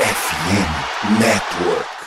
[0.00, 1.99] FM Network.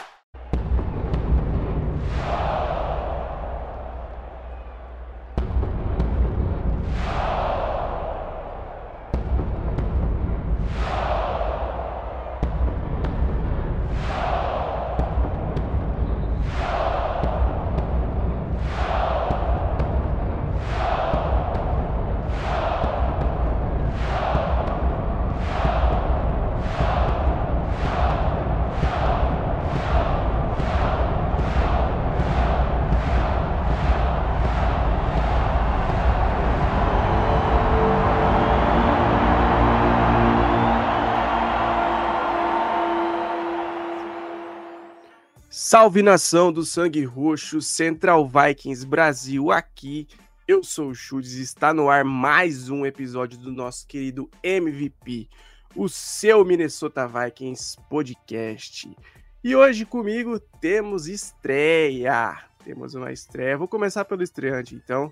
[45.73, 50.07] Salve nação do Sangue Roxo, Central Vikings Brasil aqui.
[50.47, 55.27] Eu sou o Chudes e está no ar mais um episódio do nosso querido MVP,
[55.75, 58.95] o seu Minnesota Vikings podcast.
[59.43, 62.37] E hoje comigo temos estreia.
[62.63, 63.57] Temos uma estreia.
[63.57, 65.11] Vou começar pelo estreante, então.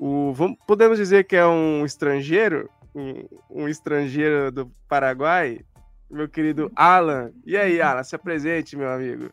[0.00, 2.70] O, vamos, podemos dizer que é um estrangeiro?
[2.94, 5.60] Um, um estrangeiro do Paraguai?
[6.10, 7.30] Meu querido Alan.
[7.44, 9.30] E aí, Alan, se apresente, meu amigo.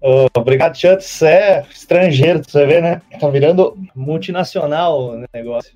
[0.00, 1.22] Obrigado, Chutz.
[1.22, 3.02] É estrangeiro, você vê, né?
[3.20, 5.74] Tá virando multinacional o negócio.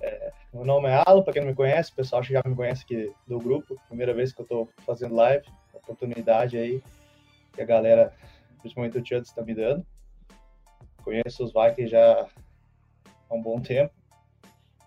[0.00, 2.84] É, meu nome é Alan, para quem não me conhece, o pessoal já me conhece
[2.84, 3.80] aqui do grupo.
[3.88, 6.82] Primeira vez que eu tô fazendo live, oportunidade aí
[7.54, 8.12] que a galera,
[8.60, 9.84] principalmente o Chutz, tá me dando.
[11.02, 12.26] Conheço os Vikings já
[13.30, 13.94] há um bom tempo.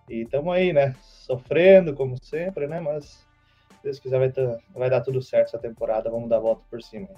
[0.08, 0.96] E estamos aí, né?
[1.02, 2.80] Sofrendo, como sempre, né?
[2.80, 6.12] Mas se Deus quiser, vai, ter, vai dar tudo certo essa temporada.
[6.12, 7.10] Vamos dar a volta por cima.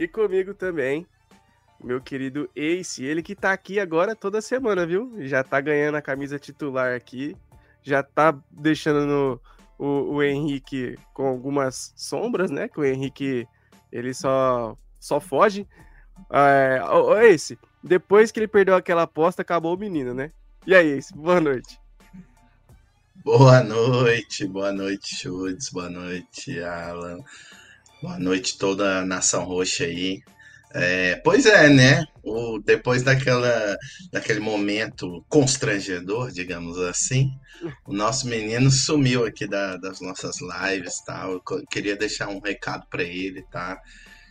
[0.00, 1.06] E comigo também,
[1.84, 5.12] meu querido Ace, ele que tá aqui agora toda semana, viu?
[5.18, 7.36] Já tá ganhando a camisa titular aqui,
[7.82, 9.40] já tá deixando no,
[9.78, 12.66] o, o Henrique com algumas sombras, né?
[12.66, 13.46] Que o Henrique,
[13.92, 15.68] ele só, só foge.
[16.30, 16.80] É,
[17.26, 20.32] Ace, depois que ele perdeu aquela aposta, acabou o menino, né?
[20.66, 21.78] E aí, Ace, boa noite.
[23.22, 27.22] Boa noite, boa noite, Chutes, boa noite, Alan.
[28.02, 30.22] Boa noite toda a nação roxa aí.
[30.72, 32.02] É, pois é, né?
[32.22, 33.76] O, depois daquela,
[34.10, 37.30] daquele momento constrangedor, digamos assim,
[37.84, 41.26] o nosso menino sumiu aqui da, das nossas lives, tá?
[41.26, 43.78] Eu queria deixar um recado para ele, tá?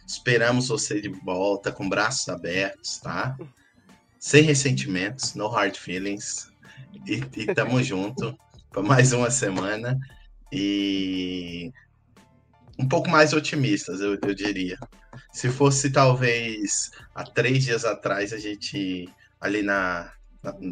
[0.07, 3.38] Esperamos você de volta com braços abertos, tá?
[4.19, 6.51] Sem ressentimentos, no hard feelings.
[7.06, 8.36] E, e tamo junto
[8.72, 9.96] para mais uma semana.
[10.51, 11.58] E
[12.79, 14.78] um pouco mais otimistas, eu, eu diria.
[15.34, 19.09] Se fosse talvez há três dias atrás, a gente
[19.40, 20.12] ali na,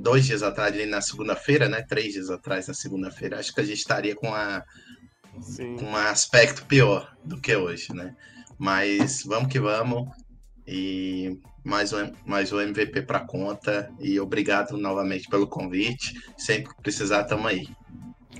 [0.01, 1.81] dois dias atrás, ali na segunda-feira, né?
[1.81, 4.63] Três dias atrás, na segunda-feira, acho que a gente estaria com, a,
[5.81, 8.15] um aspecto pior do que hoje, né?
[8.57, 10.09] Mas vamos que vamos.
[10.65, 13.91] E mais um, mais um MVP para conta.
[13.99, 16.13] E obrigado novamente pelo convite.
[16.37, 17.67] Sempre que precisar, estamos aí.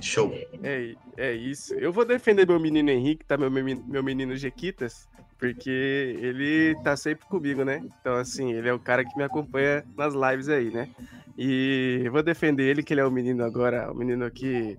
[0.04, 0.32] Show.
[0.62, 1.74] É, é isso.
[1.74, 3.36] Eu vou defender meu menino Henrique, tá?
[3.36, 7.82] Meu, meu menino Jequitas, porque ele tá sempre comigo, né?
[8.00, 10.88] Então, assim, ele é o cara que me acompanha nas lives aí, né?
[11.36, 14.76] E eu vou defender ele, que ele é o menino agora, o menino que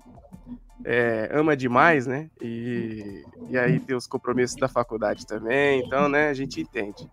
[0.84, 2.30] é, ama demais, né?
[2.42, 7.10] E, e aí tem os compromissos da faculdade também, então, né, a gente entende.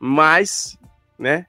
[0.00, 0.78] Mas,
[1.18, 1.46] né,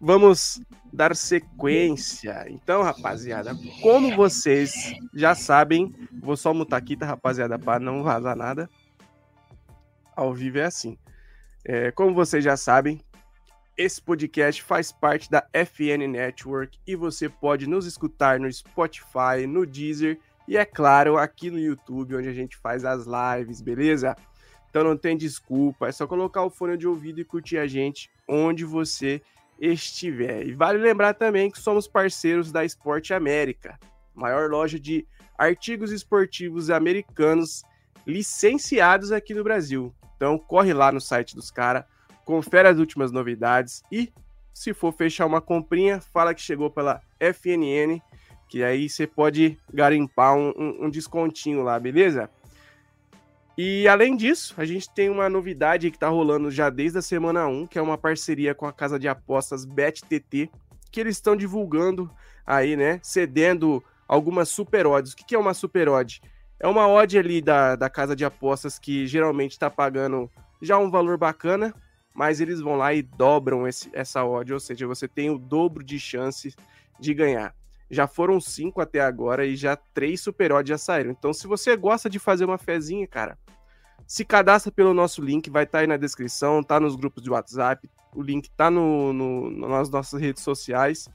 [0.00, 0.60] vamos
[0.92, 2.46] dar sequência.
[2.48, 8.36] Então, rapaziada, como vocês já sabem, vou só mutar aqui, tá, rapaziada, para não vazar
[8.36, 8.68] nada.
[10.16, 10.96] Ao vivo é assim.
[11.64, 13.00] É, como vocês já sabem,
[13.76, 19.66] esse podcast faz parte da FN Network e você pode nos escutar no Spotify, no
[19.66, 24.14] Deezer e, é claro, aqui no YouTube, onde a gente faz as lives, beleza?
[24.68, 28.10] Então não tem desculpa, é só colocar o fone de ouvido e curtir a gente
[28.28, 29.22] onde você.
[30.44, 33.78] E vale lembrar também que somos parceiros da Esporte América,
[34.14, 35.06] maior loja de
[35.38, 37.62] artigos esportivos americanos
[38.06, 39.94] licenciados aqui no Brasil.
[40.16, 41.84] Então corre lá no site dos caras,
[42.24, 44.12] confere as últimas novidades e
[44.52, 48.00] se for fechar uma comprinha, fala que chegou pela FNN,
[48.48, 52.30] que aí você pode garimpar um, um, um descontinho lá, beleza?
[53.56, 57.46] E além disso, a gente tem uma novidade que tá rolando já desde a semana
[57.46, 60.50] 1, que é uma parceria com a casa de apostas BetTT,
[60.90, 62.10] que eles estão divulgando
[62.44, 65.12] aí, né, cedendo algumas super odds.
[65.12, 66.20] O que é uma super odd?
[66.58, 70.28] É uma odd ali da, da casa de apostas que geralmente está pagando
[70.60, 71.72] já um valor bacana,
[72.12, 75.84] mas eles vão lá e dobram esse, essa odd, ou seja, você tem o dobro
[75.84, 76.56] de chances
[76.98, 77.54] de ganhar.
[77.90, 81.10] Já foram cinco até agora e já três super odds já saíram.
[81.10, 83.38] Então, se você gosta de fazer uma fezinha, cara,
[84.06, 87.30] Se cadastra pelo nosso link, vai estar tá aí na descrição, tá nos grupos de
[87.30, 91.08] WhatsApp, o link tá no, no nas nossas redes sociais.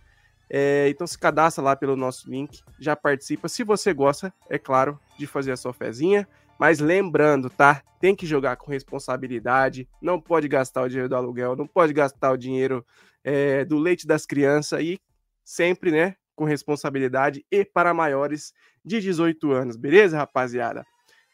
[0.49, 3.47] É, então se cadastra lá pelo nosso link, já participa.
[3.47, 6.27] Se você gosta, é claro, de fazer a sua fezinha.
[6.59, 7.81] Mas lembrando, tá?
[8.01, 9.87] Tem que jogar com responsabilidade.
[10.01, 12.85] Não pode gastar o dinheiro do aluguel, não pode gastar o dinheiro
[13.23, 14.99] é, do leite das crianças e
[15.43, 16.15] sempre, né?
[16.39, 18.53] Com responsabilidade e para maiores
[18.85, 20.85] de 18 anos, beleza, rapaziada?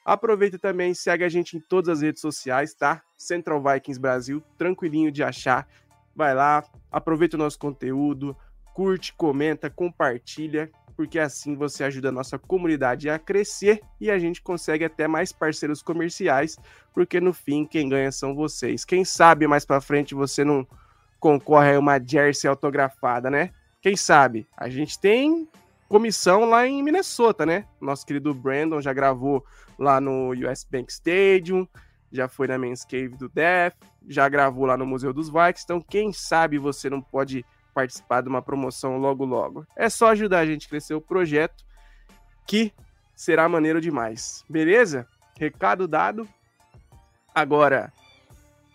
[0.04, 3.04] Aproveita também, segue a gente em todas as redes sociais, tá?
[3.16, 5.68] Central Vikings Brasil, tranquilinho de achar.
[6.16, 8.36] Vai lá, aproveita o nosso conteúdo,
[8.74, 14.42] curte, comenta, compartilha, porque assim você ajuda a nossa comunidade a crescer e a gente
[14.42, 16.58] consegue até mais parceiros comerciais,
[16.96, 18.84] porque no fim quem ganha são vocês.
[18.84, 20.68] Quem sabe mais para frente você não
[21.20, 23.52] concorre a uma jersey autografada, né?
[23.86, 24.48] Quem sabe?
[24.58, 25.48] A gente tem
[25.88, 27.68] comissão lá em Minnesota, né?
[27.80, 29.46] Nosso querido Brandon já gravou
[29.78, 31.68] lá no US Bank Stadium,
[32.12, 33.76] já foi na Men's Cave do Death,
[34.08, 37.46] já gravou lá no Museu dos Vikings, então quem sabe você não pode
[37.76, 39.68] participar de uma promoção logo logo.
[39.76, 41.64] É só ajudar a gente a crescer o projeto,
[42.48, 42.74] que
[43.14, 44.44] será maneiro demais.
[44.50, 45.08] Beleza?
[45.40, 46.28] Recado dado.
[47.36, 47.94] Agora,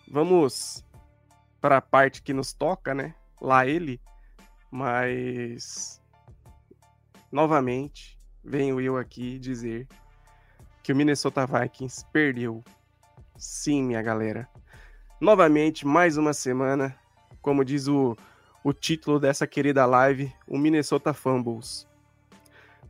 [0.09, 0.85] vamos
[1.59, 3.13] para a parte que nos toca, né?
[3.41, 3.99] Lá ele.
[4.71, 6.01] Mas
[7.31, 9.87] novamente venho eu aqui dizer
[10.81, 12.63] que o Minnesota Vikings perdeu.
[13.37, 14.49] Sim, minha galera.
[15.19, 16.95] Novamente, mais uma semana,
[17.41, 18.15] como diz o
[18.63, 21.87] o título dessa querida live, o Minnesota Fumbles.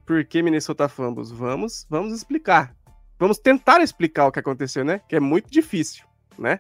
[0.06, 1.32] Por que Minnesota Fumbles?
[1.32, 2.76] Vamos, vamos explicar.
[3.18, 5.00] Vamos tentar explicar o que aconteceu, né?
[5.08, 6.06] Que é muito difícil,
[6.38, 6.60] né?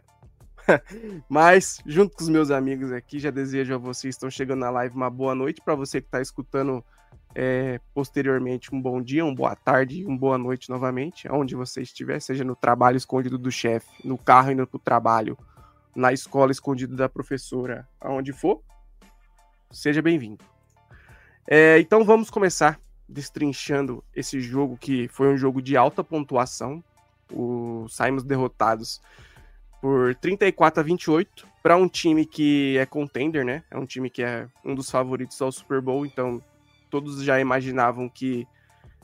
[1.29, 4.69] Mas, junto com os meus amigos aqui, já desejo a vocês que estão chegando na
[4.69, 5.61] live uma boa noite.
[5.61, 6.83] Para você que está escutando
[7.33, 11.81] é, posteriormente, um bom dia, uma boa tarde e uma boa noite novamente, aonde você
[11.81, 15.37] estiver, seja no trabalho escondido do chefe, no carro indo para o trabalho,
[15.95, 18.61] na escola escondido da professora, aonde for
[19.71, 20.43] seja bem-vindo.
[21.47, 26.83] É, então vamos começar destrinchando esse jogo que foi um jogo de alta pontuação.
[27.31, 29.01] O, saímos derrotados
[29.81, 33.63] por 34 a 28 para um time que é contender, né?
[33.69, 36.41] É um time que é um dos favoritos ao Super Bowl, então
[36.89, 38.47] todos já imaginavam que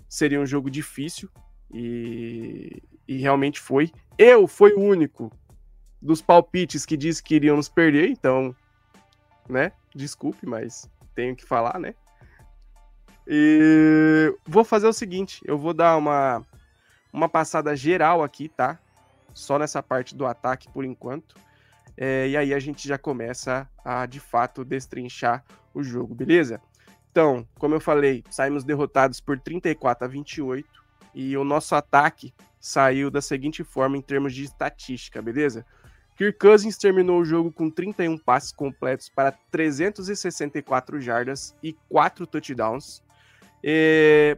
[0.08, 1.30] seria um jogo difícil
[1.74, 3.92] e, e realmente foi.
[4.18, 5.32] Eu fui o único
[6.02, 8.56] dos palpites que disse que iríamos perder, então,
[9.50, 9.72] né?
[9.96, 11.96] Desculpe, mas tenho que falar, né?
[13.28, 16.46] E vou fazer o seguinte, eu vou dar uma
[17.12, 18.80] uma passada geral aqui, tá?
[19.38, 21.36] Só nessa parte do ataque por enquanto.
[21.96, 25.44] É, e aí a gente já começa a de fato destrinchar
[25.74, 26.62] o jogo, beleza?
[27.12, 30.68] Então, como eu falei, saímos derrotados por 34 a 28
[31.16, 35.66] e o nosso ataque saiu da seguinte forma em termos de estatística, beleza?
[36.16, 43.04] Kirk Cousins terminou o jogo com 31 passes completos para 364 jardas e 4 touchdowns.
[43.64, 44.38] E...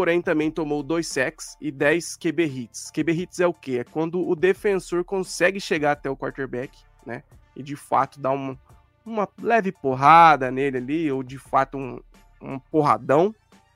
[0.00, 2.90] Porém, também tomou 2 sacks e 10 QB hits.
[2.90, 3.80] QB hits é o quê?
[3.80, 7.22] É quando o defensor consegue chegar até o quarterback, né?
[7.54, 8.56] E de fato dá um,
[9.04, 12.00] uma leve porrada nele ali, ou de fato um,
[12.40, 13.34] um porradão,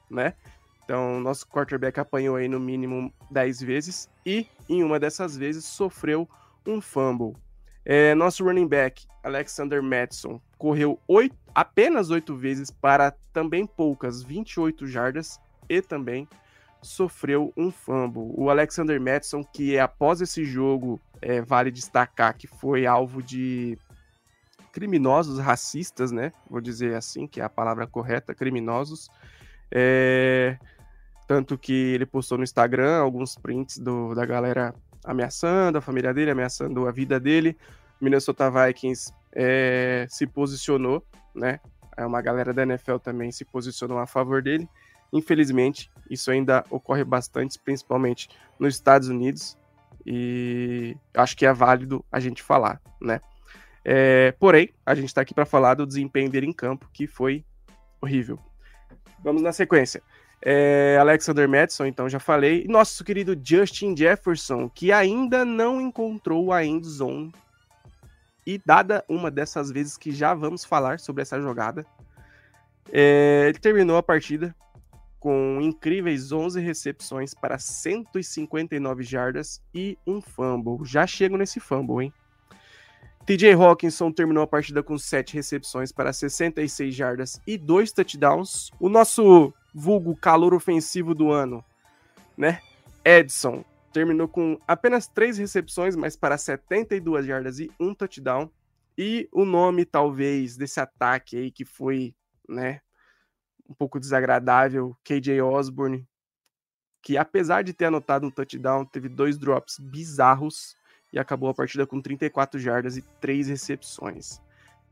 [0.09, 0.33] né?
[0.83, 6.27] Então, nosso quarterback apanhou aí no mínimo 10 vezes e em uma dessas vezes sofreu
[6.67, 7.37] um fumble.
[7.85, 14.87] É, nosso running back, Alexander Madison, correu oito, apenas oito vezes para também poucas 28
[14.87, 16.29] jardas e também
[16.83, 18.31] sofreu um fumble.
[18.35, 23.79] O Alexander Madison, que após esse jogo, é, vale destacar que foi alvo de
[24.73, 26.33] criminosos racistas, né?
[26.51, 29.09] Vou dizer assim, que é a palavra correta, criminosos.
[29.71, 30.59] É,
[31.27, 36.31] tanto que ele postou no Instagram alguns prints do, da galera ameaçando a família dele,
[36.31, 37.57] ameaçando a vida dele.
[38.01, 41.61] Minnesota Vikings é, se posicionou, né?
[41.97, 44.69] É uma galera da NFL também se posicionou a favor dele.
[45.13, 49.57] Infelizmente, isso ainda ocorre bastante, principalmente nos Estados Unidos,
[50.07, 53.21] e acho que é válido a gente falar, né?
[53.85, 57.45] É, porém, a gente está aqui para falar do desempenho dele em campo, que foi
[58.01, 58.39] horrível.
[59.23, 60.03] Vamos na sequência.
[60.43, 62.67] É, Alexander Madison, então já falei.
[62.69, 67.33] Nosso querido Justin Jefferson, que ainda não encontrou a end zone.
[68.47, 71.87] E dada uma dessas vezes que já vamos falar sobre essa jogada,
[72.93, 74.55] é, ele terminou a partida
[75.25, 80.85] com incríveis 11 recepções para 159 jardas e um fumble.
[80.85, 82.13] Já chego nesse fumble, hein?
[83.25, 88.71] TJ Hawkinson terminou a partida com 7 recepções para 66 jardas e 2 touchdowns.
[88.79, 91.65] O nosso vulgo calor ofensivo do ano,
[92.37, 92.61] né?
[93.03, 93.65] Edson
[93.95, 98.51] terminou com apenas três recepções, mas para 72 jardas e um touchdown.
[98.99, 102.15] E o nome, talvez, desse ataque aí que foi,
[102.47, 102.83] né,
[103.69, 106.07] um pouco desagradável, KJ Osborne,
[107.03, 110.77] que apesar de ter anotado um touchdown, teve dois drops bizarros
[111.13, 114.41] e acabou a partida com 34 jardas e três recepções.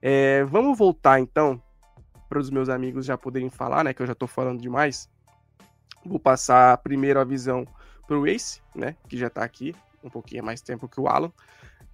[0.00, 1.62] É, vamos voltar então
[2.29, 3.95] para os meus amigos já poderem falar, né?
[3.95, 5.09] Que eu já estou falando demais.
[6.05, 7.67] Vou passar primeiro a visão
[8.07, 8.97] para o Ace, né?
[9.09, 11.33] Que já está aqui um pouquinho mais tempo que o Alan.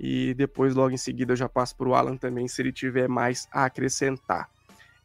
[0.01, 3.09] E depois, logo em seguida, eu já passo para o Alan também, se ele tiver
[3.09, 4.49] mais a acrescentar.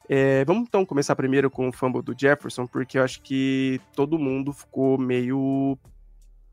[0.09, 4.19] É, vamos então começar primeiro com o fumble do Jefferson, porque eu acho que todo
[4.19, 5.77] mundo ficou meio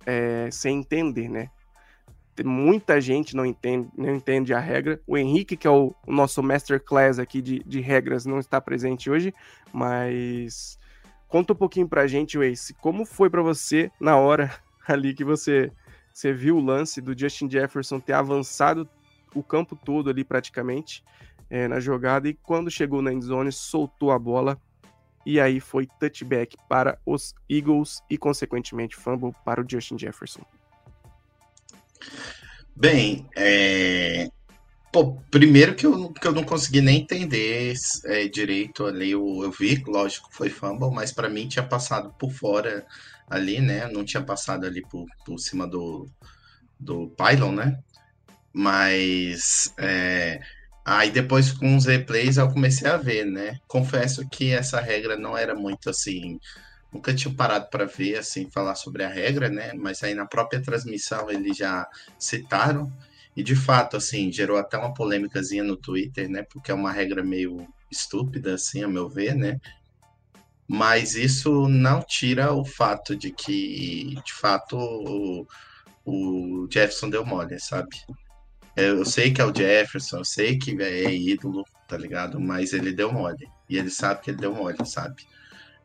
[0.06, 1.50] é, sem entender, né?
[2.44, 5.00] Muita gente não entende, não entende a regra.
[5.06, 9.10] O Henrique, que é o, o nosso masterclass aqui de, de regras, não está presente
[9.10, 9.34] hoje,
[9.72, 10.78] mas
[11.28, 14.50] conta um pouquinho pra gente, Waze, como foi para você na hora
[14.88, 15.70] ali que você
[16.12, 18.88] você viu o lance do Justin Jefferson ter avançado
[19.34, 21.04] o campo todo ali praticamente
[21.50, 24.58] é, na jogada e quando chegou na endzone soltou a bola
[25.26, 30.42] e aí foi touchback para os Eagles e consequentemente fumble para o Justin Jefferson.
[32.74, 34.28] Bem, é...
[34.92, 37.74] Pô, primeiro que eu, que eu não consegui nem entender
[38.06, 42.32] é, direito ali, eu, eu vi, lógico, foi fumble, mas para mim tinha passado por
[42.32, 42.84] fora
[43.28, 43.86] ali, né?
[43.86, 46.08] Não tinha passado ali por, por cima do,
[46.78, 47.78] do pylon, né?
[48.52, 50.40] Mas é,
[50.84, 53.58] aí depois com os replays eu comecei a ver, né?
[53.68, 56.38] Confesso que essa regra não era muito assim,
[56.92, 59.72] nunca tinha parado para ver assim falar sobre a regra, né?
[59.74, 61.86] Mas aí na própria transmissão eles já
[62.18, 62.90] citaram
[63.36, 66.44] e de fato assim gerou até uma polêmicazinha no Twitter, né?
[66.50, 69.58] Porque é uma regra meio estúpida assim, a meu ver, né?
[70.72, 75.44] mas isso não tira o fato de que, de fato, o,
[76.04, 77.88] o Jefferson deu mole, sabe?
[78.76, 82.40] Eu sei que é o Jefferson, eu sei que é ídolo, tá ligado?
[82.40, 83.48] Mas ele deu mole.
[83.68, 85.26] E ele sabe que ele deu mole, sabe?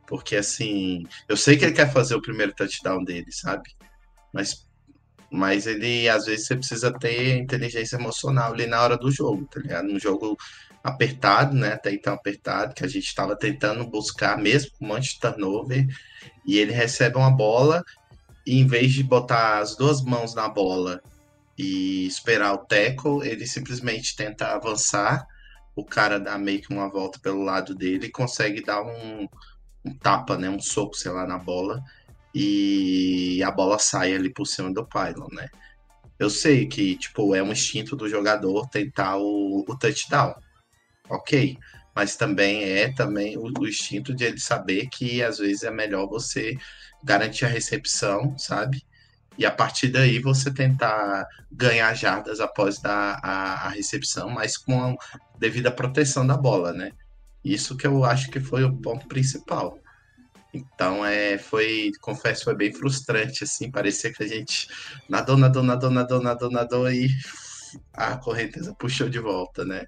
[0.08, 3.70] Porque assim, eu sei que ele quer fazer o primeiro touchdown dele, sabe?
[4.32, 4.68] Mas,
[5.32, 9.60] mas ele, às vezes, você precisa ter inteligência emocional ali na hora do jogo, tá
[9.60, 9.88] ligado?
[9.88, 10.38] No jogo
[10.84, 11.74] apertado, né?
[11.74, 15.88] Até então apertado, que a gente estava tentando buscar mesmo com um monte de turnover.
[16.46, 17.84] E ele recebe uma bola
[18.46, 21.02] e em vez de botar as duas mãos na bola
[21.58, 25.26] e esperar o tackle, ele simplesmente tenta avançar.
[25.76, 29.28] O cara dá meio que uma volta pelo lado dele e consegue dar um,
[29.86, 30.50] um tapa, né?
[30.50, 31.84] Um soco, sei lá, na bola.
[32.34, 35.50] E a bola sai ali por cima do pylon, né?
[36.20, 40.36] Eu sei que, tipo, é um instinto do jogador tentar o, o touchdown
[41.10, 41.58] ok.
[41.96, 46.08] Mas também é também o, o instinto de ele saber que às vezes é melhor
[46.08, 46.58] você
[47.04, 48.84] garantir a recepção, sabe?
[49.38, 54.82] E a partir daí você tentar ganhar jardas após dar a, a recepção, mas com
[54.82, 54.96] a
[55.38, 56.92] devida proteção da bola, né?
[57.44, 59.78] Isso que eu acho que foi o ponto principal.
[60.54, 64.70] Então, é, foi, confesso, foi bem frustrante, assim, parecia que a gente
[65.10, 67.10] nadou, nadou, nadou, nadou, nadou, nadou e
[67.94, 69.86] a correnteza puxou de volta, né?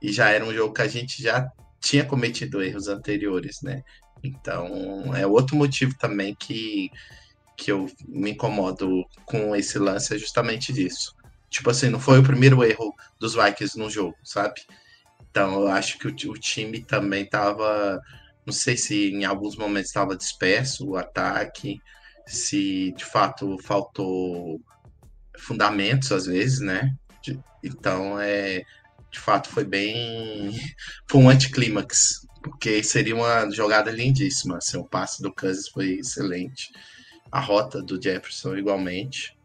[0.00, 1.50] e já era um jogo que a gente já
[1.80, 3.82] tinha cometido erros anteriores, né?
[4.22, 6.90] Então, é outro motivo também que,
[7.56, 11.14] que eu me incomodo com esse lance, é justamente disso.
[11.48, 14.60] Tipo assim, não foi o primeiro erro dos Vikings no jogo, sabe?
[15.30, 18.00] Então, eu acho que o, o time também estava,
[18.44, 21.78] não sei se em alguns momentos estava disperso o ataque,
[22.26, 24.60] se de fato faltou
[25.38, 26.90] fundamentos às vezes, né?
[27.62, 28.62] Então, é,
[29.10, 30.52] de fato foi bem.
[31.08, 34.58] Foi um anticlímax, porque seria uma jogada lindíssima.
[34.58, 36.70] Assim, o passe do Kansas foi excelente.
[37.36, 39.36] A rota do Jefferson, igualmente.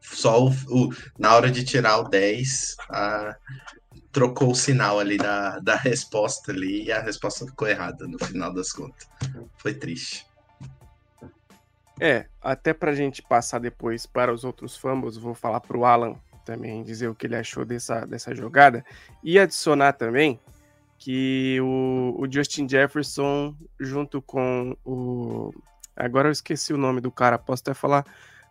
[0.00, 3.36] Só o, o na hora de tirar o 10, a,
[4.12, 8.54] trocou o sinal ali da, da resposta ali e a resposta ficou errada no final
[8.54, 9.08] das contas.
[9.56, 10.24] Foi triste.
[12.00, 16.84] É, até pra gente passar depois para os outros fumbles, vou falar pro Alan também
[16.84, 18.84] dizer o que ele achou dessa, dessa jogada.
[19.20, 20.38] E adicionar também
[20.96, 25.52] que o, o Justin Jefferson, junto com o.
[25.96, 28.04] Agora eu esqueci o nome do cara, posso até falar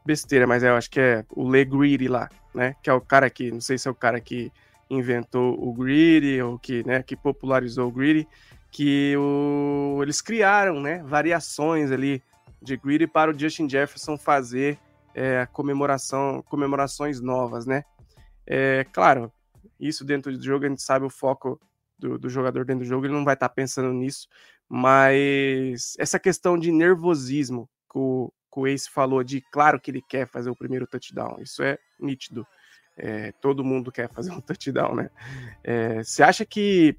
[0.05, 2.75] besteira, mas eu acho que é o Le Greedy lá, né?
[2.81, 4.51] Que é o cara que, não sei se é o cara que
[4.89, 8.27] inventou o Greedy ou que, né, que popularizou o Greedy,
[8.71, 12.21] que o, eles criaram, né, variações ali
[12.61, 14.77] de Greedy para o Justin Jefferson fazer
[15.13, 17.83] é, comemoração, comemorações novas, né?
[18.45, 19.31] É, claro,
[19.79, 21.59] isso dentro do jogo a gente sabe o foco
[21.97, 24.27] do, do jogador dentro do jogo, ele não vai estar tá pensando nisso,
[24.69, 30.27] mas essa questão de nervosismo que o, o Ace falou de claro que ele quer
[30.27, 31.37] fazer o primeiro touchdown.
[31.41, 32.45] Isso é nítido.
[32.95, 35.09] É, todo mundo quer fazer um touchdown, né?
[35.63, 36.95] É, você acha que,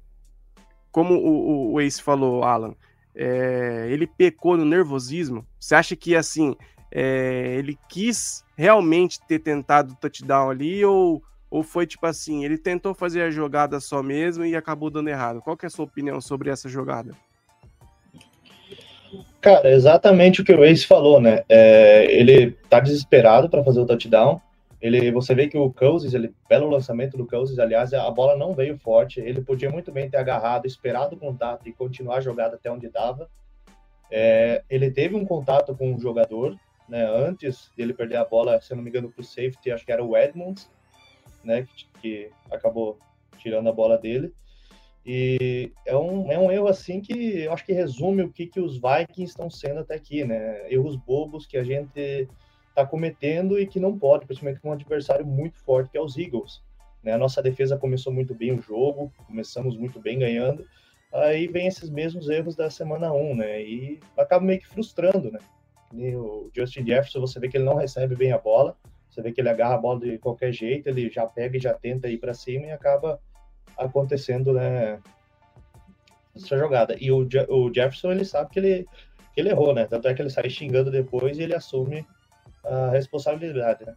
[0.91, 2.75] como o, o Ace falou, Alan,
[3.15, 5.47] é, ele pecou no nervosismo?
[5.59, 6.55] Você acha que, assim,
[6.91, 12.57] é, ele quis realmente ter tentado o touchdown ali ou, ou foi tipo assim, ele
[12.57, 15.41] tentou fazer a jogada só mesmo e acabou dando errado?
[15.41, 17.15] Qual que é a sua opinião sobre essa jogada?
[19.41, 21.43] Cara, exatamente o que o Ace falou, né?
[21.47, 24.41] É, ele tá desesperado para fazer o touchdown.
[24.81, 28.53] Ele, você vê que o Cousins, ele, belo lançamento do Cousins, aliás, a bola não
[28.53, 29.19] veio forte.
[29.19, 32.89] Ele podia muito bem ter agarrado, esperado o contato e continuar a jogada até onde
[32.89, 33.29] dava.
[34.11, 36.55] É, ele teve um contato com o jogador,
[36.87, 37.05] né?
[37.05, 40.03] Antes dele perder a bola, se eu não me engano, pro safety, acho que era
[40.03, 40.69] o Edmonds,
[41.43, 41.63] né?
[41.63, 42.99] Que, que acabou
[43.37, 44.33] tirando a bola dele.
[45.05, 48.59] E é um, é um erro assim que eu acho que resume o que, que
[48.59, 50.71] os Vikings estão sendo até aqui, né?
[50.71, 52.27] Erros bobos que a gente
[52.69, 56.17] está cometendo e que não pode, principalmente com um adversário muito forte que é os
[56.17, 56.61] Eagles.
[57.03, 57.13] Né?
[57.13, 60.65] A nossa defesa começou muito bem o jogo, começamos muito bem ganhando,
[61.13, 63.61] aí vem esses mesmos erros da semana 1, né?
[63.61, 65.39] E acaba meio que frustrando, né?
[65.93, 68.75] E o Justin Jefferson, você vê que ele não recebe bem a bola,
[69.07, 71.73] você vê que ele agarra a bola de qualquer jeito, ele já pega e já
[71.73, 73.19] tenta ir para cima e acaba
[73.77, 74.99] acontecendo, né?
[76.35, 76.97] Essa jogada.
[76.99, 78.87] E o, o Jefferson, ele sabe que ele,
[79.33, 79.85] que ele errou, né?
[79.85, 82.05] Tanto é que ele sai xingando depois e ele assume
[82.63, 83.95] a responsabilidade, né?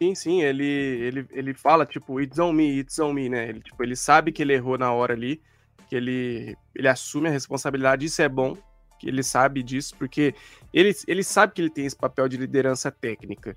[0.00, 3.48] Sim, sim, ele, ele, ele fala, tipo, it's on me, it's on me, né?
[3.48, 5.40] Ele, tipo, ele sabe que ele errou na hora ali,
[5.88, 8.56] que ele, ele assume a responsabilidade, isso é bom,
[8.98, 10.34] que ele sabe disso, porque
[10.72, 13.56] ele, ele sabe que ele tem esse papel de liderança técnica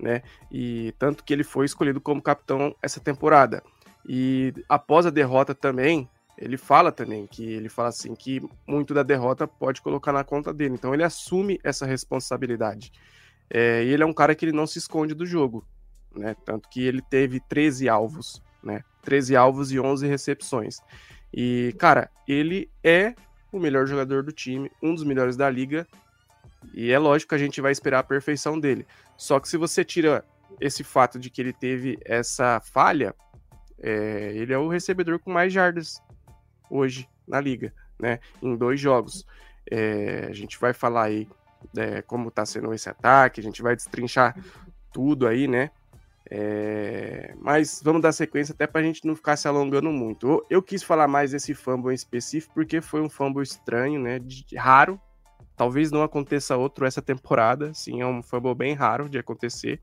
[0.00, 0.22] né?
[0.50, 3.62] E tanto que ele foi escolhido como capitão essa temporada.
[4.08, 9.02] E após a derrota também, ele fala também que ele fala assim que muito da
[9.02, 10.74] derrota pode colocar na conta dele.
[10.74, 12.90] Então ele assume essa responsabilidade.
[13.50, 15.66] É, ele é um cara que ele não se esconde do jogo,
[16.16, 16.34] né?
[16.44, 18.82] Tanto que ele teve 13 alvos, né?
[19.02, 20.78] 13 alvos e 11 recepções.
[21.32, 23.14] E, cara, ele é
[23.52, 25.86] o melhor jogador do time, um dos melhores da liga.
[26.72, 28.86] E é lógico que a gente vai esperar a perfeição dele.
[29.20, 30.24] Só que se você tira
[30.58, 33.14] esse fato de que ele teve essa falha,
[33.78, 36.02] é, ele é o recebedor com mais jardas
[36.70, 38.18] hoje na liga, né?
[38.40, 39.26] Em dois jogos.
[39.70, 41.28] É, a gente vai falar aí
[41.76, 44.34] é, como tá sendo esse ataque, a gente vai destrinchar
[44.90, 45.70] tudo aí, né?
[46.30, 50.26] É, mas vamos dar sequência até para a gente não ficar se alongando muito.
[50.26, 54.18] Eu, eu, quis falar mais desse fumble em específico porque foi um fumble estranho, né?
[54.18, 54.98] De, raro,
[55.60, 59.78] Talvez não aconteça outro essa temporada, sim, é um fumble bem raro de acontecer.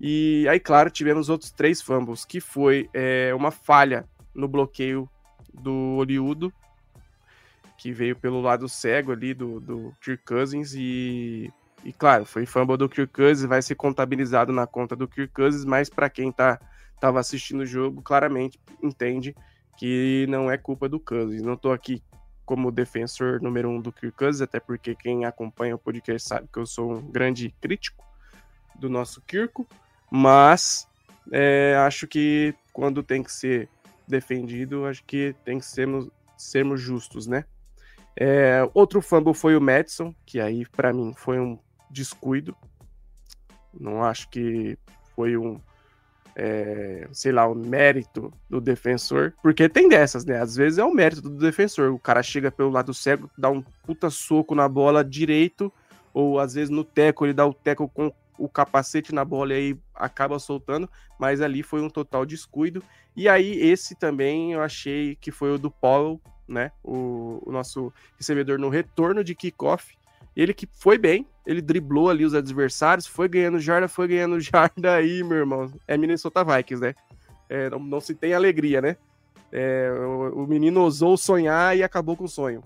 [0.00, 5.06] E aí, claro, tivemos outros três fumbles, que foi é, uma falha no bloqueio
[5.52, 6.50] do Oliudo,
[7.76, 11.52] que veio pelo lado cego ali do, do Kirk Cousins e,
[11.84, 15.66] e claro, foi fumble do Kirk Cousins, vai ser contabilizado na conta do Kirk Cousins,
[15.66, 16.58] mas para quem tá
[16.98, 19.36] tava assistindo o jogo, claramente entende
[19.76, 21.42] que não é culpa do Cousins.
[21.42, 22.02] Não tô aqui
[22.46, 26.58] como defensor número um do Kirk Cousins, até porque quem acompanha o podcast sabe que
[26.58, 28.06] eu sou um grande crítico
[28.76, 29.66] do nosso Kirko,
[30.10, 30.88] mas
[31.32, 33.68] é, acho que quando tem que ser
[34.06, 37.44] defendido, acho que tem que sermos, sermos justos, né?
[38.18, 41.58] É, outro fumble foi o Madison, que aí para mim foi um
[41.90, 42.56] descuido.
[43.78, 44.78] Não acho que
[45.14, 45.60] foi um
[46.38, 50.38] é, sei lá, o mérito do defensor, porque tem dessas, né?
[50.38, 51.90] Às vezes é o mérito do defensor.
[51.92, 55.72] O cara chega pelo lado cego, dá um puta soco na bola direito,
[56.12, 59.56] ou às vezes no teco ele dá o teco com o capacete na bola e
[59.56, 60.86] aí acaba soltando,
[61.18, 62.82] mas ali foi um total descuido.
[63.16, 66.70] E aí esse também eu achei que foi o do Paulo, né?
[66.84, 69.96] O, o nosso recebedor no retorno de kickoff
[70.36, 74.94] ele que foi bem, ele driblou ali os adversários, foi ganhando jarda, foi ganhando jarda
[74.94, 75.72] aí, meu irmão.
[75.88, 76.94] É Minnesota Vikings, né?
[77.48, 78.96] É, não, não, se tem alegria, né?
[79.52, 82.62] É, o, o, menino ousou sonhar e acabou com o sonho.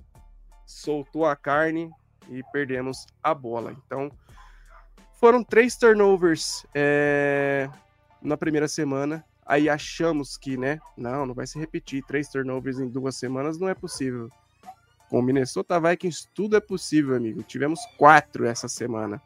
[0.67, 1.91] Soltou a carne
[2.29, 3.77] e perdemos a bola.
[3.85, 4.11] Então,
[5.21, 7.69] foram três turnovers é,
[8.23, 9.25] na primeira semana.
[9.45, 10.81] Aí achamos que, né?
[10.97, 12.03] Não, não vai se repetir.
[12.07, 14.31] Três turnovers em duas semanas não é possível.
[15.11, 17.43] Com o Minnesota Vikings tudo é possível, amigo.
[17.43, 19.21] Tivemos quatro essa semana.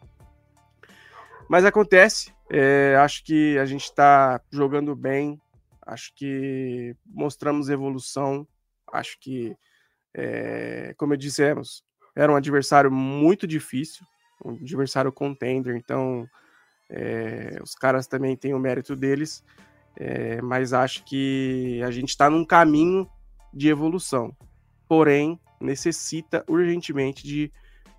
[1.46, 2.32] Mas acontece.
[2.50, 5.38] É, acho que a gente está jogando bem.
[5.86, 8.48] Acho que mostramos evolução.
[8.90, 9.54] Acho que,
[10.14, 11.84] é, como dissemos,
[12.16, 14.06] era um adversário muito difícil,
[14.42, 15.76] um adversário contender.
[15.76, 16.26] Então,
[16.88, 19.44] é, os caras também têm o mérito deles.
[19.96, 23.06] É, mas acho que a gente está num caminho
[23.52, 24.34] de evolução.
[24.88, 27.50] Porém, necessita urgentemente de,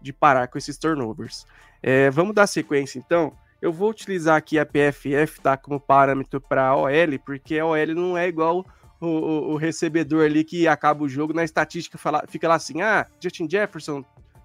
[0.02, 1.46] de parar com esses turnovers.
[1.82, 3.34] É, vamos dar sequência então.
[3.62, 8.18] Eu vou utilizar aqui a PFF tá, como parâmetro para OL, porque a OL não
[8.18, 8.66] é igual
[9.00, 12.82] o, o, o, recebedor ali que acaba o jogo na estatística fala, fica lá assim:
[12.82, 14.04] ah, Justin Jefferson,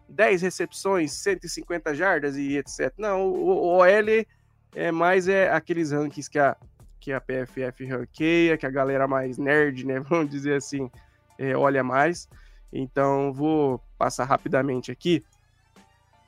[0.09, 2.93] 10 recepções, 150 jardas e etc.
[2.99, 4.27] Não, o, o OL
[4.75, 6.57] é mais é aqueles rankings que a,
[7.01, 10.91] que a PFF ranqueia, que a galera mais nerd, né, vamos dizer assim,
[11.39, 12.29] é, olha mais.
[12.73, 15.25] Então, vou passar rapidamente aqui.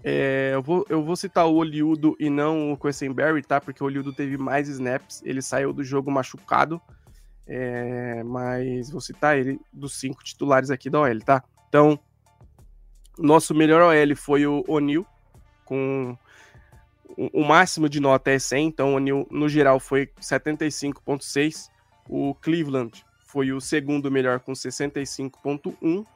[0.04, 3.60] É, eu, vou, eu vou citar o Oliudo e não o Quessenberry, tá?
[3.60, 6.80] Porque o Oliudo teve mais snaps, ele saiu do jogo machucado.
[7.46, 11.42] É, mas vou citar ele dos cinco titulares aqui da OL, tá?
[11.68, 11.98] Então,
[13.18, 15.06] nosso melhor OL foi o O'Neill,
[15.64, 16.16] com
[17.16, 21.68] o máximo de nota é 100, então o O'Neill no geral foi 75.6.
[22.08, 26.06] O Cleveland foi o segundo melhor com 65.1.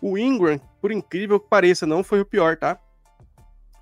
[0.00, 2.78] O Ingram, por incrível que pareça, não foi o pior, tá?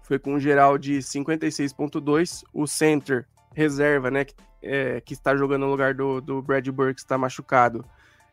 [0.02, 2.42] Foi com um geral de 56.2.
[2.52, 7.00] O center reserva, né, que, é, que está jogando no lugar do, do Brad Burke,
[7.00, 7.84] está machucado,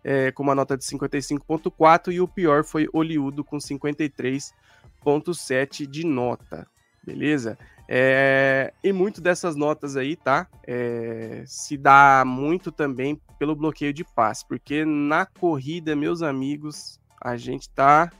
[0.03, 2.13] é, com uma nota de 55.4.
[2.13, 6.67] E o pior foi Oliudo, com 53.7 de nota.
[7.03, 7.57] Beleza?
[7.87, 10.47] É, e muito dessas notas aí, tá?
[10.65, 17.37] É, se dá muito também pelo bloqueio de passe, porque na corrida, meus amigos, a
[17.37, 18.11] gente tá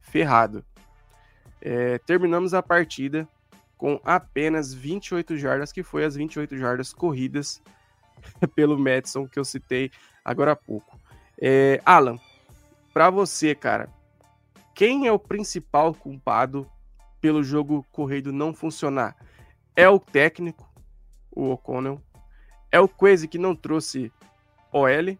[0.00, 0.64] ferrado.
[1.62, 3.28] É, terminamos a partida
[3.78, 7.62] com apenas 28 jardas, que foi as 28 jardas corridas
[8.56, 9.92] pelo Madison que eu citei
[10.24, 10.98] agora há pouco.
[11.40, 12.18] É, Alan,
[12.92, 13.88] para você, cara,
[14.74, 16.68] quem é o principal culpado
[17.20, 19.14] pelo jogo corrido não funcionar?
[19.76, 20.68] É o técnico,
[21.30, 22.02] o O'Connell?
[22.72, 24.12] É o Quase que não trouxe
[24.72, 25.16] OL?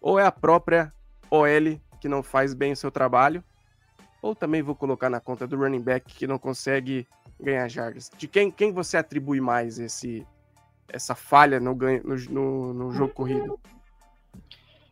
[0.00, 0.92] Ou é a própria
[1.30, 3.42] OL que não faz bem o seu trabalho,
[4.22, 7.06] ou também vou colocar na conta do running back que não consegue
[7.40, 8.10] ganhar jardas.
[8.16, 10.26] De quem, quem você atribui mais esse,
[10.88, 13.60] essa falha no, ganho, no, no, jogo corrido?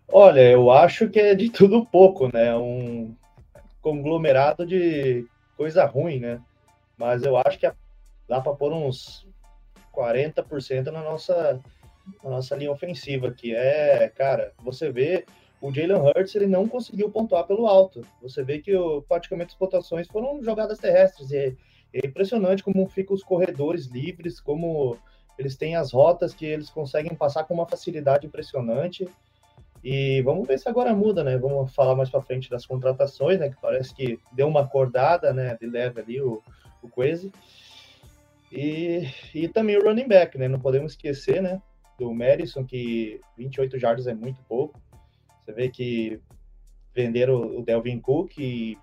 [0.08, 2.54] Olha, eu acho que é de tudo pouco, né?
[2.56, 3.14] Um
[3.80, 6.40] conglomerado de coisa ruim, né?
[6.96, 7.70] Mas eu acho que
[8.28, 9.26] dá para pôr uns
[9.92, 11.60] 40% na nossa,
[12.22, 15.24] na nossa linha ofensiva, que é, cara, você vê
[15.64, 18.03] o Jalen Hurts ele não conseguiu pontuar pelo alto.
[18.20, 18.72] Você vê que
[19.09, 21.31] praticamente as pontuações foram jogadas terrestres.
[21.31, 21.55] E é,
[21.94, 24.98] é impressionante como ficam os corredores livres, como
[25.38, 29.09] eles têm as rotas que eles conseguem passar com uma facilidade impressionante.
[29.83, 31.38] E vamos ver se agora muda, né?
[31.38, 33.48] Vamos falar mais para frente das contratações, né?
[33.48, 35.57] Que parece que deu uma acordada, né?
[35.59, 36.42] De leve ali o,
[36.83, 37.33] o Quase.
[38.53, 40.46] E, e também o running back, né?
[40.46, 41.59] Não podemos esquecer, né?
[41.98, 44.83] Do Madison, que 28 jardas é muito pouco.
[45.44, 46.20] Você vê que
[46.94, 48.78] venderam o Delvin Cook e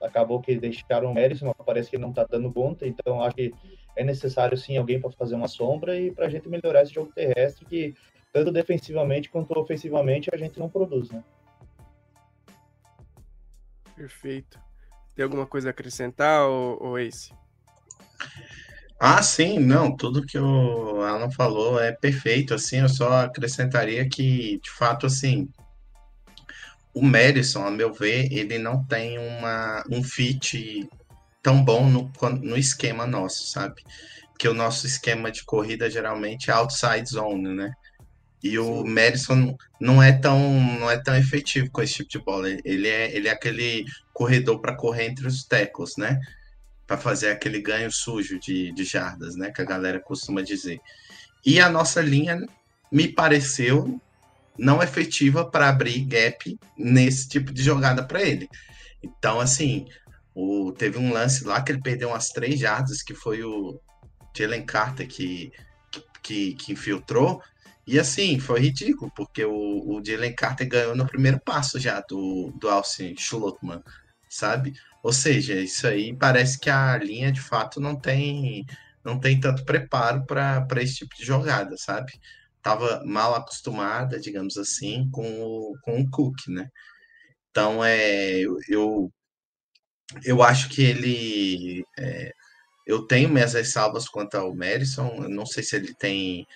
[0.00, 3.52] acabou que deixaram o Madison, mas parece que não está dando conta, então acho que
[3.94, 7.12] é necessário sim alguém para fazer uma sombra e para a gente melhorar esse jogo
[7.12, 7.94] terrestre que
[8.32, 11.24] tanto defensivamente quanto ofensivamente a gente não produz, né?
[13.94, 14.60] Perfeito.
[15.14, 17.32] Tem alguma coisa a acrescentar, ou, ou Ace?
[19.00, 24.58] Ah, sim, não, tudo que o Alan falou é perfeito, assim, eu só acrescentaria que,
[24.62, 25.48] de fato, assim,
[26.96, 30.88] o Madison, a meu ver, ele não tem uma, um fit
[31.42, 33.82] tão bom no, no esquema nosso, sabe?
[34.30, 37.70] Porque o nosso esquema de corrida geralmente é outside zone, né?
[38.42, 38.88] E o Sim.
[38.88, 40.38] Madison não é tão
[40.80, 42.48] não é tão efetivo com esse tipo de bola.
[42.64, 46.18] Ele é, ele é aquele corredor para correr entre os tackles, né?
[46.86, 49.50] Para fazer aquele ganho sujo de, de jardas, né?
[49.50, 50.80] Que a galera costuma dizer.
[51.44, 52.40] E a nossa linha
[52.90, 54.00] me pareceu
[54.58, 58.48] não efetiva para abrir gap nesse tipo de jogada para ele.
[59.02, 59.86] Então, assim,
[60.34, 63.80] o, teve um lance lá que ele perdeu umas três jardas, que foi o
[64.36, 65.52] Jalen Carter que,
[66.22, 67.42] que, que infiltrou.
[67.86, 72.52] E assim, foi ridículo, porque o, o Jalen Carter ganhou no primeiro passo já do,
[72.60, 73.82] do Alcin Schulotman,
[74.28, 74.74] sabe?
[75.02, 78.66] Ou seja, isso aí parece que a linha de fato não tem
[79.04, 82.12] não tem tanto preparo para esse tipo de jogada, sabe?
[82.66, 86.68] Estava mal acostumada, digamos assim, com o, com o Cook, né?
[87.50, 89.10] Então, é, eu,
[90.24, 91.84] eu acho que ele.
[91.96, 92.32] É,
[92.86, 95.22] eu tenho minhas ressalvas quanto ao Madison.
[95.22, 96.46] Eu não sei se ele tem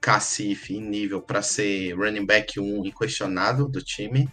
[0.00, 4.28] cacife em nível para ser running back 1 inquestionável do time.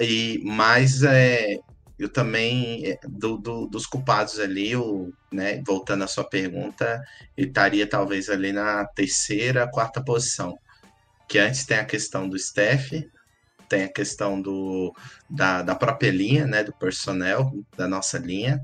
[0.00, 1.58] E, mas é,
[1.98, 4.72] eu também, é, do, do, dos culpados ali,
[5.32, 7.02] né, voltando à sua pergunta,
[7.36, 10.58] ele estaria talvez ali na terceira, quarta posição.
[11.28, 12.92] Que antes tem a questão do Steph,
[13.68, 14.94] tem a questão do,
[15.28, 18.62] da, da própria linha, né, do personnel da nossa linha,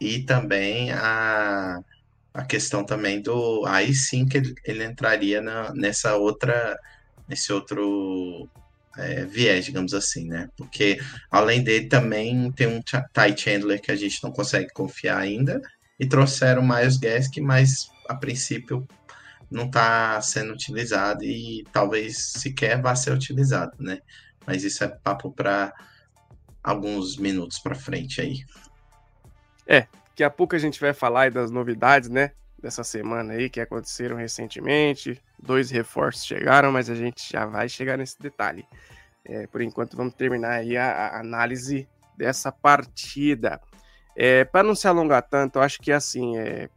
[0.00, 1.80] e também a,
[2.34, 3.64] a questão também do.
[3.66, 6.76] Aí sim que ele, ele entraria na, nessa outra.
[7.26, 8.50] Nesse outro
[8.98, 10.48] é, viés, digamos assim, né?
[10.56, 10.98] Porque
[11.30, 15.60] além dele também tem um Ty Chandler que a gente não consegue confiar ainda.
[15.98, 18.86] E trouxeram Miles Gask, mas a princípio
[19.50, 24.00] não está sendo utilizado e talvez sequer vá ser utilizado, né?
[24.44, 25.72] Mas isso é papo para
[26.62, 28.44] alguns minutos para frente aí.
[29.66, 32.30] É, Daqui a pouco a gente vai falar das novidades, né?
[32.64, 35.22] Dessa semana aí que aconteceram recentemente.
[35.38, 38.64] Dois reforços chegaram, mas a gente já vai chegar nesse detalhe.
[39.22, 43.60] É, por enquanto, vamos terminar aí a, a análise dessa partida.
[44.16, 46.70] É, Para não se alongar tanto, eu acho que assim, é,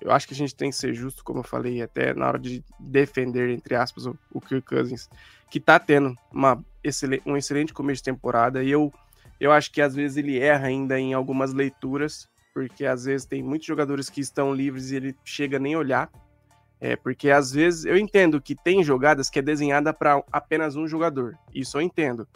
[0.00, 2.38] eu acho que a gente tem que ser justo, como eu falei, até na hora
[2.40, 5.08] de defender, entre aspas, o, o Kirk Cousins,
[5.48, 8.92] que tá tendo uma excelente, um excelente começo de temporada, e eu,
[9.38, 13.42] eu acho que às vezes ele erra ainda em algumas leituras, porque às vezes tem
[13.42, 16.10] muitos jogadores que estão livres e ele chega nem olhar.
[16.80, 20.88] É, porque às vezes eu entendo que tem jogadas que é desenhada para apenas um
[20.88, 21.36] jogador.
[21.54, 22.26] Isso eu entendo,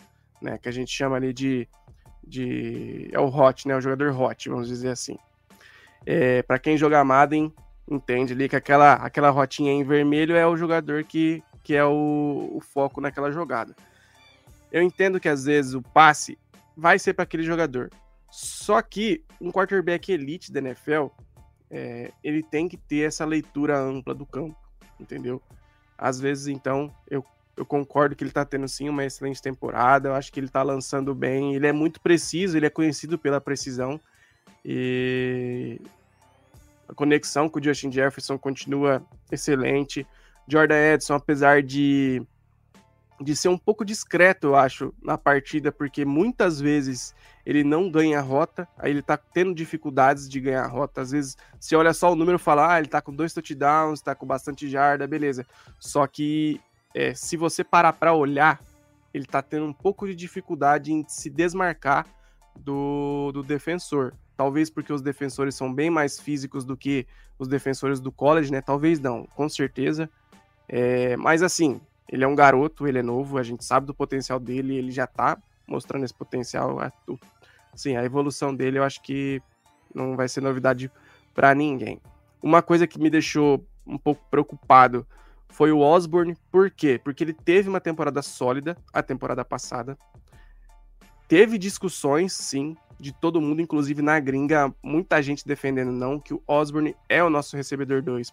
[0.42, 0.58] né?
[0.58, 1.66] Que a gente chama ali de,
[2.22, 3.74] de é o hot, né?
[3.74, 5.16] O jogador hot, vamos dizer assim.
[6.04, 7.50] É, para quem joga Madden
[7.90, 12.50] entende ali que aquela aquela rotinha em vermelho é o jogador que, que é o,
[12.52, 13.74] o foco naquela jogada.
[14.70, 16.38] Eu entendo que às vezes o passe
[16.76, 17.90] vai ser para aquele jogador.
[18.30, 21.06] Só que um quarterback elite da NFL,
[21.70, 24.56] é, ele tem que ter essa leitura ampla do campo,
[24.98, 25.42] entendeu?
[25.98, 27.24] Às vezes, então, eu,
[27.56, 30.62] eu concordo que ele tá tendo sim uma excelente temporada, eu acho que ele tá
[30.62, 34.00] lançando bem, ele é muito preciso, ele é conhecido pela precisão,
[34.64, 35.80] e
[36.88, 40.06] a conexão com o Justin Jefferson continua excelente.
[40.48, 42.22] Jordan Edson, apesar de
[43.20, 48.20] de ser um pouco discreto, eu acho, na partida, porque muitas vezes ele não ganha
[48.20, 51.02] rota, aí ele tá tendo dificuldades de ganhar rota.
[51.02, 54.00] Às vezes, se olha só o número e fala, ah, ele tá com dois touchdowns,
[54.00, 55.46] tá com bastante jarda, beleza.
[55.78, 56.60] Só que
[56.94, 58.60] é, se você parar para olhar,
[59.12, 62.06] ele tá tendo um pouco de dificuldade em se desmarcar
[62.56, 64.14] do, do defensor.
[64.36, 67.06] Talvez porque os defensores são bem mais físicos do que
[67.38, 68.62] os defensores do college, né?
[68.62, 70.08] Talvez não, com certeza.
[70.68, 74.40] É, mas assim, ele é um garoto, ele é novo, a gente sabe do potencial
[74.40, 76.78] dele, ele já tá mostrando esse potencial.
[77.74, 79.40] Sim, a evolução dele eu acho que
[79.94, 80.90] não vai ser novidade
[81.32, 82.00] para ninguém.
[82.42, 85.06] Uma coisa que me deixou um pouco preocupado
[85.48, 87.00] foi o Osborne, por quê?
[87.02, 89.96] Porque ele teve uma temporada sólida a temporada passada.
[91.28, 96.42] Teve discussões, sim, de todo mundo, inclusive na gringa, muita gente defendendo não que o
[96.46, 98.32] Osborne é o nosso recebedor 2.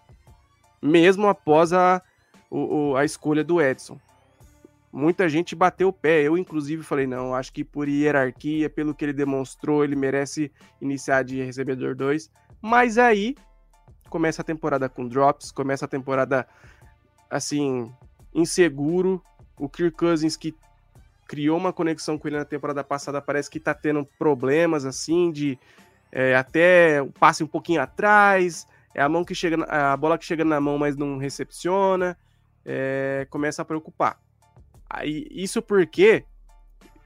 [0.81, 2.01] Mesmo após a
[2.49, 3.99] o, o, a escolha do Edson.
[4.91, 9.05] Muita gente bateu o pé, eu inclusive falei, não, acho que por hierarquia, pelo que
[9.05, 12.31] ele demonstrou, ele merece iniciar de recebedor 2.
[12.61, 13.35] Mas aí
[14.09, 16.47] começa a temporada com drops, começa a temporada
[17.29, 17.91] assim,
[18.33, 19.21] inseguro.
[19.59, 20.55] O Kirk Cousins que
[21.27, 25.59] criou uma conexão com ele na temporada passada, parece que tá tendo problemas assim de
[26.11, 30.45] é, até passe um pouquinho atrás, é a mão que chega, a bola que chega
[30.45, 32.17] na mão, mas não recepciona
[32.67, 34.19] é, começa a preocupar.
[34.89, 36.25] Aí, isso porque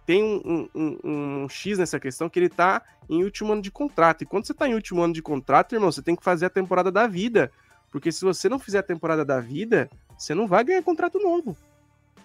[0.05, 3.69] tem um, um, um, um, X nessa questão que ele tá em último ano de
[3.69, 4.23] contrato.
[4.23, 6.49] E quando você tá em último ano de contrato, irmão, você tem que fazer a
[6.49, 7.51] temporada da vida.
[7.91, 11.55] Porque se você não fizer a temporada da vida, você não vai ganhar contrato novo.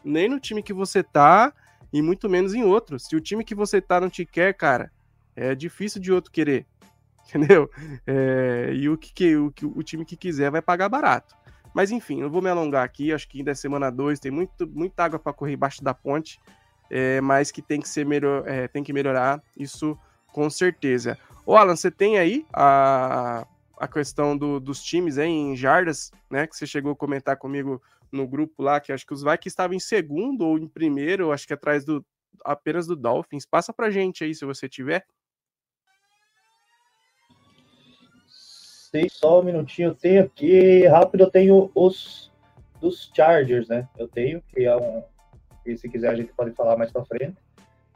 [0.03, 1.53] Nem no time que você tá,
[1.93, 2.99] e muito menos em outro.
[2.99, 4.91] Se o time que você tá não te quer, cara,
[5.35, 6.67] é difícil de outro querer.
[7.29, 7.69] Entendeu?
[8.07, 11.36] É, e o, que, o, o time que quiser vai pagar barato.
[11.77, 14.67] Mas enfim, não vou me alongar aqui, acho que ainda é semana 2, tem muito,
[14.67, 16.41] muita água para correr embaixo da ponte,
[16.89, 19.95] é, mas que tem que ser melhor, é, tem que melhorar, isso
[20.33, 21.19] com certeza.
[21.45, 23.47] Ô Alan, você tem aí a,
[23.79, 26.47] a questão do, dos times aí em jardas, né?
[26.47, 29.77] Que você chegou a comentar comigo no grupo lá, que acho que os Vikings estavam
[29.77, 32.03] em segundo ou em primeiro, acho que atrás do
[32.43, 33.45] apenas do Dolphins.
[33.45, 35.05] Passa pra gente aí se você tiver.
[38.91, 39.91] Sei, só um minutinho.
[39.91, 42.33] Eu tenho aqui, rápido, eu tenho os
[42.81, 43.89] dos Chargers, né?
[43.99, 45.03] Eu tenho, que é um.
[45.65, 47.37] E se quiser, a gente pode falar mais pra frente.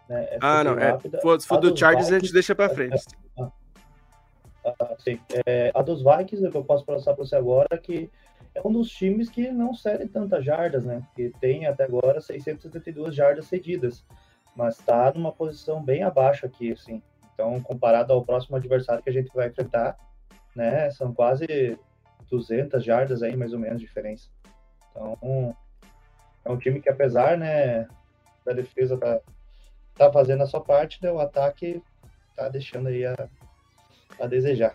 [0.08, 0.38] Né?
[0.40, 0.76] ah, não.
[0.78, 0.98] É,
[1.38, 3.04] se for do Chargers, Vikings, a gente deixa pra frente.
[3.38, 5.20] É, é, ah, sim.
[5.46, 8.10] É, a dos Vikings, é que eu posso passar para você agora, que
[8.54, 11.02] é um dos times que não cede tantas jardas, né?
[11.14, 14.04] Que tem até agora 672 jardas cedidas,
[14.56, 17.00] mas está numa posição bem abaixo aqui, assim.
[17.32, 19.96] Então, comparado ao próximo adversário que a gente vai enfrentar,
[20.54, 20.90] né?
[20.90, 21.78] São quase
[22.30, 24.28] 200 jardas aí, mais ou menos, de diferença.
[24.90, 25.56] Então,
[26.44, 27.86] é um time que apesar, né,
[28.44, 29.20] da defesa tá,
[29.96, 31.10] tá fazendo a sua parte, né?
[31.10, 31.82] o ataque
[32.36, 33.28] tá deixando aí a,
[34.18, 34.74] a desejar.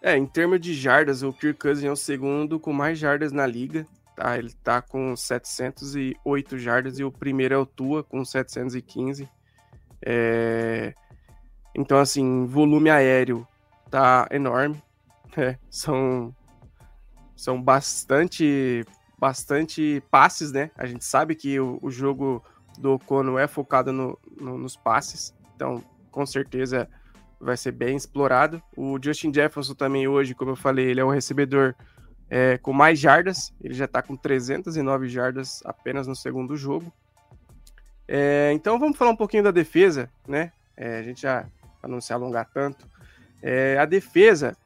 [0.00, 3.46] É, em termos de jardas, o Kirk Cousins é o segundo com mais jardas na
[3.46, 3.86] liga.
[4.14, 4.38] Tá?
[4.38, 9.28] Ele tá com 708 jardas e o primeiro é o Tua com 715.
[10.04, 10.94] É...
[11.74, 13.46] Então, assim, volume aéreo
[13.90, 14.82] tá enorme.
[15.36, 16.34] É, são
[17.36, 18.84] são bastante
[19.18, 20.70] bastante passes, né?
[20.76, 22.42] A gente sabe que o, o jogo
[22.78, 26.88] do Ocono é focado no, no, nos passes, então com certeza
[27.40, 28.62] vai ser bem explorado.
[28.76, 31.74] O Justin Jefferson também hoje, como eu falei, ele é o recebedor
[32.30, 36.92] é, com mais jardas, ele já está com 309 jardas apenas no segundo jogo.
[38.06, 40.52] É, então vamos falar um pouquinho da defesa, né?
[40.76, 41.46] É, a gente já,
[41.80, 42.86] para não se alongar tanto,
[43.42, 44.56] é, a defesa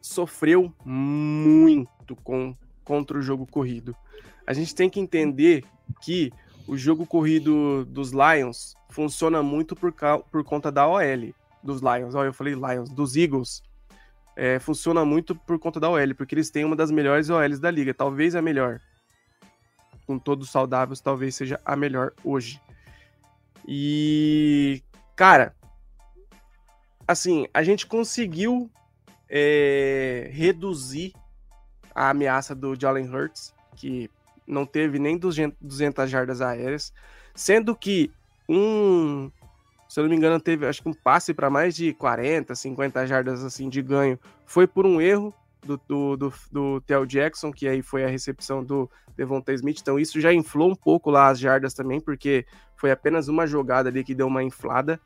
[0.00, 3.96] sofreu muito com, contra o jogo corrido.
[4.46, 5.64] A gente tem que entender
[6.02, 6.32] que
[6.66, 9.94] o jogo corrido dos Lions funciona muito por,
[10.30, 12.14] por conta da OL dos Lions.
[12.14, 13.62] Olha, eu falei Lions, dos Eagles.
[14.36, 17.70] É, funciona muito por conta da OL, porque eles têm uma das melhores OLs da
[17.70, 18.80] liga, talvez a melhor.
[20.06, 22.60] Com todos saudáveis, talvez seja a melhor hoje.
[23.66, 24.82] E,
[25.16, 25.54] cara,
[27.06, 28.70] assim, a gente conseguiu
[29.28, 31.12] é, reduzir
[31.94, 34.10] a ameaça do Jalen Hurts, que
[34.46, 36.92] não teve nem 200 jardas aéreas,
[37.34, 38.10] sendo que
[38.48, 39.30] um,
[39.88, 43.06] se eu não me engano, teve acho que um passe para mais de 40, 50
[43.06, 45.32] jardas assim de ganho, foi por um erro
[45.64, 49.98] do, do, do, do Theo Jackson, que aí foi a recepção do Devonta Smith, então
[49.98, 52.44] isso já inflou um pouco lá as jardas também, porque
[52.76, 55.00] foi apenas uma jogada ali que deu uma inflada,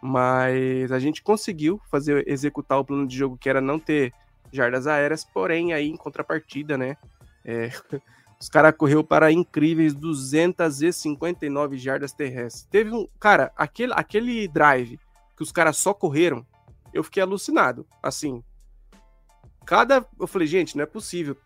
[0.00, 4.12] mas a gente conseguiu fazer executar o plano de jogo que era não ter
[4.52, 6.96] jardas aéreas, porém aí em contrapartida, né?
[7.44, 7.70] É,
[8.40, 12.66] os caras correu para incríveis 259 jardas terrestres.
[12.70, 14.98] Teve um, cara, aquele aquele drive
[15.36, 16.46] que os caras só correram,
[16.92, 17.86] eu fiquei alucinado.
[18.02, 18.42] Assim,
[19.64, 21.36] cada, eu falei, gente, não é possível.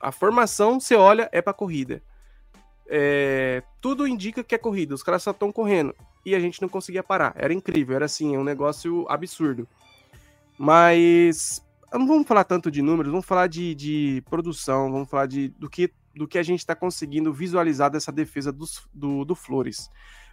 [0.00, 2.02] A formação, você olha, é para corrida.
[2.86, 6.68] É, tudo indica que é corrida, os caras só estão correndo e a gente não
[6.68, 7.32] conseguia parar.
[7.36, 9.66] Era incrível, era assim, um negócio absurdo.
[10.58, 15.48] Mas não vamos falar tanto de números, vamos falar de, de produção, vamos falar de,
[15.50, 19.88] do, que, do que a gente está conseguindo visualizar dessa defesa dos, do, do Flores.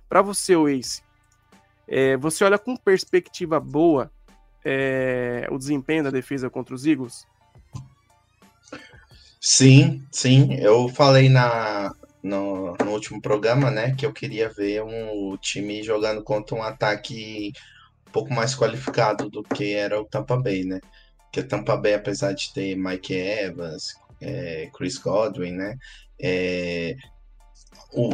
[0.09, 1.01] Para você, Ace,
[1.87, 4.11] é, você olha com perspectiva boa
[4.63, 7.25] é, o desempenho da defesa contra os Eagles?
[9.39, 10.55] Sim, sim.
[10.55, 11.93] Eu falei na,
[12.25, 17.53] no, no, último programa, né, que eu queria ver um time jogando contra um ataque
[18.07, 20.81] um pouco mais qualificado do que era o Tampa Bay, né?
[21.31, 25.77] Que o Tampa Bay, apesar de ter Mike Evans, é, Chris Godwin, né,
[26.19, 26.95] é,
[27.93, 28.09] o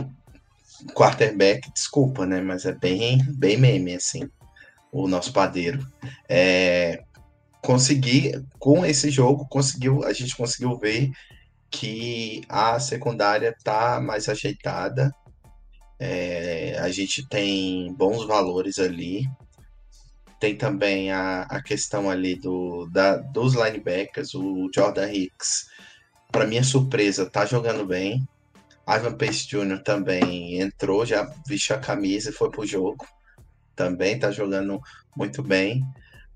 [0.94, 4.30] quarterback, desculpa, né, mas é bem, bem meme, assim,
[4.92, 5.88] o nosso padeiro.
[6.28, 7.02] É,
[7.62, 11.12] conseguir, com esse jogo, conseguiu, a gente conseguiu ver
[11.72, 15.16] que a secundária tá mais ajeitada.
[15.98, 19.28] É, a gente tem bons valores ali.
[20.40, 25.68] Tem também a, a questão ali do, da, dos linebackers, o Jordan Hicks.
[26.32, 28.28] Para minha surpresa, tá jogando bem.
[28.88, 29.82] Ivan Pace Jr.
[29.84, 33.06] também entrou, já vestiu a camisa e foi pro jogo.
[33.76, 34.80] Também tá jogando
[35.16, 35.82] muito bem.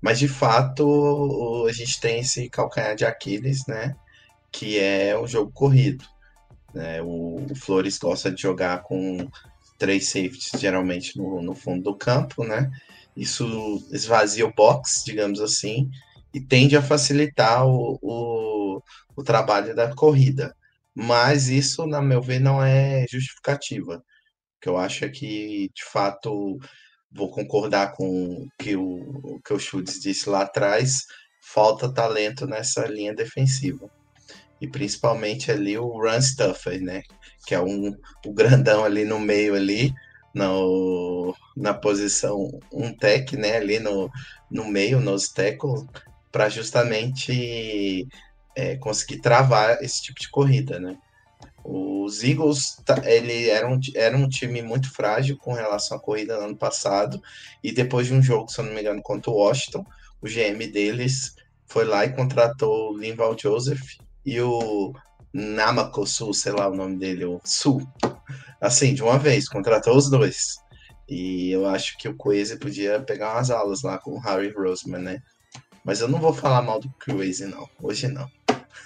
[0.00, 3.94] Mas de fato, a gente tem esse calcanhar de Aquiles, né?
[4.50, 6.04] Que é o jogo corrido.
[6.74, 7.00] Né?
[7.02, 9.28] O, o, Flores gosta de jogar com
[9.78, 12.70] três safeties, geralmente no, no fundo do campo, né?
[13.16, 15.90] Isso esvazia o box, digamos assim,
[16.34, 18.82] e tende a facilitar o, o,
[19.16, 20.54] o trabalho da corrida.
[20.94, 23.98] Mas isso, na meu ver, não é justificativa.
[23.98, 26.58] O que eu acho é que, de fato,
[27.10, 31.06] vou concordar com o que o, que o Schultz disse lá atrás,
[31.40, 33.90] falta talento nessa linha defensiva
[34.60, 37.02] e principalmente ali o Run Stuffer, né?
[37.46, 39.92] Que é um, o grandão ali no meio ali,
[40.34, 43.56] no, na posição um tech, né?
[43.56, 44.10] Ali no,
[44.50, 45.86] no meio, nos tackle,
[46.32, 48.08] para justamente
[48.54, 50.96] é, conseguir travar esse tipo de corrida, né?
[51.68, 56.44] Os Eagles, ele era um, era um time muito frágil com relação à corrida no
[56.44, 57.20] ano passado,
[57.62, 59.84] e depois de um jogo, se eu não me engano, contra o Washington,
[60.22, 61.34] o GM deles
[61.66, 63.96] foi lá e contratou o Linval Joseph,
[64.26, 64.92] e o
[65.32, 67.86] Namakosu, sei lá o nome dele, o Sul.
[68.60, 70.56] Assim, de uma vez, contratou os dois.
[71.08, 74.98] E eu acho que o Coese podia pegar umas aulas lá com o Harry Roseman,
[74.98, 75.22] né?
[75.84, 77.68] Mas eu não vou falar mal do Crazy, não.
[77.80, 78.28] Hoje não.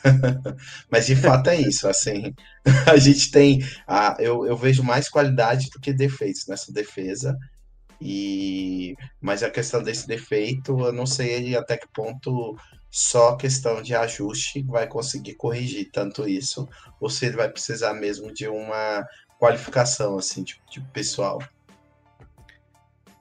[0.92, 2.34] Mas de fato é isso, assim,
[2.86, 7.36] a gente tem, a, eu, eu vejo mais qualidade do que defeitos nessa defesa,
[8.00, 12.56] e mas a questão desse defeito, eu não sei até que ponto
[12.90, 16.68] só questão de ajuste vai conseguir corrigir tanto isso,
[17.00, 19.06] ou se ele vai precisar mesmo de uma
[19.38, 21.40] qualificação assim de, de pessoal.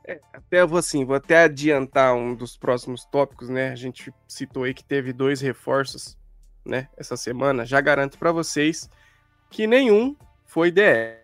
[0.06, 3.70] É, até vou assim, vou até adiantar um dos próximos tópicos, né?
[3.70, 6.18] A gente citou aí que teve dois reforços,
[6.66, 6.90] né?
[6.98, 7.64] Essa semana.
[7.64, 8.90] Já garanto para vocês
[9.52, 10.16] que nenhum
[10.48, 11.20] foi DR.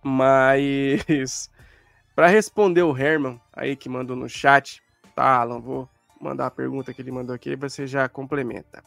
[0.00, 1.50] Mas
[2.14, 4.80] para responder o Herman aí que mandou no chat,
[5.16, 5.88] tá, Alan, vou
[6.24, 8.82] mandar a pergunta que ele mandou aqui, você já complementa.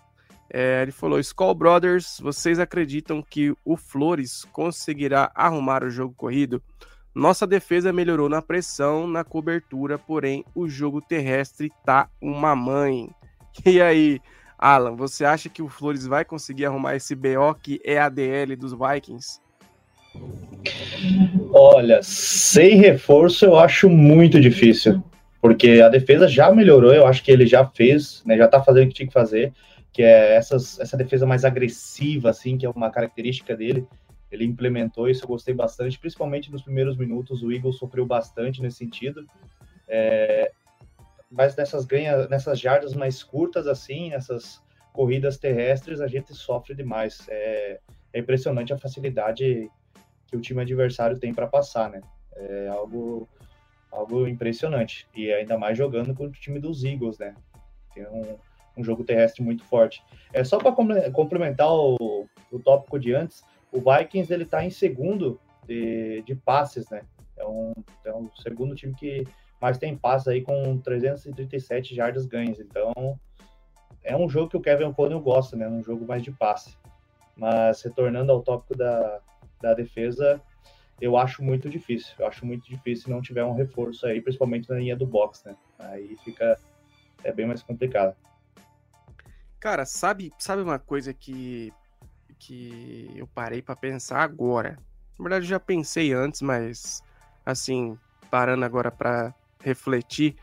[0.49, 6.61] É, ele falou: Skull Brothers, vocês acreditam que o Flores conseguirá arrumar o jogo corrido?
[7.13, 13.09] Nossa defesa melhorou na pressão, na cobertura, porém o jogo terrestre tá uma mãe.
[13.65, 14.21] E aí,
[14.55, 18.55] Alan, você acha que o Flores vai conseguir arrumar esse BO que é a DL
[18.55, 19.39] dos Vikings?
[21.51, 25.03] Olha, sem reforço eu acho muito difícil,
[25.47, 28.85] porque a defesa já melhorou, eu acho que ele já fez, né, já tá fazendo
[28.85, 29.53] o que tinha que fazer,
[29.93, 33.87] que é essas, essa defesa mais agressiva, assim, que é uma característica dele
[34.31, 38.77] ele implementou isso, eu gostei bastante, principalmente nos primeiros minutos, o Eagles sofreu bastante nesse
[38.77, 39.25] sentido,
[39.87, 40.51] é,
[41.31, 47.25] mas nessas ganha, nessas jardas mais curtas assim, nessas corridas terrestres, a gente sofre demais.
[47.29, 47.79] É,
[48.13, 49.69] é impressionante a facilidade
[50.25, 52.01] que o time adversário tem para passar, né?
[52.35, 53.27] É algo,
[53.91, 55.07] algo impressionante.
[55.15, 57.35] E ainda mais jogando com o time dos Eagles, né?
[57.93, 58.37] Tem um,
[58.77, 60.03] um jogo terrestre muito forte.
[60.31, 65.39] É só para complementar o, o tópico de antes, o Vikings ele está em segundo
[65.65, 67.01] de, de passes, né?
[67.35, 67.73] É um,
[68.05, 69.25] é um segundo time que
[69.61, 72.59] mais tem passes aí com 337 jardas ganhas.
[72.59, 73.19] Então
[74.03, 75.67] é um jogo que o Kevin O'Connell gosta, né?
[75.67, 76.75] Um jogo mais de passe.
[77.35, 79.19] Mas retornando ao tópico da,
[79.61, 80.41] da defesa,
[80.99, 82.13] eu acho muito difícil.
[82.17, 85.43] Eu acho muito difícil se não tiver um reforço aí, principalmente na linha do box,
[85.45, 85.55] né?
[85.79, 86.59] Aí fica
[87.23, 88.15] é bem mais complicado.
[89.59, 91.73] Cara, sabe, sabe uma coisa que
[92.39, 94.77] que eu parei para pensar agora.
[95.17, 97.03] Na verdade, já pensei antes, mas
[97.43, 97.97] assim,
[98.29, 100.35] parando agora para refletir,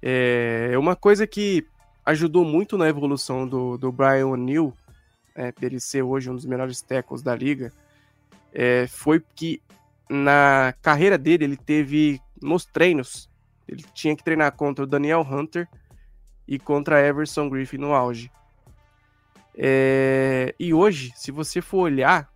[0.00, 1.66] é uma coisa que
[2.06, 4.72] ajudou muito na evolução do, do Brian O'Neill,
[5.34, 7.72] é, dele ser hoje um dos melhores tackles da liga,
[8.52, 9.60] é, foi que
[10.08, 13.30] na carreira dele ele teve nos treinos,
[13.66, 15.68] ele tinha que treinar contra o Daniel Hunter
[16.46, 18.30] e contra Everson Griffin no auge.
[19.56, 22.28] É, e hoje, se você for olhar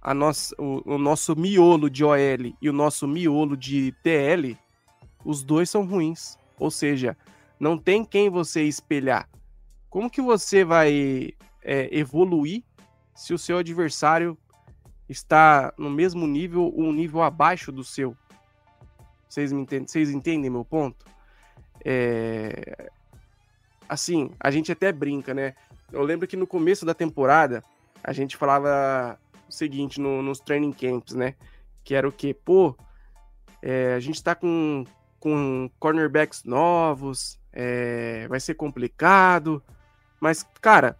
[0.00, 2.16] a nossa, o, o, nosso miolo de OL
[2.60, 4.58] e o nosso miolo de TL,
[5.24, 6.36] os dois são ruins.
[6.58, 7.16] Ou seja,
[7.58, 9.28] não tem quem você espelhar.
[9.88, 11.32] Como que você vai
[11.62, 12.64] é, evoluir
[13.14, 14.36] se o seu adversário
[15.12, 18.16] está no mesmo nível ou um nível abaixo do seu?
[19.28, 21.06] Vocês, me entendem, vocês entendem meu ponto?
[21.84, 22.90] É...
[23.88, 25.54] Assim, a gente até brinca, né?
[25.92, 27.62] Eu lembro que no começo da temporada,
[28.02, 31.34] a gente falava o seguinte no, nos training camps, né?
[31.84, 32.34] Que era o quê?
[32.34, 32.76] Pô,
[33.60, 34.84] é, a gente tá com,
[35.20, 39.62] com cornerbacks novos, é, vai ser complicado.
[40.20, 40.98] Mas, cara,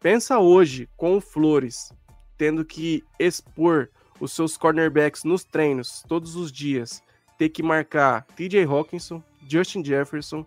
[0.00, 1.92] pensa hoje com o Flores
[2.38, 7.02] tendo que expor os seus cornerbacks nos treinos todos os dias,
[7.36, 10.46] ter que marcar TJ Hawkinson, Justin Jefferson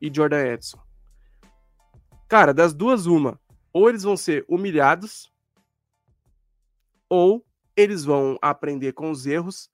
[0.00, 0.78] e Jordan Edson.
[2.28, 3.40] Cara, das duas, uma.
[3.72, 5.32] Ou eles vão ser humilhados,
[7.08, 7.44] ou
[7.76, 9.70] eles vão aprender com os erros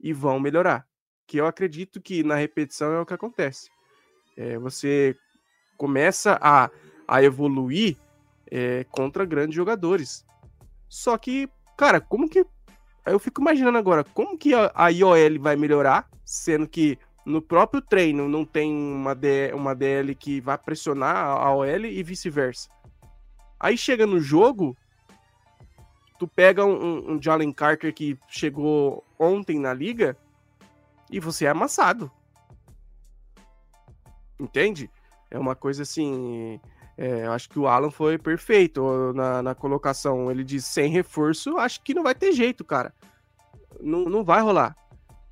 [0.00, 0.86] e vão melhorar.
[1.26, 3.68] Que eu acredito que na repetição é o que acontece.
[4.36, 5.16] É, você
[5.76, 6.70] começa a,
[7.06, 7.96] a evoluir
[8.50, 10.24] é, contra grandes jogadores.
[10.88, 12.44] Só que, cara, como que.
[13.04, 18.28] Eu fico imaginando agora, como que a, IOL vai melhorar, sendo que no próprio treino
[18.28, 22.68] não tem uma, DL, uma DL que vai pressionar a OL e vice-versa.
[23.58, 24.76] Aí chega no jogo,
[26.18, 30.16] tu pega um, um Jalen Carter que chegou ontem na liga
[31.10, 32.10] e você é amassado.
[34.38, 34.90] Entende?
[35.30, 36.60] É uma coisa assim.
[37.00, 40.28] É, eu acho que o Alan foi perfeito na, na colocação.
[40.32, 42.92] Ele diz sem reforço, acho que não vai ter jeito, cara.
[43.80, 44.76] Não, não vai rolar.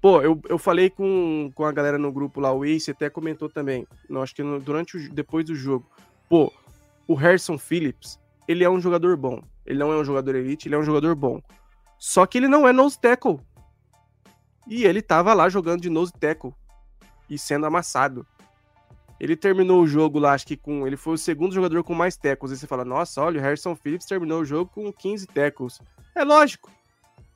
[0.00, 3.48] Pô, eu, eu falei com, com a galera no grupo lá, o Ace até comentou
[3.48, 3.84] também.
[4.08, 5.90] Não, acho que durante o, depois do jogo.
[6.28, 6.52] Pô,
[7.08, 9.42] o Harrison Phillips, ele é um jogador bom.
[9.66, 11.42] Ele não é um jogador elite, ele é um jogador bom.
[11.98, 13.40] Só que ele não é nose tackle.
[14.68, 16.54] E ele tava lá jogando de nose tackle
[17.28, 18.24] e sendo amassado.
[19.18, 20.86] Ele terminou o jogo lá, acho que com.
[20.86, 22.52] Ele foi o segundo jogador com mais tackles.
[22.52, 25.80] Aí você fala, nossa, olha, o Harrison Phillips terminou o jogo com 15 tackles.
[26.14, 26.70] É lógico.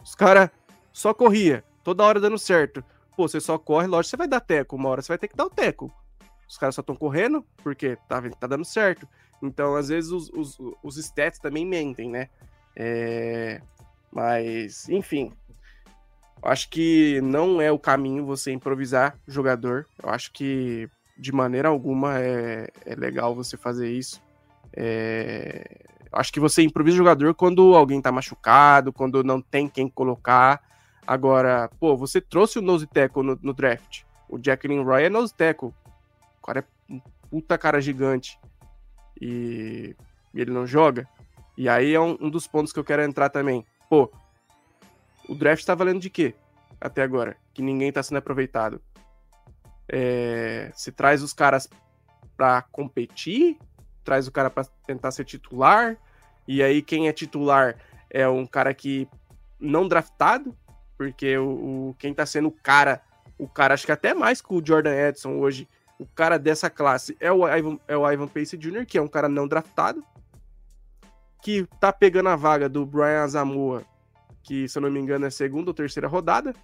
[0.02, 0.50] Os caras
[0.92, 2.84] só corria, toda hora dando certo.
[3.16, 4.76] Pô, você só corre, lógico, você vai dar teco.
[4.76, 5.92] Uma hora você vai ter que dar o teco.
[6.48, 9.06] Os caras só estão correndo porque tá, tá dando certo.
[9.42, 12.28] Então, às vezes, os, os, os stats também mentem, né?
[12.76, 13.60] É...
[14.12, 15.32] Mas, enfim.
[16.42, 19.86] Acho que não é o caminho você improvisar jogador.
[20.02, 20.88] Eu acho que
[21.20, 24.22] de maneira alguma é, é legal você fazer isso.
[24.72, 25.84] É...
[26.10, 30.60] Acho que você improvisa jogador quando alguém tá machucado, quando não tem quem colocar.
[31.06, 34.02] Agora, pô, você trouxe o nose no, no draft.
[34.28, 35.34] O Jacqueline Roy é nose.
[35.62, 35.72] O
[36.46, 37.00] cara é um
[37.30, 38.40] puta cara gigante.
[39.20, 39.94] E
[40.34, 41.06] ele não joga.
[41.56, 43.64] E aí é um, um dos pontos que eu quero entrar também.
[43.88, 44.10] Pô,
[45.28, 46.34] o draft tá valendo de quê?
[46.80, 47.36] Até agora.
[47.54, 48.80] Que ninguém tá sendo aproveitado
[49.90, 51.68] é, se traz os caras
[52.36, 53.58] para competir,
[54.04, 55.96] traz o cara para tentar ser titular,
[56.46, 57.76] e aí quem é titular
[58.08, 59.08] é um cara que
[59.58, 60.56] não draftado,
[60.96, 63.02] porque o, o quem tá sendo o cara,
[63.38, 65.68] o cara acho que até mais que o Jordan Edson hoje,
[65.98, 69.08] o cara dessa classe é o Ivan, é o Ivan Pace Jr., que é um
[69.08, 70.02] cara não draftado,
[71.42, 73.84] que tá pegando a vaga do Brian Azamoa,
[74.42, 76.54] que se eu não me engano é segunda ou terceira rodada.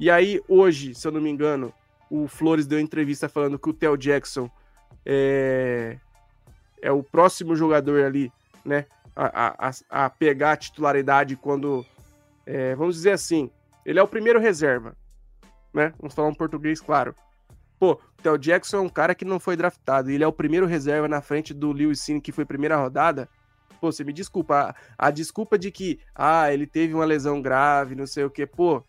[0.00, 1.72] E aí hoje, se eu não me engano,
[2.10, 4.50] o Flores deu entrevista falando que o Theo Jackson
[5.04, 5.98] é,
[6.80, 8.32] é o próximo jogador ali,
[8.64, 8.86] né?
[9.16, 11.84] A, a, a pegar a titularidade quando.
[12.46, 13.50] É, vamos dizer assim,
[13.86, 14.96] ele é o primeiro reserva,
[15.72, 15.92] né?
[15.98, 17.14] Vamos falar um português claro.
[17.78, 20.66] Pô, o Theo Jackson é um cara que não foi draftado, ele é o primeiro
[20.66, 23.28] reserva na frente do Lewis Cine, que foi primeira rodada.
[23.80, 27.94] Pô, você me desculpa, a, a desculpa de que, ah, ele teve uma lesão grave,
[27.94, 28.82] não sei o que, pô,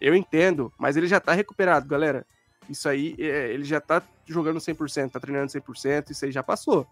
[0.00, 2.26] eu entendo, mas ele já tá recuperado, galera.
[2.68, 6.86] Isso aí, é, ele já tá jogando 100%, tá treinando 100%, isso aí já passou.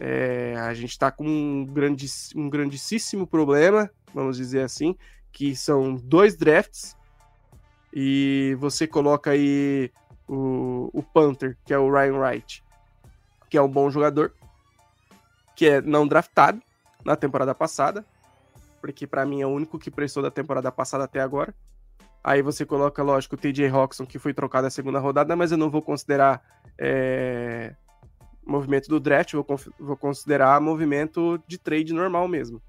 [0.00, 4.96] É, a gente tá com um, grande, um grandíssimo problema, vamos dizer assim,
[5.32, 6.96] que são dois drafts
[7.92, 9.90] e você coloca aí
[10.28, 12.64] o, o Panther, que é o Ryan Wright,
[13.50, 14.32] que é um bom jogador,
[15.56, 16.62] que é não draftado
[17.04, 18.04] na temporada passada,
[18.80, 21.54] porque para mim é o único que prestou da temporada passada até agora.
[22.22, 25.58] Aí você coloca, lógico, o TJ Roxon, que foi trocado na segunda rodada, mas eu
[25.58, 26.42] não vou considerar
[26.78, 27.74] é,
[28.46, 29.46] movimento do draft, vou,
[29.78, 32.60] vou considerar movimento de trade normal mesmo.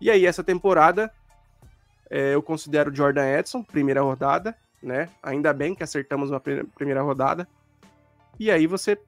[0.00, 1.12] E aí, essa temporada,
[2.08, 5.08] é, eu considero Jordan Edson, primeira rodada, né?
[5.22, 7.46] Ainda bem que acertamos uma primeira rodada.
[8.38, 8.98] E aí você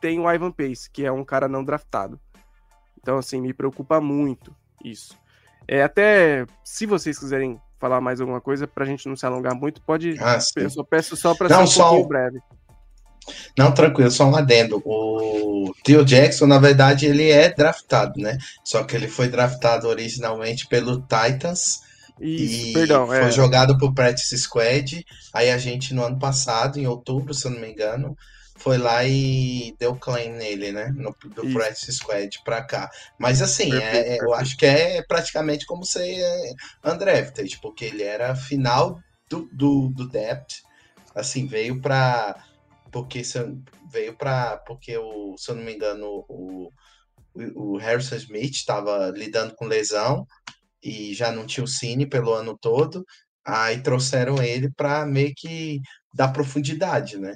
[0.00, 2.20] tem o Ivan Pace, que é um cara não draftado.
[2.96, 4.54] Então, assim, me preocupa muito
[4.84, 5.18] isso.
[5.66, 9.54] É, até se vocês quiserem falar mais alguma coisa para a gente não se alongar
[9.54, 10.16] muito, pode.
[10.20, 12.02] Ah, eu só peço só para ser um só...
[12.04, 12.38] breve.
[13.56, 14.82] Não, tranquilo, só um adendo.
[14.84, 18.38] O Theo Jackson, na verdade, ele é draftado, né?
[18.64, 21.80] Só que ele foi draftado originalmente pelo Titans.
[22.20, 23.30] Isso, e perdão, foi é...
[23.30, 25.04] jogado pro Practice Squad.
[25.32, 28.16] Aí a gente, no ano passado, em outubro, se eu não me engano,
[28.58, 30.92] foi lá e deu claim nele, né?
[30.94, 31.56] No, do Isso.
[31.56, 32.90] Practice Squad pra cá.
[33.18, 34.24] Mas assim, perfeito, é, perfeito.
[34.24, 36.54] eu acho que é praticamente como ser
[36.84, 39.00] undrafted, porque ele era final
[39.30, 40.62] do, do, do depth,
[41.14, 42.44] assim, veio pra.
[42.90, 43.22] Porque
[43.90, 44.56] veio pra.
[44.66, 46.70] Porque o, se eu não me engano, o,
[47.54, 50.26] o Harrison Smith estava lidando com lesão
[50.82, 53.04] e já não tinha o Cine pelo ano todo.
[53.46, 55.80] Aí trouxeram ele para meio que
[56.14, 57.34] dar profundidade, né?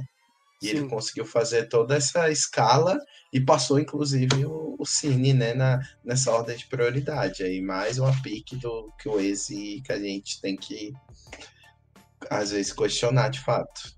[0.63, 0.77] E Sim.
[0.77, 2.97] ele conseguiu fazer toda essa escala
[3.33, 7.43] e passou, inclusive, o, o Cine, né, na, nessa ordem de prioridade.
[7.43, 10.93] Aí mais uma pique do que o Eze que a gente tem que,
[12.31, 13.93] às vezes, questionar de fato.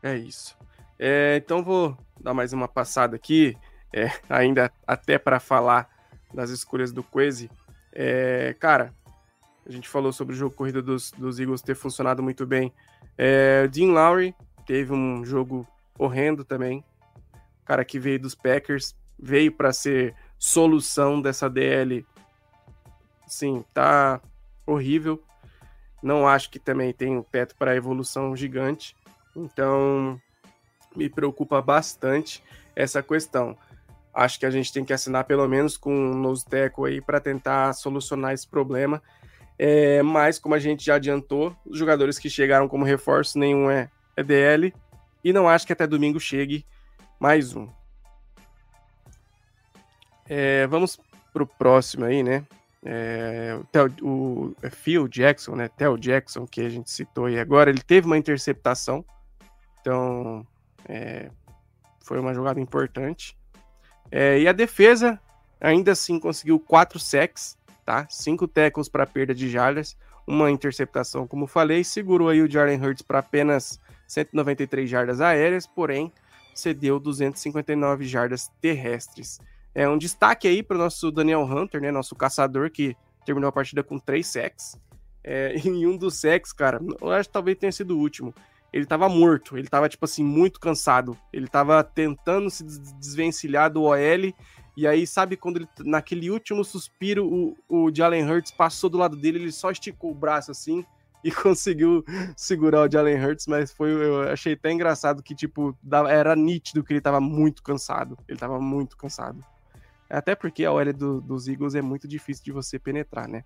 [0.00, 0.56] É isso.
[0.96, 3.56] É, então vou dar mais uma passada aqui,
[3.92, 5.90] é, ainda até para falar
[6.32, 7.50] das escolhas do Queze.
[7.92, 8.94] É, cara,
[9.66, 12.72] a gente falou sobre o jogo corrida dos, dos Eagles ter funcionado muito bem.
[13.18, 14.34] É, Dean Lowry
[14.66, 15.66] teve um jogo
[15.98, 16.84] horrendo também.
[17.62, 22.04] O cara que veio dos Packers veio para ser solução dessa DL.
[23.26, 24.20] Sim, tá
[24.66, 25.22] horrível.
[26.02, 28.96] Não acho que também tem um teto para evolução gigante.
[29.36, 30.20] Então,
[30.96, 32.42] me preocupa bastante
[32.74, 33.56] essa questão.
[34.12, 36.44] Acho que a gente tem que assinar pelo menos com um nose
[36.86, 39.00] aí para tentar solucionar esse problema.
[39.58, 43.88] É, mas, como a gente já adiantou, os jogadores que chegaram como reforço, nenhum é
[44.16, 44.72] EDL
[45.24, 46.64] e não acho que até domingo chegue
[47.18, 47.68] mais um.
[50.28, 50.98] É, vamos
[51.32, 52.44] pro próximo aí, né?
[52.84, 53.56] É,
[54.02, 55.68] o, o é Phil Jackson, né?
[55.68, 59.04] Theo Jackson, que a gente citou aí agora, ele teve uma interceptação.
[59.80, 60.46] Então,
[60.88, 61.30] é,
[62.00, 63.36] foi uma jogada importante.
[64.10, 65.20] É, e a defesa,
[65.60, 68.06] ainda assim, conseguiu quatro sacks, tá?
[68.10, 69.96] Cinco tackles para perda de jardas,
[70.26, 73.80] uma interceptação, como falei, segurou aí o Jalen Hurts para apenas
[74.12, 76.12] 193 jardas aéreas, porém
[76.54, 79.40] cedeu 259 jardas terrestres.
[79.74, 82.94] É um destaque aí para o nosso Daniel Hunter, né, nosso caçador, que
[83.24, 84.78] terminou a partida com três sacks.
[85.24, 88.34] É, em um dos sacks, cara, eu acho que talvez tenha sido o último.
[88.72, 91.16] Ele tava morto, ele tava, tipo assim, muito cansado.
[91.32, 92.64] Ele tava tentando se
[92.98, 94.34] desvencilhar do OL.
[94.74, 99.14] E aí, sabe, quando ele, naquele último suspiro, o, o Jalen Hurts passou do lado
[99.14, 100.84] dele, ele só esticou o braço assim
[101.24, 102.04] e conseguiu
[102.36, 105.76] segurar o Jalen Hurts, mas foi, eu achei até engraçado que, tipo,
[106.08, 108.18] era nítido que ele tava muito cansado.
[108.28, 109.44] Ele tava muito cansado.
[110.10, 113.44] Até porque a OL do, dos Eagles é muito difícil de você penetrar, né?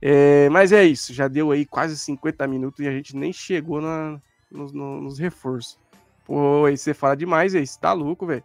[0.00, 3.80] É, mas é isso, já deu aí quase 50 minutos e a gente nem chegou
[3.80, 5.78] na, nos, nos reforços.
[6.26, 8.44] Pô, aí você fala demais aí, você tá louco, velho.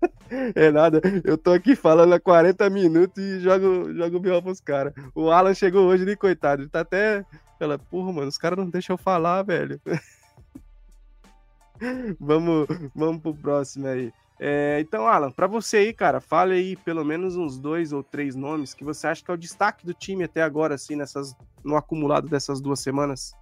[0.54, 4.40] É nada, eu tô aqui falando há 40 minutos e jogo, jogo B.O.
[4.40, 4.94] pros caras.
[5.14, 7.24] O Alan chegou hoje, nem coitado, ele tá até.
[7.58, 9.80] Ela, porra, mano, os caras não deixam eu falar, velho.
[12.18, 14.12] vamos, vamos pro próximo aí.
[14.38, 18.34] É, então, Alan, para você aí, cara, fale aí pelo menos uns dois ou três
[18.34, 21.76] nomes que você acha que é o destaque do time até agora, assim, nessas, no
[21.76, 23.34] acumulado dessas duas semanas.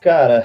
[0.00, 0.44] Cara,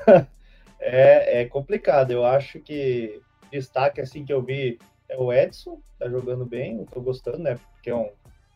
[0.80, 2.10] é, é complicado.
[2.10, 3.20] Eu acho que
[3.50, 7.58] destaque assim que eu vi é o Edson, tá jogando bem, eu tô gostando, né?
[7.72, 8.10] Porque é um,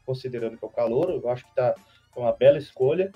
[0.04, 1.74] considerando que é o calor, eu acho que tá
[2.14, 3.10] uma bela escolha.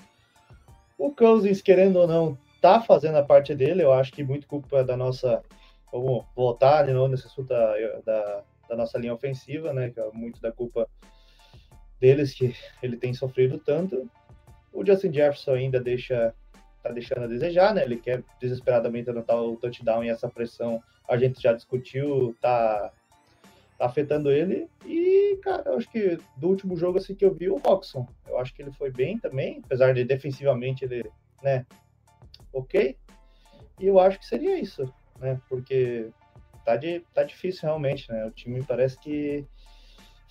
[0.97, 4.83] O Cousins, querendo ou não, tá fazendo a parte dele, eu acho que muito culpa
[4.83, 5.43] da nossa.
[5.91, 9.89] Vamos voltar de novo nesse assunto da, da, da, nossa linha ofensiva, né?
[9.89, 10.89] Que é muito da culpa
[11.99, 14.09] deles que ele tem sofrido tanto.
[14.73, 16.33] O Justin Jefferson ainda deixa
[16.87, 17.83] tá deixando a desejar, né?
[17.83, 22.91] Ele quer desesperadamente anotar o touchdown e essa pressão a gente já discutiu, tá,
[23.77, 24.69] tá afetando ele.
[24.85, 28.37] E, cara, eu acho que do último jogo assim que eu vi o Roxon, eu
[28.39, 31.09] acho que ele foi bem também, apesar de defensivamente ele,
[31.43, 31.65] né,
[32.53, 32.97] ok.
[33.79, 35.39] E eu acho que seria isso, né?
[35.47, 36.09] Porque
[36.65, 38.25] tá, de, tá difícil realmente, né?
[38.25, 39.45] O time parece que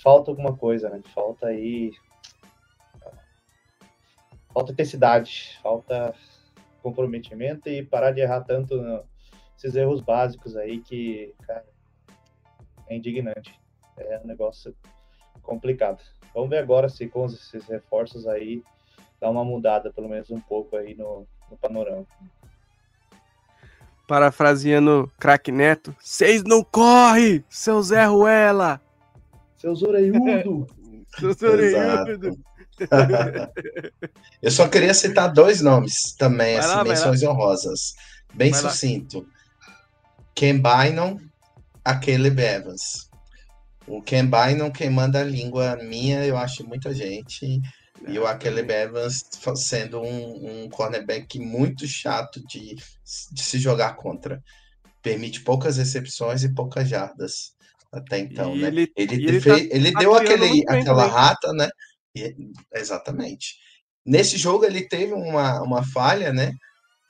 [0.02, 1.00] falta alguma coisa, né?
[1.14, 1.92] Falta aí.
[4.52, 6.14] Falta intensidade, falta
[6.86, 8.76] comprometimento e parar de errar tanto
[9.54, 11.64] nesses erros básicos aí que, cara,
[12.88, 13.58] é indignante.
[13.96, 14.74] É um negócio
[15.42, 16.02] complicado.
[16.34, 18.62] Vamos ver agora se com esses reforços aí
[19.20, 22.06] dá uma mudada, pelo menos um pouco aí no, no panorama
[24.06, 28.80] parafraseando craque Neto, vocês não corre, seu Zé Ruela!
[29.56, 30.66] Seus orelhudo!
[31.18, 32.38] seus orelhudo!
[34.42, 37.94] Eu só queria citar dois nomes também, vai assim, lá, menções honrosas.
[38.34, 39.20] Bem vai sucinto.
[39.20, 39.26] Lá.
[40.34, 41.18] Ken Bynum,
[41.84, 43.08] aquele Evans.
[43.86, 47.60] O Ken Bynum, quem manda a língua minha, eu acho muita gente.
[48.06, 49.24] E o Akele Evans
[49.56, 52.76] sendo um, um cornerback muito chato de,
[53.32, 54.42] de se jogar contra.
[55.02, 57.54] Permite poucas recepções e poucas jardas
[57.92, 58.68] até então, né?
[58.68, 61.68] Ele, ele, ele, fez, tá ele deu aquele, aquela rata, né?
[62.16, 62.34] E,
[62.74, 63.56] exatamente.
[64.04, 66.52] Nesse jogo ele teve uma, uma falha, né?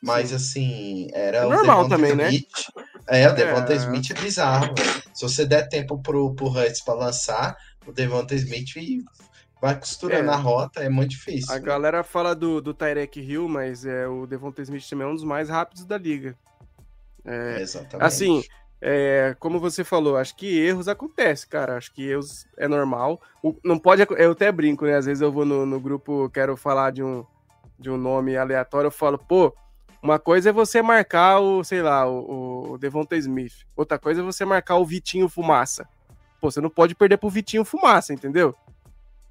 [0.02, 0.34] Mas Sim.
[0.34, 2.28] assim, era é o normal também, né?
[2.28, 2.48] Smith.
[2.76, 3.22] né?
[3.22, 3.76] É, o Devonta é.
[3.76, 4.74] Smith é bizarro.
[5.14, 8.74] Se você der tempo pro, pro Hurts para lançar, o Devonta Smith
[9.60, 10.34] vai costurando é.
[10.34, 11.52] a rota, é muito difícil.
[11.52, 11.64] A né?
[11.64, 15.24] galera fala do, do Tyrek Hill, mas é, o Devonta Smith também é um dos
[15.24, 16.36] mais rápidos da liga.
[17.24, 18.06] É, Exatamente.
[18.06, 18.44] Assim,
[18.80, 21.76] é, como você falou, acho que erros acontecem, cara.
[21.76, 23.20] Acho que erros é normal.
[23.42, 24.06] O, não pode.
[24.18, 24.96] Eu até brinco, né?
[24.96, 27.24] Às vezes eu vou no, no grupo, quero falar de um,
[27.78, 29.54] de um nome aleatório, eu falo, pô,
[30.02, 33.66] uma coisa é você marcar o, sei lá, o, o Devonta Smith.
[33.74, 35.88] Outra coisa é você marcar o Vitinho Fumaça.
[36.40, 38.54] Pô, você não pode perder pro Vitinho Fumaça, entendeu?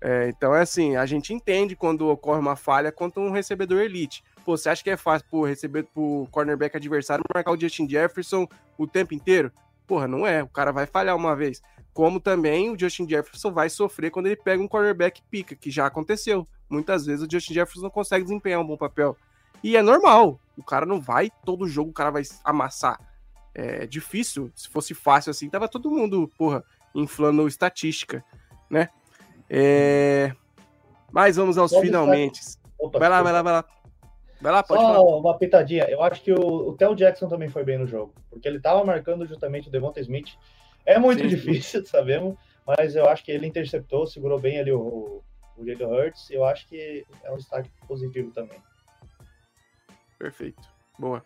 [0.02, 4.24] É, então é assim, a gente entende quando ocorre uma falha contra um recebedor elite.
[4.46, 8.48] Pô, você acha que é fácil pro, receber, pro cornerback adversário marcar o Justin Jefferson
[8.78, 9.52] o tempo inteiro?
[9.88, 10.44] Porra, não é.
[10.44, 11.64] O cara vai falhar uma vez.
[11.94, 15.88] Como também o Justin Jefferson vai sofrer quando ele pega um cornerback pica, que já
[15.88, 16.48] aconteceu.
[16.70, 19.18] Muitas vezes o Justin Jefferson não consegue desempenhar um bom papel.
[19.64, 20.40] E é normal.
[20.56, 23.00] O cara não vai, todo jogo o cara vai amassar.
[23.54, 24.52] É difícil.
[24.56, 28.24] Se fosse fácil assim, tava todo mundo, porra, inflando estatística,
[28.70, 28.90] né?
[29.50, 30.34] É...
[31.12, 32.42] Mas vamos aos Pode finalmente.
[32.94, 33.66] vai lá, vai lá, vai lá.
[34.42, 35.18] Vai lá, pode Só falar.
[35.18, 35.86] uma pitadinha.
[35.86, 38.84] Eu acho que o, o Theo Jackson também foi bem no jogo, porque ele estava
[38.84, 40.38] marcando justamente o Devonta Smith.
[40.86, 41.88] É muito sim, difícil, sim.
[41.90, 45.24] sabemos, mas eu acho que ele interceptou, segurou bem ali o,
[45.58, 48.60] o Jalen Hurts, e eu acho que é um destaque positivo também.
[50.18, 50.62] Perfeito.
[50.98, 51.24] Boa.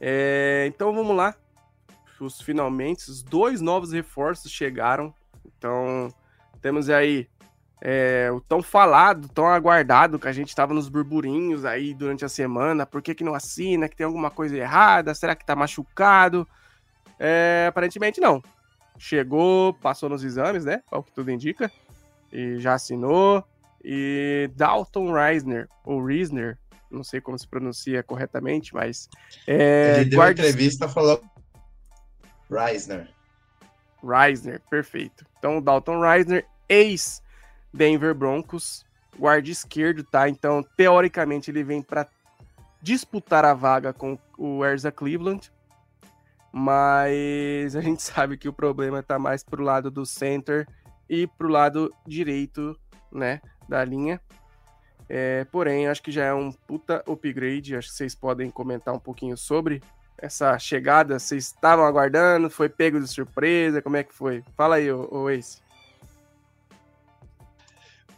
[0.00, 1.34] É, então vamos lá.
[2.20, 5.12] Os finalmente, os dois novos reforços chegaram.
[5.44, 6.08] Então
[6.60, 7.28] temos aí
[7.84, 12.28] é, o tão falado, tão aguardado, que a gente estava nos burburinhos aí durante a
[12.28, 12.86] semana.
[12.86, 13.88] Por que, que não assina?
[13.88, 15.12] Que tem alguma coisa errada?
[15.16, 16.46] Será que tá machucado?
[17.18, 18.40] É, aparentemente não.
[18.96, 20.80] Chegou, passou nos exames, né?
[20.92, 21.72] O que tudo indica.
[22.32, 23.42] E já assinou.
[23.84, 26.56] E Dalton Reisner, ou Reisner,
[26.88, 29.08] não sei como se pronuncia corretamente, mas.
[29.44, 30.40] É, Ele deu guarda...
[30.40, 31.20] entrevista falou.
[32.48, 33.10] Reisner.
[34.04, 35.26] Reisner, perfeito.
[35.36, 37.20] Então, Dalton Reisner, ex
[37.72, 38.84] Denver Broncos,
[39.18, 40.28] guarda esquerdo, tá?
[40.28, 42.06] Então, teoricamente, ele vem para
[42.80, 45.52] disputar a vaga com o Erza Cleveland,
[46.52, 50.66] mas a gente sabe que o problema tá mais pro lado do center
[51.08, 52.78] e pro lado direito,
[53.10, 54.20] né, da linha.
[55.08, 57.76] É, porém, acho que já é um puta upgrade.
[57.76, 59.82] Acho que vocês podem comentar um pouquinho sobre
[60.16, 61.18] essa chegada.
[61.18, 62.48] Vocês estavam aguardando?
[62.48, 63.82] Foi pego de surpresa?
[63.82, 64.42] Como é que foi?
[64.56, 65.60] Fala aí, o Ace.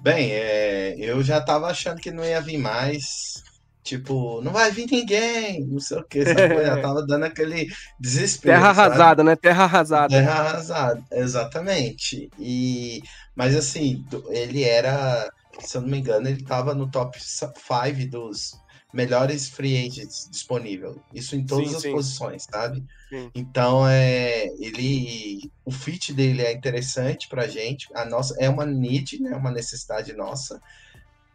[0.04, 3.42] Bem, é, eu já tava achando que não ia vir mais.
[3.82, 6.22] Tipo, não vai vir ninguém, não sei o que?
[6.26, 8.54] Já tava dando aquele desespero.
[8.54, 8.86] Terra sabe?
[8.86, 9.34] arrasada, né?
[9.34, 10.08] Terra arrasada.
[10.08, 12.28] Terra arrasada, exatamente.
[12.38, 13.00] E,
[13.34, 15.26] mas assim, ele era,
[15.60, 18.52] se eu não me engano, ele tava no top 5 dos
[18.94, 20.96] melhores free agents disponíveis.
[21.12, 21.92] Isso em todas sim, as sim.
[21.92, 22.82] posições, sabe?
[23.08, 23.30] Sim.
[23.34, 27.88] Então é ele o fit dele é interessante pra gente.
[27.94, 29.34] A nossa é uma need, né?
[29.36, 30.62] Uma necessidade nossa.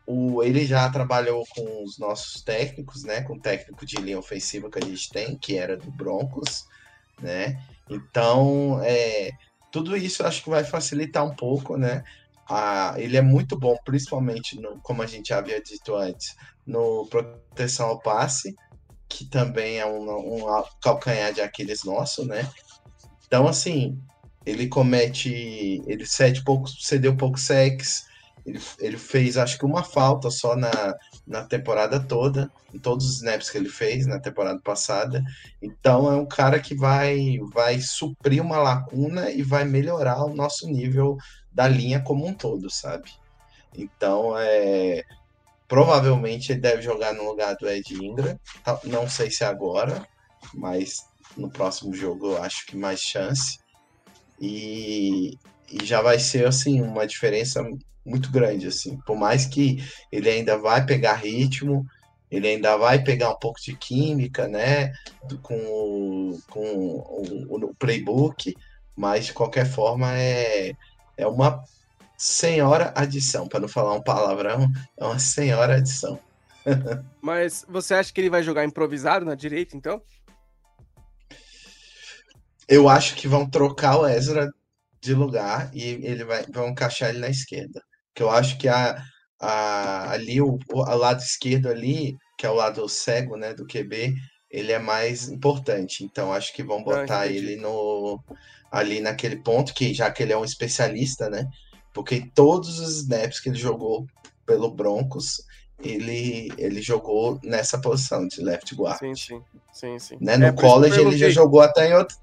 [0.07, 3.21] O, ele já trabalhou com os nossos técnicos, né?
[3.21, 6.65] Com o técnico de linha ofensiva que a gente tem, que era do Broncos,
[7.21, 7.61] né?
[7.89, 9.31] Então, é,
[9.71, 12.03] tudo isso acho que vai facilitar um pouco, né?
[12.49, 16.35] Ah, ele é muito bom, principalmente, no, como a gente havia dito antes,
[16.69, 18.55] no proteção ao passe,
[19.09, 22.47] que também é um, um calcanhar de Aquiles nosso, né?
[23.25, 23.99] Então, assim,
[24.45, 25.81] ele comete.
[25.87, 28.07] Ele cede pouco, cedeu pouco sex.
[28.45, 30.95] Ele, ele fez, acho que, uma falta só na,
[31.27, 35.21] na temporada toda, em todos os snaps que ele fez na temporada passada.
[35.61, 40.67] Então, é um cara que vai, vai suprir uma lacuna e vai melhorar o nosso
[40.67, 41.17] nível
[41.51, 43.11] da linha como um todo, sabe?
[43.75, 45.03] Então, é,
[45.69, 48.37] Provavelmente ele deve jogar no lugar do Ed Ingram.
[48.63, 50.03] Tá, não sei se agora,
[50.53, 50.95] mas
[51.37, 53.59] no próximo jogo eu acho que mais chance.
[54.41, 55.37] E,
[55.71, 57.63] e já vai ser assim uma diferença
[58.03, 58.97] muito grande assim.
[59.05, 59.77] Por mais que
[60.11, 61.85] ele ainda vai pegar ritmo,
[62.31, 64.91] ele ainda vai pegar um pouco de química, né,
[65.43, 68.55] com, com o, o playbook,
[68.95, 70.73] mas de qualquer forma é,
[71.15, 71.63] é uma
[72.19, 74.67] senhora adição, para não falar um palavrão,
[74.97, 76.19] é uma senhora adição.
[77.21, 80.01] Mas você acha que ele vai jogar improvisado na direita, então?
[82.67, 84.51] Eu acho que vão trocar o Ezra
[85.01, 87.81] de lugar e ele vai vão encaixar ele na esquerda.
[88.13, 89.01] Que eu acho que a,
[89.39, 94.13] a ali o, o lado esquerdo ali, que é o lado cego, né, do QB,
[94.51, 96.03] ele é mais importante.
[96.03, 98.21] Então acho que vão botar ele no
[98.69, 101.47] ali naquele ponto que já que ele é um especialista, né?
[101.93, 104.07] Porque todos os snaps que ele jogou
[104.45, 105.43] pelo Broncos,
[105.81, 108.99] ele, ele jogou nessa posição de left guard.
[108.99, 109.41] Sim, sim.
[109.71, 110.17] sim, sim.
[110.19, 110.37] Né?
[110.37, 112.17] No é, college ele já jogou até em outro.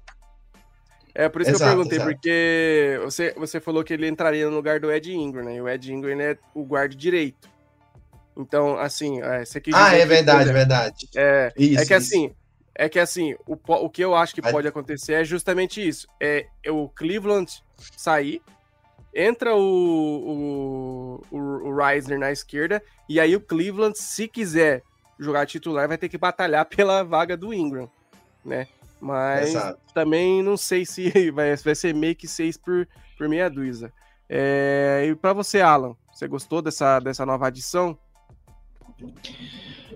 [1.13, 2.11] É, por isso exato, que eu perguntei, exato.
[2.13, 5.55] porque você, você falou que ele entraria no lugar doEd Ingram, né?
[5.55, 7.49] E o Ed Ingram é o guarda direito.
[8.37, 11.09] Então, assim, é, você quis Ah, é verdade, verdade.
[11.15, 12.15] É, isso, é que isso.
[12.15, 12.35] assim,
[12.75, 16.07] é que assim, o, o que eu acho que pode acontecer é justamente isso.
[16.21, 17.51] É o Cleveland
[17.95, 18.39] sair,
[19.17, 21.39] entra o, o, o,
[21.69, 24.83] o Reisner na esquerda, e aí o Cleveland, se quiser
[25.19, 27.89] jogar titular, vai ter que batalhar pela vaga do Ingram,
[28.45, 28.67] né?
[29.01, 29.79] Mas Exato.
[29.93, 32.87] também não sei se vai, vai ser meio que seis por,
[33.17, 33.91] por meia dúzia.
[34.29, 37.97] É, e para você, Alan, você gostou dessa, dessa nova adição?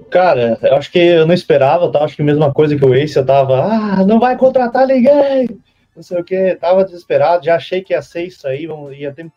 [0.09, 2.03] Cara, eu acho que eu não esperava, tá?
[2.03, 5.47] Acho que a mesma coisa que o Ace, eu tava, ah, não vai contratar ninguém,
[5.95, 9.13] não sei o que, tava desesperado, já achei que ia ser isso aí, vamos, ia
[9.13, 9.31] ter,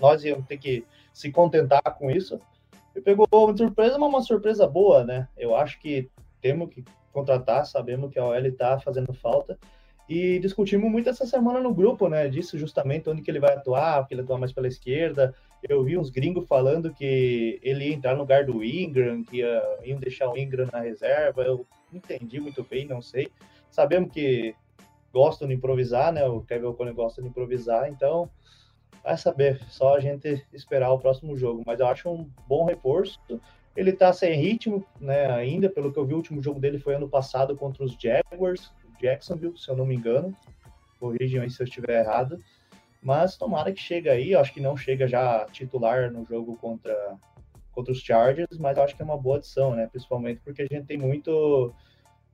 [0.00, 2.40] nós íamos ter que se contentar com isso.
[2.94, 5.28] E pegou uma surpresa, mas uma surpresa boa, né?
[5.36, 6.08] Eu acho que
[6.40, 9.58] temos que contratar, sabemos que a OL está fazendo falta.
[10.08, 12.28] E discutimos muito essa semana no grupo, né?
[12.28, 15.34] Disso justamente onde que ele vai atuar, porque ele atua mais pela esquerda.
[15.66, 19.62] Eu vi uns gringos falando que ele ia entrar no lugar do Ingram, que ia,
[19.82, 21.42] ia deixar o Ingram na reserva.
[21.42, 23.28] Eu não entendi muito bem, não sei.
[23.70, 24.54] Sabemos que
[25.14, 26.26] gostam de improvisar, né?
[26.26, 28.28] O Kevin O'Connor gosta de improvisar, então
[29.02, 31.62] vai saber, só a gente esperar o próximo jogo.
[31.64, 33.20] Mas eu acho um bom reforço.
[33.76, 36.94] Ele tá sem ritmo, né, ainda, pelo que eu vi, o último jogo dele foi
[36.94, 40.34] ano passado contra os Jaguars, Jacksonville, se eu não me engano.
[40.98, 42.40] Corrijam aí se eu estiver errado.
[43.02, 47.16] Mas tomara que chegue aí, eu acho que não chega já titular no jogo contra,
[47.72, 49.86] contra os Chargers, mas eu acho que é uma boa adição, né?
[49.86, 51.72] Principalmente porque a gente tem muito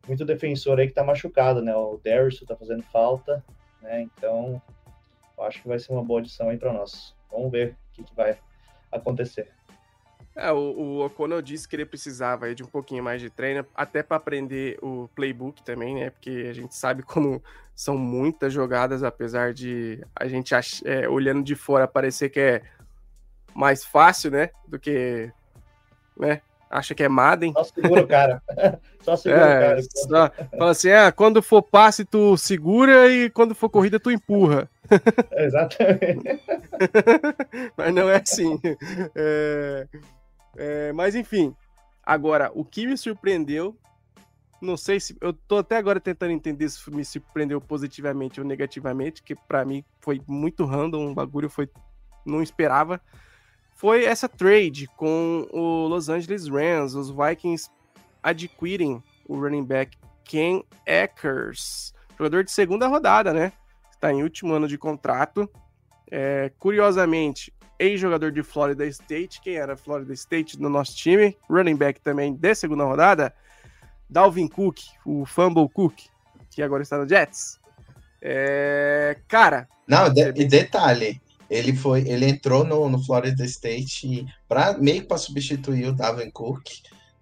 [0.07, 1.75] muito defensor aí que tá machucado, né?
[1.75, 3.45] O Darius tá fazendo falta,
[3.83, 4.03] né?
[4.03, 4.61] Então,
[5.41, 7.15] acho que vai ser uma boa adição aí para nós.
[7.31, 8.39] Vamos ver o que, que vai
[8.91, 9.49] acontecer.
[10.35, 14.03] É, o, o O'Connell disse que ele precisava de um pouquinho mais de treino, até
[14.03, 16.11] para aprender o playbook também, né?
[16.11, 17.43] Porque a gente sabe como
[17.75, 22.63] são muitas jogadas, apesar de a gente ach, é, olhando de fora parecer que é
[23.55, 24.51] mais fácil, né?
[24.69, 25.33] Do que,
[26.17, 26.41] né?
[26.71, 27.53] Acha que é Madden.
[27.53, 28.43] Só segura o cara.
[29.03, 29.83] Só segura é, o cara.
[29.83, 34.71] Só, fala assim, ah, quando for passe tu segura e quando for corrida tu empurra.
[35.37, 36.41] Exatamente.
[37.77, 38.61] Mas não é assim.
[39.14, 39.87] É...
[40.57, 41.55] É, mas enfim,
[42.03, 43.77] agora, o que me surpreendeu,
[44.61, 45.16] não sei se.
[45.21, 49.85] Eu tô até agora tentando entender se me surpreendeu positivamente ou negativamente, que para mim
[50.01, 51.68] foi muito random, um bagulho foi.
[52.27, 53.01] Não esperava.
[53.81, 57.70] Foi essa trade com o Los Angeles Rams, os Vikings
[58.22, 63.51] adquirem o running back Ken Eckers, jogador de segunda rodada, né?
[63.91, 65.49] Está em último ano de contrato.
[66.11, 69.41] É, curiosamente, ex-jogador de Florida State.
[69.41, 71.35] Quem era Florida State no nosso time?
[71.49, 73.35] Running back também de segunda rodada.
[74.11, 76.03] Dalvin Cook, o Fumble Cook,
[76.51, 77.59] que agora está no Jets.
[78.20, 79.16] É...
[79.26, 79.66] Cara.
[79.89, 81.18] Não, de, e detalhe,
[81.51, 86.65] ele foi, ele entrou no, no Florida State para meio para substituir o Dalvin Cook,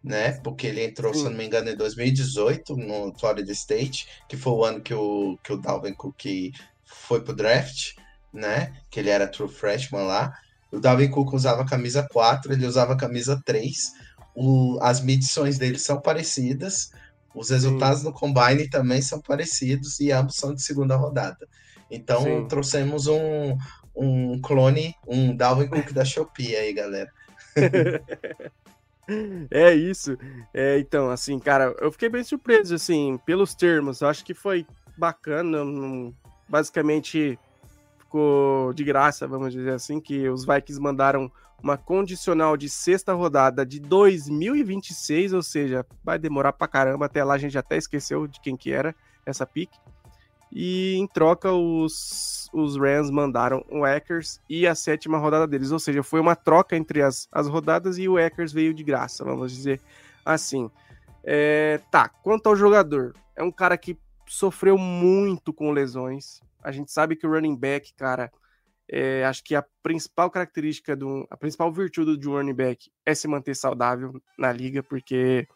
[0.04, 0.32] né?
[0.44, 1.20] Porque ele entrou, Sim.
[1.20, 5.38] se não me engano, em 2018 no Florida State, que foi o ano que o,
[5.42, 6.52] que o Dalvin Cook
[6.84, 7.94] foi pro draft,
[8.30, 8.74] né?
[8.90, 10.34] Que ele era true freshman lá.
[10.70, 13.94] O Dalvin Cook usava camisa 4, ele usava camisa 3.
[14.34, 16.90] O, as medições dele são parecidas,
[17.34, 18.06] os resultados Sim.
[18.06, 21.48] no combine também são parecidos e ambos são de segunda rodada.
[21.90, 22.46] Então Sim.
[22.46, 23.56] trouxemos um,
[23.98, 27.10] um clone, um Dalvin Cook da Shopee aí, galera.
[29.50, 30.16] é isso.
[30.54, 34.00] É, então, assim, cara, eu fiquei bem surpreso, assim, pelos termos.
[34.00, 35.58] Eu acho que foi bacana.
[36.48, 37.38] basicamente,
[37.98, 41.30] ficou de graça, vamos dizer assim, que os Vikings mandaram
[41.62, 47.34] uma condicional de sexta rodada de 2026, ou seja, vai demorar pra caramba, até lá
[47.34, 48.94] a gente até esqueceu de quem que era
[49.26, 49.70] essa pick.
[50.50, 55.78] E em troca os, os Rams mandaram o Eckers e a sétima rodada deles, ou
[55.78, 59.52] seja, foi uma troca entre as, as rodadas e o Eckers veio de graça, vamos
[59.52, 59.80] dizer
[60.24, 60.70] assim.
[61.22, 66.90] É, tá, quanto ao jogador, é um cara que sofreu muito com lesões, a gente
[66.90, 68.30] sabe que o running back, cara,
[68.90, 71.26] é, acho que a principal característica do.
[71.30, 75.46] A principal virtude de um running back é se manter saudável na liga, porque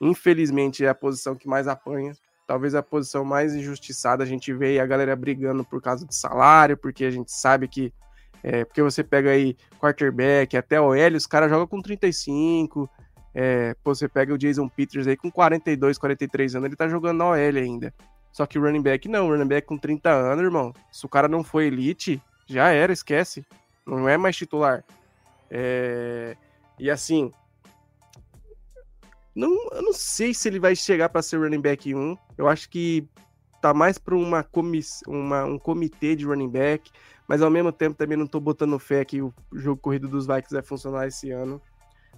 [0.00, 2.12] infelizmente é a posição que mais apanha.
[2.52, 4.22] Talvez a posição mais injustiçada.
[4.22, 7.90] A gente vê a galera brigando por causa de salário, porque a gente sabe que.
[8.42, 12.90] É, porque você pega aí quarterback, até o L, os caras jogam com 35.
[13.34, 17.16] É, pô, você pega o Jason Peters aí com 42, 43 anos, ele tá jogando
[17.16, 17.94] na OL ainda.
[18.30, 20.74] Só que o running back não, o running back com 30 anos, irmão.
[20.90, 23.46] Se o cara não foi elite, já era, esquece.
[23.86, 24.84] Não é mais titular.
[25.50, 26.36] É...
[26.78, 27.32] E assim,
[29.34, 32.16] não, eu não sei se ele vai chegar para ser running back 1.
[32.36, 33.08] Eu acho que
[33.60, 35.00] tá mais para uma, comiss...
[35.06, 36.90] uma um comitê de running back,
[37.26, 40.52] mas ao mesmo tempo também não tô botando fé que o jogo corrido dos Vikings
[40.52, 41.62] vai funcionar esse ano.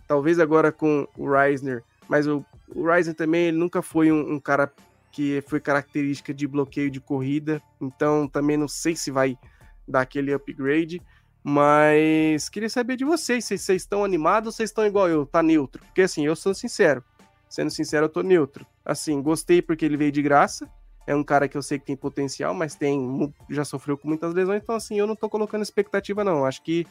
[0.09, 2.45] Talvez agora com o Reisner, mas o,
[2.75, 4.73] o Reisner também ele nunca foi um, um cara
[5.13, 9.39] que foi característica de bloqueio de corrida, então também não sei se vai
[9.87, 11.01] dar aquele upgrade,
[11.45, 15.43] mas queria saber de vocês, se vocês estão animados ou vocês estão igual eu, tá
[15.43, 15.83] neutro?
[15.85, 17.05] Porque assim, eu sou sincero,
[17.49, 18.67] sendo sincero, eu tô neutro.
[18.85, 20.69] Assim, gostei porque ele veio de graça,
[21.07, 24.33] é um cara que eu sei que tem potencial, mas tem já sofreu com muitas
[24.33, 26.87] lesões, então assim, eu não tô colocando expectativa não, acho que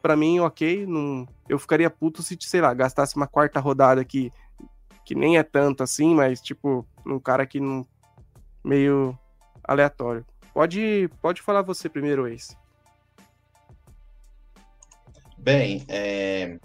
[0.00, 4.32] para mim, ok, não, eu ficaria puto se, sei lá, gastasse uma quarta rodada aqui
[5.08, 7.82] que nem é tanto assim, mas tipo, um cara que não.
[8.62, 9.18] meio
[9.64, 10.22] aleatório.
[10.52, 12.54] Pode, pode falar você primeiro, Ace.
[15.48, 16.58] Bem, é,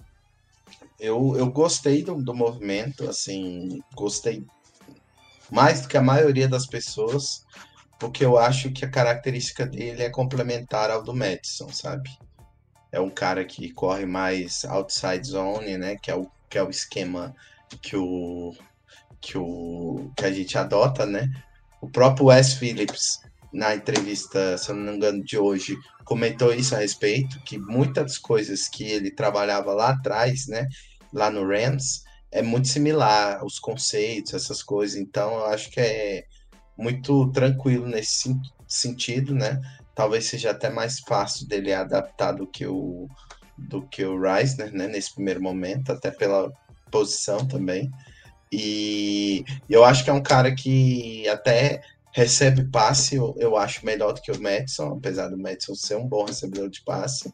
[0.99, 4.45] eu, eu gostei do, do movimento, assim, gostei
[5.49, 7.45] mais do que a maioria das pessoas,
[7.97, 12.09] porque eu acho que a característica dele é complementar ao do Madison, sabe?
[12.91, 15.95] É um cara que corre mais outside zone, né?
[15.95, 17.33] Que é o, que é o esquema
[17.81, 18.53] que o
[19.21, 21.29] que o que a gente adota, né?
[21.79, 23.21] O próprio Wes Phillips
[23.53, 28.17] na entrevista, se eu não me engano, de hoje, comentou isso a respeito, que muitas
[28.17, 30.67] coisas que ele trabalhava lá atrás, né?
[31.13, 34.97] lá no Rams, é muito similar, os conceitos, essas coisas.
[34.97, 36.25] Então, eu acho que é
[36.75, 38.35] muito tranquilo nesse
[38.67, 39.61] sentido, né?
[39.93, 43.07] Talvez seja até mais fácil dele adaptar do que o
[43.55, 44.87] do que o Reisner, né?
[44.87, 46.51] Nesse primeiro momento, até pela
[46.89, 47.91] posição também.
[48.51, 51.81] E eu acho que é um cara que até
[52.13, 56.07] recebe passe, eu, eu acho melhor do que o Madison, apesar do Madison ser um
[56.07, 57.33] bom recebedor de passe.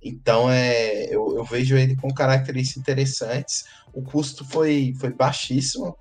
[0.00, 3.64] Então é, eu, eu vejo ele com características interessantes.
[3.92, 5.96] O custo foi, foi baixíssimo.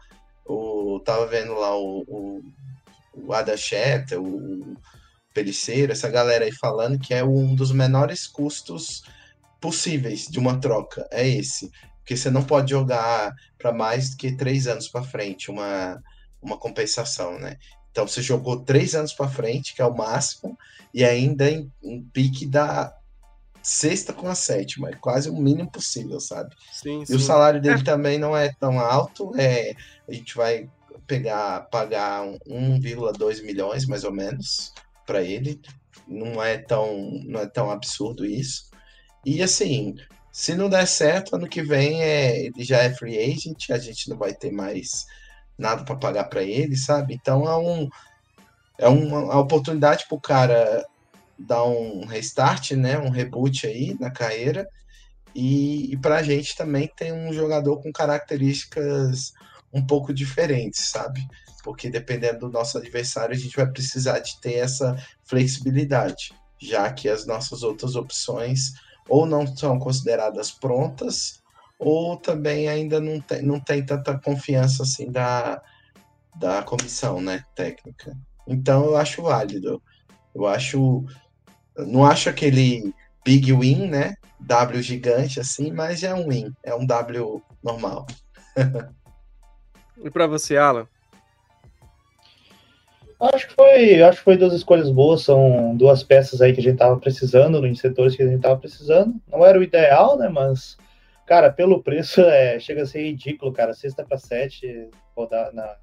[0.46, 2.42] O, tava vendo lá o, o,
[3.14, 4.78] o Ada Schetter, o
[5.34, 9.04] Peliceiro, essa galera aí falando que é um dos menores custos
[9.60, 11.08] possíveis de uma troca.
[11.12, 11.72] É esse.
[12.00, 16.00] Porque você não pode jogar para mais do que três anos para frente uma,
[16.42, 17.58] uma compensação, né?
[17.94, 20.58] Então você jogou três anos para frente, que é o máximo,
[20.92, 22.92] e ainda em, em pique da
[23.62, 26.56] sexta com a sétima, é quase o mínimo possível, sabe?
[26.72, 27.16] Sim, e sim.
[27.16, 27.84] o salário dele é.
[27.84, 29.76] também não é tão alto, é,
[30.10, 30.68] a gente vai
[31.06, 34.74] pegar, pagar 1,2 milhões mais ou menos
[35.06, 35.62] para ele,
[36.08, 38.72] não é tão, não é tão absurdo isso.
[39.24, 39.96] E assim,
[40.32, 44.10] se não der certo, ano que vem é, ele já é free agent, a gente
[44.10, 45.06] não vai ter mais
[45.58, 47.14] nada para pagar para ele, sabe?
[47.14, 47.90] Então é um
[48.78, 50.86] é uma oportunidade para o cara
[51.38, 52.98] dar um restart, né?
[52.98, 54.68] Um reboot aí na carreira.
[55.36, 59.34] E, e para a gente também tem um jogador com características
[59.72, 61.26] um pouco diferentes, sabe?
[61.64, 67.10] Porque dependendo do nosso adversário, a gente vai precisar de ter essa flexibilidade, já que
[67.10, 68.74] as nossas outras opções
[69.10, 71.43] ou não são consideradas prontas,
[71.80, 75.62] ou também ainda não tem, não tem tanta confiança assim da,
[76.36, 78.16] da comissão né, técnica.
[78.48, 79.82] Então eu acho válido.
[80.34, 81.06] Eu acho.
[81.78, 82.94] Não acho aquele
[83.24, 84.16] big win, né?
[84.40, 88.06] W gigante assim, mas é um win, é um W normal.
[90.04, 90.88] e para você, Alan?
[93.20, 96.64] Acho que foi, acho que foi duas escolhas boas, são duas peças aí que a
[96.64, 99.16] gente tava precisando, em setores que a gente tava precisando.
[99.32, 100.78] Não era o ideal, né, mas
[101.26, 103.74] Cara, pelo preço, é, chega a ser ridículo, cara.
[103.74, 105.78] Sexta para sete rodar na,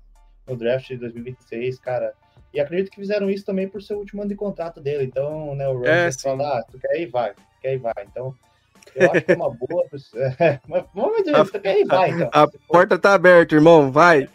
[0.47, 2.13] no draft de 2026, cara.
[2.53, 5.05] E acredito que fizeram isso também por ser o último ano de contrato dele.
[5.05, 7.33] Então, né, o Rams é, fala, ah, tu quer ir, vai.
[7.33, 7.93] Tu quer ir, vai.
[8.03, 8.35] Então,
[8.95, 9.85] eu acho que é uma boa.
[10.41, 12.11] É, mas vamos dizer, tu quer ir, vai.
[12.11, 12.31] Então.
[12.33, 14.29] A porta tá aberta, irmão, vai.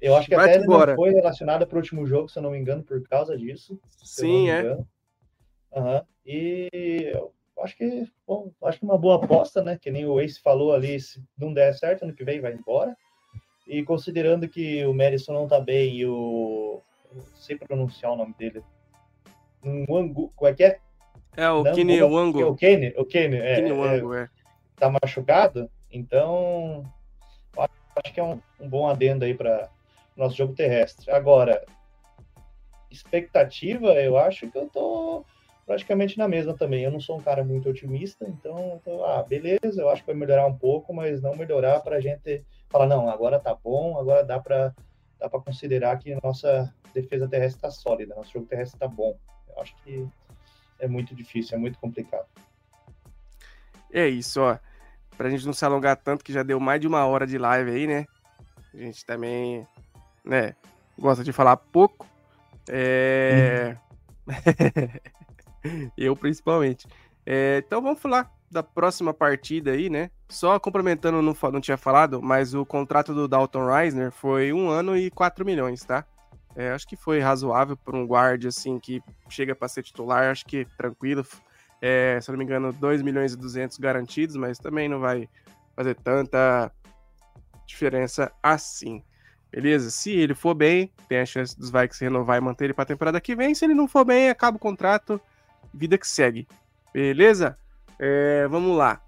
[0.00, 2.42] Eu acho que vai até ele não foi relacionada para o último jogo, se eu
[2.42, 3.78] não me engano, por causa disso.
[4.02, 4.76] Sim, é.
[5.74, 6.02] Uhum.
[6.26, 7.12] E
[7.62, 9.78] acho que, bom, acho que uma boa aposta, né?
[9.80, 12.96] Que nem o Ace falou ali, se não der certo, ano que vem vai embora.
[13.66, 16.80] E considerando que o Madison não tá bem e o.
[17.14, 18.62] Não sei pronunciar o nome dele.
[19.88, 20.78] Wangu, como é que é?
[21.36, 22.46] É, o não, Kine Wango.
[22.48, 24.28] O Kine, o Kine, é, Kine Wango, é, é.
[24.76, 26.84] Tá machucado, então.
[27.94, 29.70] Acho que é um, um bom adendo aí para
[30.16, 31.10] nosso jogo terrestre.
[31.10, 31.62] Agora,
[32.90, 35.24] expectativa, eu acho que eu tô
[35.66, 36.84] praticamente na mesma também.
[36.84, 40.16] Eu não sou um cara muito otimista, então, tô, ah, beleza, eu acho que vai
[40.16, 44.24] melhorar um pouco, mas não melhorar para a gente falar, não, agora tá bom, agora
[44.24, 44.74] dá para
[45.18, 49.16] dá para considerar que nossa defesa terrestre está sólida, nosso jogo terrestre está bom.
[49.48, 50.08] Eu acho que
[50.80, 52.26] é muito difícil, é muito complicado.
[53.92, 54.58] É isso, ó.
[55.16, 57.70] Pra gente não se alongar tanto, que já deu mais de uma hora de live
[57.70, 58.04] aí, né?
[58.74, 59.64] A gente também,
[60.24, 60.56] né,
[60.98, 62.04] gosta de falar pouco.
[62.68, 63.76] É...
[65.96, 66.86] Eu principalmente.
[67.24, 70.10] É, então vamos falar da próxima partida aí, né?
[70.28, 74.96] Só complementando, não, não tinha falado, mas o contrato do Dalton Reisner foi um ano
[74.96, 76.04] e 4 milhões, tá?
[76.54, 80.44] É, acho que foi razoável para um guarda assim que chega para ser titular, acho
[80.44, 81.24] que tranquilo.
[81.80, 85.28] É, se não me engano, 2 milhões e 200 garantidos, mas também não vai
[85.74, 86.70] fazer tanta
[87.66, 89.02] diferença assim.
[89.50, 89.90] Beleza?
[89.90, 92.86] Se ele for bem, tem a chance dos Vikings renovar e manter ele para a
[92.86, 93.54] temporada que vem.
[93.54, 95.20] Se ele não for bem, acaba o contrato
[95.72, 96.46] vida que segue.
[96.92, 97.58] Beleza?
[97.98, 99.00] É, vamos lá.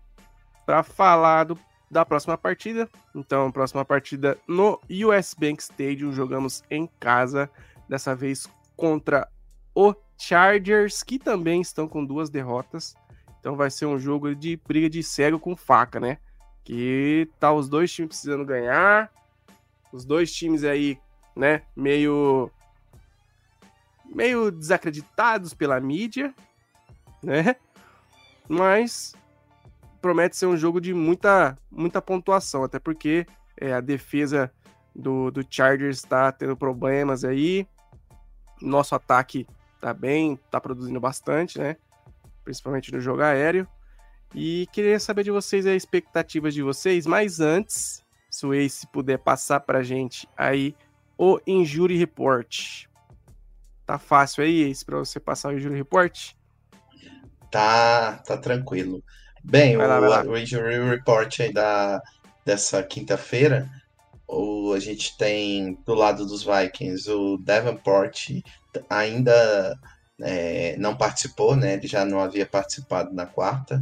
[0.64, 1.58] Para falar do,
[1.90, 2.88] da próxima partida.
[3.14, 6.12] Então, próxima partida no US Bank Stadium.
[6.12, 7.50] Jogamos em casa.
[7.88, 9.28] Dessa vez contra
[9.74, 12.94] o Chargers, que também estão com duas derrotas.
[13.40, 16.18] Então vai ser um jogo de briga de cego com faca, né?
[16.64, 19.12] Que tá os dois times precisando ganhar.
[19.92, 20.98] Os dois times aí,
[21.36, 22.50] né, meio
[24.06, 26.34] meio desacreditados pela mídia,
[27.24, 27.56] né?
[28.48, 29.14] Mas
[30.00, 34.52] promete ser um jogo de muita, muita pontuação, até porque é, a defesa
[34.94, 37.66] do, do Chargers está tendo problemas aí.
[38.60, 39.46] Nosso ataque
[39.80, 41.76] tá bem, tá produzindo bastante, né?
[42.44, 43.66] Principalmente no jogo aéreo.
[44.34, 49.18] E queria saber de vocês as expectativas de vocês, mas antes, se o Ace puder
[49.18, 50.74] passar pra gente aí
[51.16, 52.86] o Injury Report.
[53.86, 56.34] Tá fácil aí, Ace, pra você passar o Injury Report?
[57.54, 59.00] Tá, tá tranquilo.
[59.44, 62.02] Bem, lá, o, o Injury Report aí da,
[62.44, 63.70] dessa quinta-feira,
[64.74, 68.42] a gente tem do lado dos Vikings o Davenport
[68.90, 69.78] ainda
[70.20, 71.74] é, não participou, né?
[71.74, 73.80] Ele já não havia participado na quarta.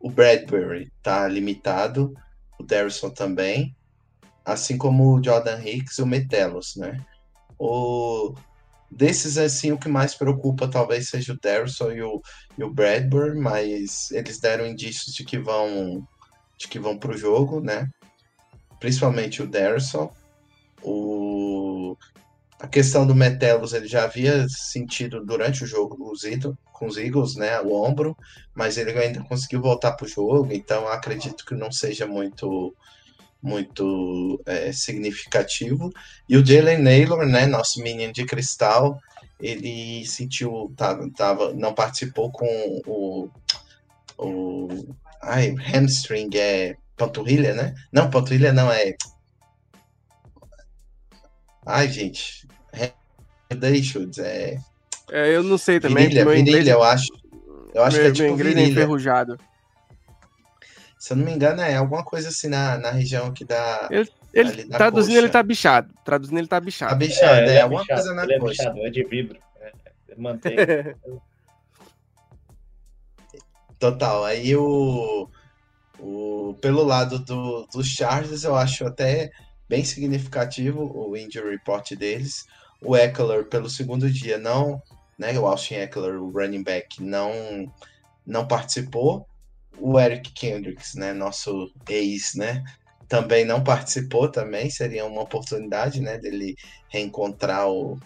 [0.00, 2.12] O Bradbury tá limitado,
[2.58, 3.76] o Darrison também,
[4.44, 7.00] assim como o Jordan Hicks e o Metelos, né?
[7.56, 8.34] O
[8.90, 12.20] desses assim o que mais preocupa talvez seja o Darrison e o,
[12.56, 16.06] e o Bradbury, mas eles deram indícios de que vão
[16.56, 17.88] de que vão para o jogo, né?
[18.80, 20.10] Principalmente o Darrison.
[20.82, 21.96] O
[22.60, 25.96] a questão do Metelos ele já havia sentido durante o jogo
[26.72, 28.16] com os Eagles, né, o ombro,
[28.54, 32.74] mas ele ainda conseguiu voltar para o jogo, então acredito que não seja muito
[33.42, 35.90] muito é, significativo.
[36.28, 38.98] E o Jalen Naylor, né, nosso menino de cristal,
[39.40, 43.30] ele sentiu, tava, tava, não participou com o,
[44.18, 44.68] o
[45.22, 47.74] ai, hamstring, é panturrilha, né?
[47.92, 48.94] Não, panturrilha não, é...
[51.64, 52.48] Ai, gente,
[53.56, 54.58] Dayshoes, é...
[55.10, 55.36] é...
[55.36, 56.08] Eu não sei também.
[56.08, 56.68] Virilha, virilha inglês...
[56.68, 57.08] eu acho.
[57.74, 58.60] Eu acho meu, que é tipo é virilha.
[58.60, 59.38] É enferrujado.
[61.08, 63.88] Se eu não me engano, é alguma coisa assim na, na região aqui da.
[63.90, 65.18] Ele, ele traduzindo, coxa.
[65.18, 65.94] ele tá bichado.
[66.04, 66.90] Traduzindo, ele tá bichado.
[66.90, 68.62] Tá bichado, é, é, é alguma bichado, coisa na ele coxa.
[68.62, 69.38] É, bichado, é de vidro.
[69.58, 69.72] É,
[70.10, 70.56] é mantém.
[73.80, 74.22] Total.
[74.26, 75.30] Aí o,
[75.98, 76.54] o.
[76.60, 79.30] Pelo lado do, dos Chargers, eu acho até
[79.66, 82.44] bem significativo o injury report deles.
[82.82, 84.82] O Eckler, pelo segundo dia, não.
[85.18, 87.32] Né, o Austin Eckler, o running back, não,
[88.26, 89.26] não participou
[89.80, 92.64] o Eric Kendricks, né, nosso ex, né,
[93.08, 96.56] também não participou também, seria uma oportunidade, né, dele
[96.88, 97.98] reencontrar o,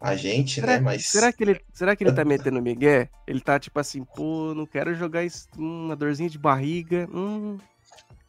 [0.00, 1.06] a gente, será, né, mas...
[1.06, 3.08] Será que, ele, será que ele tá metendo migué?
[3.26, 7.58] Ele tá tipo assim, pô, não quero jogar isso, uma dorzinha de barriga, hum...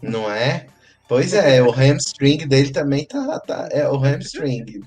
[0.01, 0.67] Não é?
[1.09, 4.81] Pois é, o hamstring dele também tá, tá é o hamstring,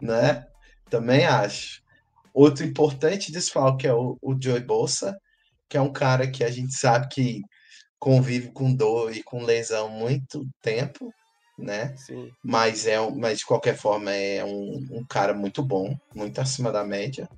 [0.00, 0.46] né?
[0.88, 1.82] Também acho.
[2.32, 5.18] Outro importante desfalque é o, o Joey Bolsa,
[5.68, 7.42] que é um cara que a gente sabe que
[7.98, 11.12] convive com dor e com lesão muito tempo,
[11.58, 11.96] né?
[11.96, 12.30] Sim.
[12.44, 16.84] Mas é, mas de qualquer forma é um, um cara muito bom, muito acima da
[16.84, 17.28] média.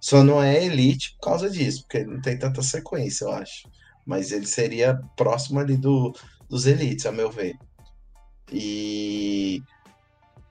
[0.00, 3.68] Só não é elite por causa disso, porque ele não tem tanta sequência, eu acho.
[4.06, 6.14] Mas ele seria próximo ali do,
[6.48, 7.56] dos elites, a meu ver.
[8.50, 9.60] E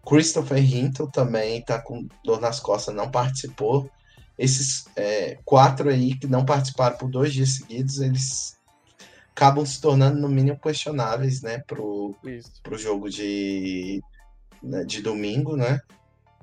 [0.06, 3.90] Christopher Hinton também tá com dor nas costas, não participou
[4.38, 8.58] esses é, quatro aí que não participaram por dois dias seguidos, eles
[9.36, 12.16] acabam se tornando, no mínimo, questionáveis, né, pro,
[12.64, 14.02] pro jogo de,
[14.62, 15.80] né, de domingo, né?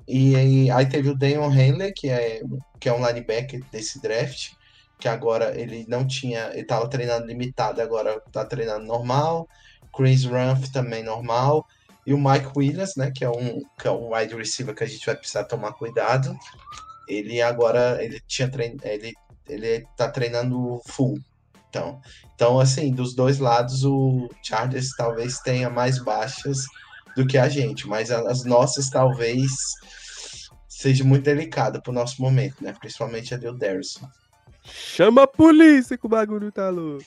[0.07, 2.41] E aí, aí teve o Daniel Henley, que é,
[2.79, 4.51] que é um linebacker desse draft,
[4.99, 9.47] que agora ele não tinha, ele estava treinando limitado, agora está treinando normal.
[9.95, 11.65] Chris Rumph também normal.
[12.05, 14.87] E o Mike Williams, né, que é um, que é um wide receiver que a
[14.87, 16.37] gente vai precisar tomar cuidado
[17.07, 19.13] ele agora ele tinha trein, ele
[19.47, 21.19] ele tá treinando full.
[21.69, 22.01] Então,
[22.33, 26.65] então assim, dos dois lados o Chargers talvez tenha mais baixas
[27.15, 29.51] do que a gente, mas as nossas talvez
[30.67, 32.73] seja muito delicada pro nosso momento, né?
[32.79, 34.07] Principalmente a do Derson.
[34.63, 37.05] Chama a polícia que o bagulho tá louco.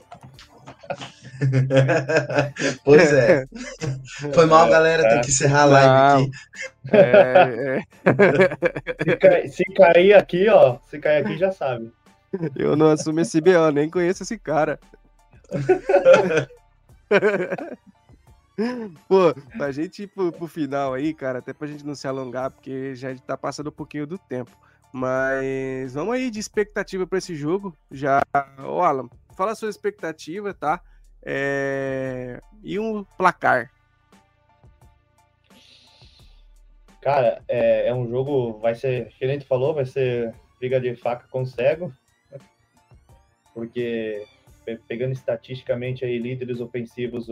[2.84, 3.46] pois é.
[4.34, 5.08] Foi mal, galera.
[5.08, 6.30] Tem que encerrar a live aqui.
[6.92, 7.82] É, é.
[9.04, 10.78] Se, cair, se, cair aqui, ó.
[10.88, 11.92] Se cair aqui, já sabe.
[12.56, 14.78] Eu não assumo esse BO, nem conheço esse cara.
[19.08, 22.50] Pô, pra gente ir pro, pro, final aí, cara, até pra gente não se alongar,
[22.50, 24.50] porque já tá passando um pouquinho do tempo.
[24.92, 27.74] Mas vamos aí de expectativa para esse jogo.
[27.90, 28.20] Já,
[28.58, 29.08] ô Alan,
[29.38, 30.82] fala a sua expectativa, tá?
[31.22, 32.42] É...
[32.62, 33.72] E um placar.
[37.00, 40.96] Cara, é, é, um jogo, vai ser, que a gente falou, vai ser briga de
[40.96, 41.94] faca com cego,
[43.54, 44.26] porque
[44.88, 47.26] pegando estatisticamente aí, líderes ofensivos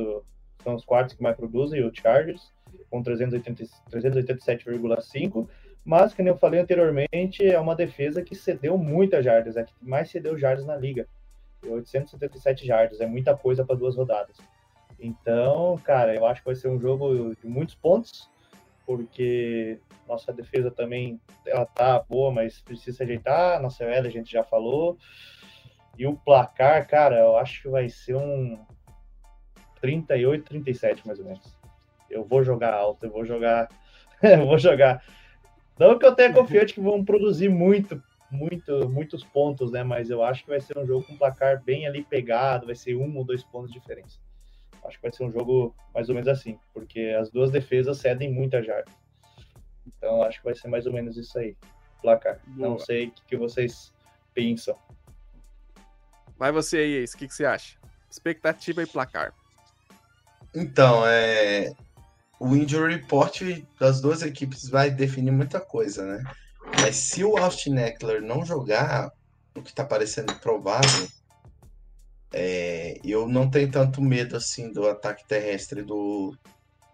[0.62, 2.52] são os quartos que mais produzem, o Chargers,
[2.88, 5.48] com 387,5,
[5.84, 10.08] mas, como eu falei anteriormente, é uma defesa que cedeu muitas jardas, é que mais
[10.08, 11.08] cedeu jardas na liga.
[11.64, 14.36] 877 jardas, é muita coisa para duas rodadas.
[14.98, 18.30] Então, cara, eu acho que vai ser um jogo de muitos pontos,
[18.84, 19.78] porque
[20.08, 23.60] nossa defesa também ela tá boa, mas precisa ajeitar.
[23.60, 24.96] Nossa L a gente já falou.
[25.98, 28.58] E o placar, cara, eu acho que vai ser um
[29.80, 31.58] 38, 37 mais ou menos.
[32.08, 33.68] Eu vou jogar alto, eu vou jogar.
[34.22, 35.02] eu vou jogar.
[35.78, 39.82] Não que eu tenha confiante que vão produzir muito, muito, muitos pontos, né?
[39.82, 42.96] Mas eu acho que vai ser um jogo com placar bem ali pegado, vai ser
[42.96, 44.18] um ou dois pontos de diferença.
[44.84, 48.32] Acho que vai ser um jogo mais ou menos assim, porque as duas defesas cedem
[48.32, 48.90] muita jarda.
[49.86, 51.56] Então acho que vai ser mais ou menos isso aí,
[52.00, 52.40] placar.
[52.46, 52.70] Boa.
[52.70, 53.92] Não sei o que, que vocês
[54.34, 54.76] pensam.
[56.38, 57.78] Vai você aí, o que, que você acha?
[58.10, 59.32] Expectativa e placar.
[60.54, 61.72] Então, é...
[62.38, 63.42] o injury report
[63.80, 66.22] das duas equipes vai definir muita coisa, né?
[66.86, 69.10] Mas se o Austin Eckler não jogar,
[69.56, 71.08] o que está parecendo provável,
[72.32, 73.00] é...
[73.02, 76.32] eu não tenho tanto medo assim do ataque terrestre do,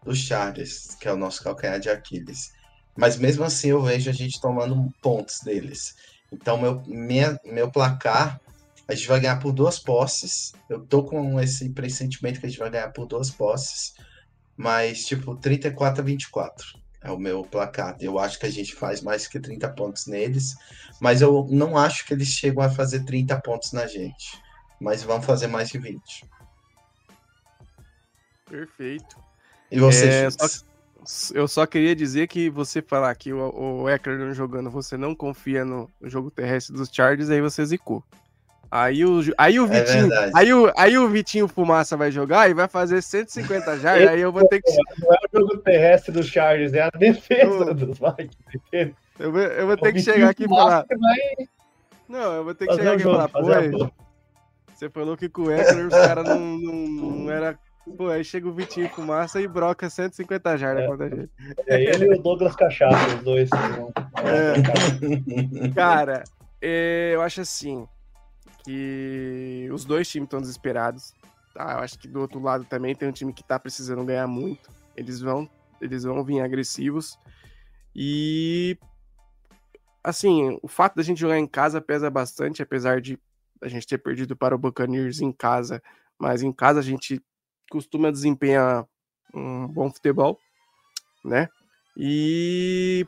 [0.02, 2.54] do Chargers, que é o nosso calcanhar de Aquiles.
[2.96, 5.94] Mas mesmo assim eu vejo a gente tomando pontos deles.
[6.32, 8.40] Então meu, minha, meu placar
[8.88, 10.54] a gente vai ganhar por duas posses.
[10.70, 13.92] Eu tô com esse pressentimento que a gente vai ganhar por duas posses.
[14.56, 17.96] Mas, tipo, 34 a 24 é o meu placar.
[18.00, 20.54] Eu acho que a gente faz mais que 30 pontos neles.
[21.00, 24.40] Mas eu não acho que eles chegam a fazer 30 pontos na gente.
[24.80, 26.24] Mas vão fazer mais que 20.
[28.48, 29.16] Perfeito.
[29.70, 30.46] E você, é, só,
[31.34, 35.64] Eu só queria dizer que você falar que o, o Eckler jogando, você não confia
[35.64, 38.04] no jogo terrestre dos Chargers, aí você zicou.
[38.70, 42.48] Aí o, aí o é Vitinho, é aí, o, aí o Vitinho Fumaça vai jogar
[42.48, 44.72] e vai fazer 150 jardas, aí eu vou ter que.
[45.32, 48.94] Jogo terrestre dos Chargers, é a defesa eu, dos Vikings.
[49.18, 50.84] Eu vou, eu vou ter que chegar aqui e falar.
[50.88, 51.48] Vai...
[52.08, 53.40] Não, eu vou ter que chegar aqui e falar, pô,
[54.82, 57.56] você falou que com o Eckler os caras não, não, não era.
[57.96, 60.86] Pô, aí chega o Vitinho Fumaça e broca 150 jardas é.
[60.88, 61.30] contra a gente.
[61.68, 63.48] É ele e o Douglas Cachaça, os dois.
[64.24, 65.68] É.
[65.72, 66.24] Cara,
[66.60, 67.86] é, eu acho assim
[68.64, 71.14] que os dois times estão desesperados.
[71.54, 71.74] Tá?
[71.74, 74.68] Eu acho que do outro lado também tem um time que está precisando ganhar muito.
[74.96, 75.48] Eles vão,
[75.80, 77.18] eles vão vir agressivos.
[77.94, 78.78] E
[80.02, 83.18] assim, o fato da gente jogar em casa pesa bastante, apesar de
[83.60, 85.82] a gente ter perdido para o Buccaneers em casa,
[86.18, 87.22] mas em casa a gente
[87.70, 88.86] costuma desempenhar
[89.32, 90.38] um bom futebol,
[91.24, 91.48] né?
[91.96, 93.06] E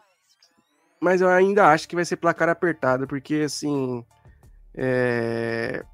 [1.00, 4.04] mas eu ainda acho que vai ser placar apertado, porque assim,
[4.74, 5.84] é...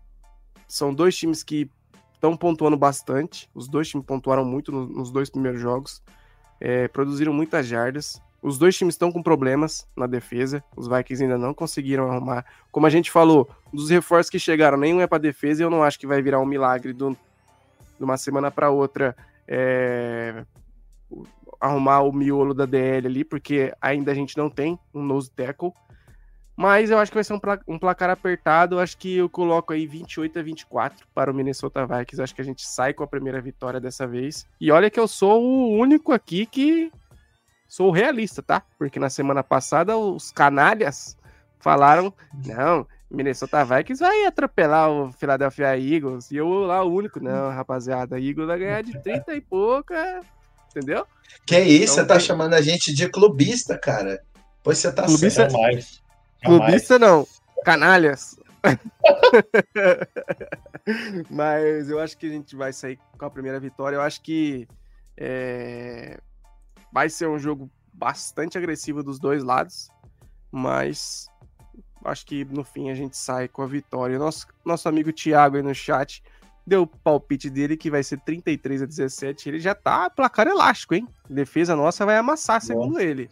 [0.69, 1.69] São dois times que
[2.20, 3.48] estão pontuando bastante.
[3.55, 6.02] Os dois times pontuaram muito no, nos dois primeiros jogos.
[6.60, 8.20] É, produziram muitas jardas.
[8.42, 10.62] Os dois times estão com problemas na defesa.
[10.76, 12.44] Os Vikings ainda não conseguiram arrumar.
[12.70, 15.62] Como a gente falou, dos reforços que chegaram, nenhum é para defesa.
[15.62, 17.16] E eu não acho que vai virar um milagre do,
[17.98, 19.16] de uma semana para outra
[19.48, 20.44] é,
[21.59, 25.72] arrumar o miolo da DL ali, porque ainda a gente não tem um nose tackle.
[26.61, 28.74] Mas eu acho que vai ser um, um placar apertado.
[28.74, 32.19] Eu acho que eu coloco aí 28 a 24 para o Minnesota Vikings.
[32.19, 34.47] Eu acho que a gente sai com a primeira vitória dessa vez.
[34.61, 36.93] E olha que eu sou o único aqui que
[37.66, 38.62] sou realista, tá?
[38.78, 41.16] Porque na semana passada os canalhas
[41.61, 42.12] falaram:
[42.45, 46.31] não, Minnesota Vikings vai atropelar o Philadelphia Eagles.
[46.31, 50.20] E eu lá o único, não, rapaziada, Eagles vai ganhar de 30 e pouca,
[50.69, 51.07] entendeu?
[51.47, 52.27] Que isso, então, você tá tem...
[52.27, 54.20] chamando a gente de clubista, cara.
[54.62, 55.55] Pois você tá clubista, certo.
[55.55, 56.10] Mais.
[56.45, 57.27] Clubista não,
[57.65, 58.39] canalhas.
[61.31, 63.97] Mas eu acho que a gente vai sair com a primeira vitória.
[63.97, 64.67] Eu acho que
[65.17, 66.19] é...
[66.93, 69.91] vai ser um jogo bastante agressivo dos dois lados,
[70.51, 71.29] mas
[72.05, 74.19] acho que no fim a gente sai com a vitória.
[74.19, 76.23] Nosso, nosso amigo Thiago aí no chat
[76.67, 79.49] deu o palpite dele que vai ser 33 a 17.
[79.49, 81.07] Ele já tá placar elástico, hein?
[81.29, 83.29] Defesa nossa vai amassar, segundo ele.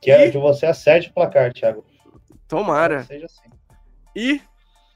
[0.00, 0.32] Quero e...
[0.32, 1.84] que você acerte o placar, Thiago.
[2.48, 3.04] Tomara.
[3.04, 3.50] Seja assim.
[4.14, 4.40] E,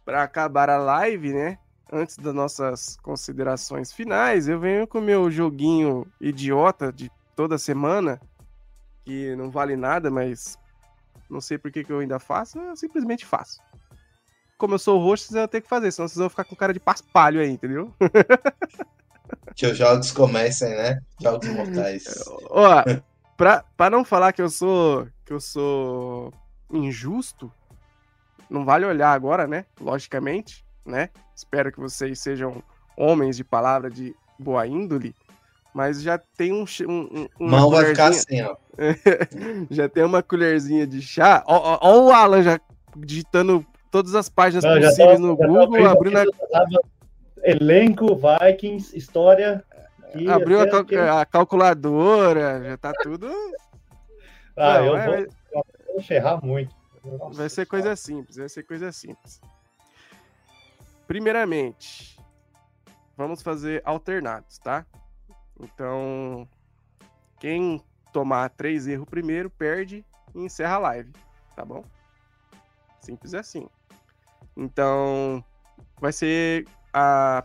[0.05, 1.59] para acabar a live, né?
[1.93, 8.21] Antes das nossas considerações finais, eu venho com o meu joguinho idiota de toda semana,
[9.05, 10.57] que não vale nada, mas
[11.29, 13.61] não sei por que, que eu ainda faço, eu simplesmente faço.
[14.57, 16.81] Como eu sou roxo, eu tenho que fazer, senão vocês vão ficar com cara de
[16.81, 17.93] paspalho aí, entendeu?
[19.57, 21.01] que os jogos comecem, né?
[21.21, 22.05] Jogos mortais.
[22.51, 22.85] Ó,
[23.41, 26.31] pra, pra não falar que eu sou que eu sou
[26.71, 27.51] injusto,
[28.51, 29.65] não vale olhar agora, né?
[29.81, 31.09] Logicamente, né?
[31.35, 32.63] Espero que vocês sejam
[32.99, 35.15] homens de palavra de boa índole,
[35.73, 38.55] mas já tem um, um Mal vai ficar assim, ó.
[39.71, 41.43] já tem uma colherzinha de chá.
[41.47, 42.61] Ó, ó, ó, o Alan já
[42.95, 46.25] digitando todas as páginas não, possíveis no Google, abrindo a...
[47.43, 49.65] elenco Vikings, história
[50.29, 50.97] Abriu a, cal que...
[50.97, 53.29] a, calculadora, já tá tudo.
[54.57, 56.75] Ah, Não, eu, é, vou, eu vou ferrar muito.
[57.05, 59.41] Nossa, vai ser coisa simples, vai ser coisa simples.
[61.07, 62.19] primeiramente,
[63.17, 64.85] vamos fazer alternados, tá?
[65.59, 66.49] Então,
[67.39, 67.83] quem
[68.13, 70.05] tomar três erros primeiro, perde
[70.35, 71.13] e encerra a live,
[71.57, 71.85] tá bom?
[73.01, 73.67] Simples assim.
[74.57, 75.43] Então,
[75.99, 77.45] vai ser a,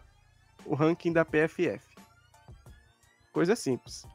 [0.66, 1.95] o ranking da PFF.
[3.36, 4.08] Coisa simples.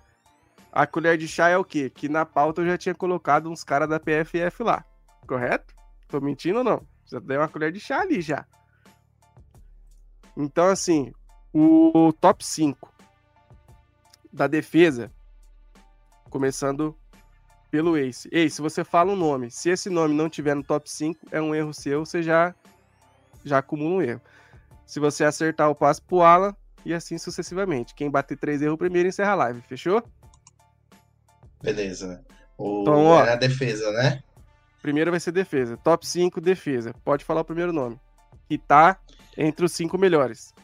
[0.73, 1.91] A colher de chá é o quê?
[1.91, 4.83] Que na pauta eu já tinha colocado uns caras da PFF lá.
[5.27, 5.75] Correto?
[6.09, 6.87] Tô mentindo ou não?
[7.05, 8.47] Já dei uma colher de chá ali já.
[10.35, 11.13] Então, assim,
[11.53, 12.91] o top 5
[14.33, 15.13] da defesa,
[16.31, 16.97] começando
[17.71, 18.27] pelo Ace.
[18.33, 19.51] Ace, você fala um nome.
[19.51, 22.55] Se esse nome não tiver no top 5, é um erro seu, você já,
[23.45, 24.23] já acumula um erro.
[24.87, 27.95] Se você acertar o passo pro Alan, e assim sucessivamente.
[27.95, 30.03] Quem bater três erros primeiro encerra a live, fechou?
[31.63, 32.25] Beleza.
[32.57, 32.83] O...
[32.83, 34.23] Então, ó, é a defesa, né?
[34.83, 35.77] Primeiro vai ser defesa.
[35.77, 36.95] Top 5, defesa.
[37.05, 38.01] Pode falar o primeiro nome.
[38.49, 38.99] E tá
[39.37, 40.55] entre os cinco melhores.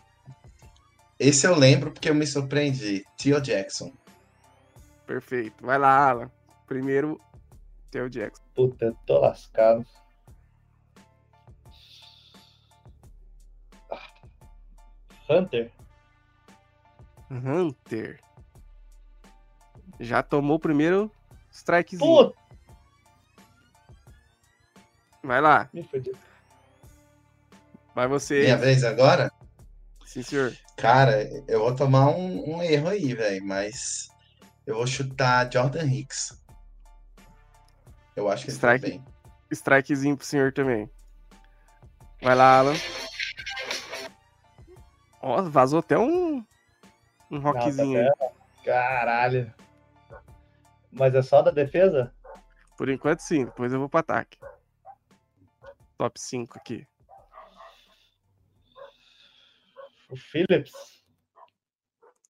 [1.19, 3.05] Esse eu lembro porque eu me surpreendi.
[3.17, 3.93] Tio Jackson.
[5.07, 5.65] Perfeito.
[5.65, 6.31] Vai lá, Alan.
[6.67, 7.21] Primeiro,
[7.91, 8.43] Tio Jackson.
[8.55, 9.87] Puta, eu tô lascado.
[15.29, 15.73] Hunter?
[17.31, 18.21] Hunter.
[19.99, 21.11] Já tomou o primeiro
[21.51, 22.27] strikezinho.
[22.27, 22.39] Puta.
[25.23, 25.69] Vai lá.
[25.73, 25.89] Me
[27.95, 28.43] Vai você.
[28.43, 29.33] Minha vez agora?
[30.05, 30.57] Sim, senhor.
[30.77, 34.11] Cara, eu vou tomar um, um erro aí, velho, mas
[34.67, 36.43] eu vou chutar Jordan Hicks.
[38.15, 39.05] Eu acho que ele Strike, tá bem.
[39.51, 40.89] Strikezinho pro senhor também.
[42.23, 42.75] Vai lá, Alan.
[45.21, 46.45] Ó, vazou até um,
[47.31, 48.05] um rockzinho.
[48.05, 48.31] Não, tá
[48.65, 49.55] Caralho.
[50.91, 52.13] Mas é só da defesa?
[52.77, 54.39] Por enquanto sim, depois eu vou pro ataque.
[55.97, 56.87] Top 5 aqui.
[60.11, 60.73] O Phillips.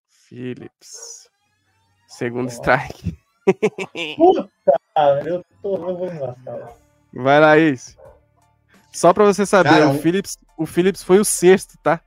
[0.08, 1.28] Phillips.
[2.06, 3.18] Segundo strike.
[4.16, 4.50] Puta,
[5.24, 6.74] eu, tô, eu vou engraçar.
[7.12, 7.96] Vai lá, Ace.
[8.92, 12.00] Só pra você saber, Cara, o, Phillips, o Phillips foi o sexto, tá?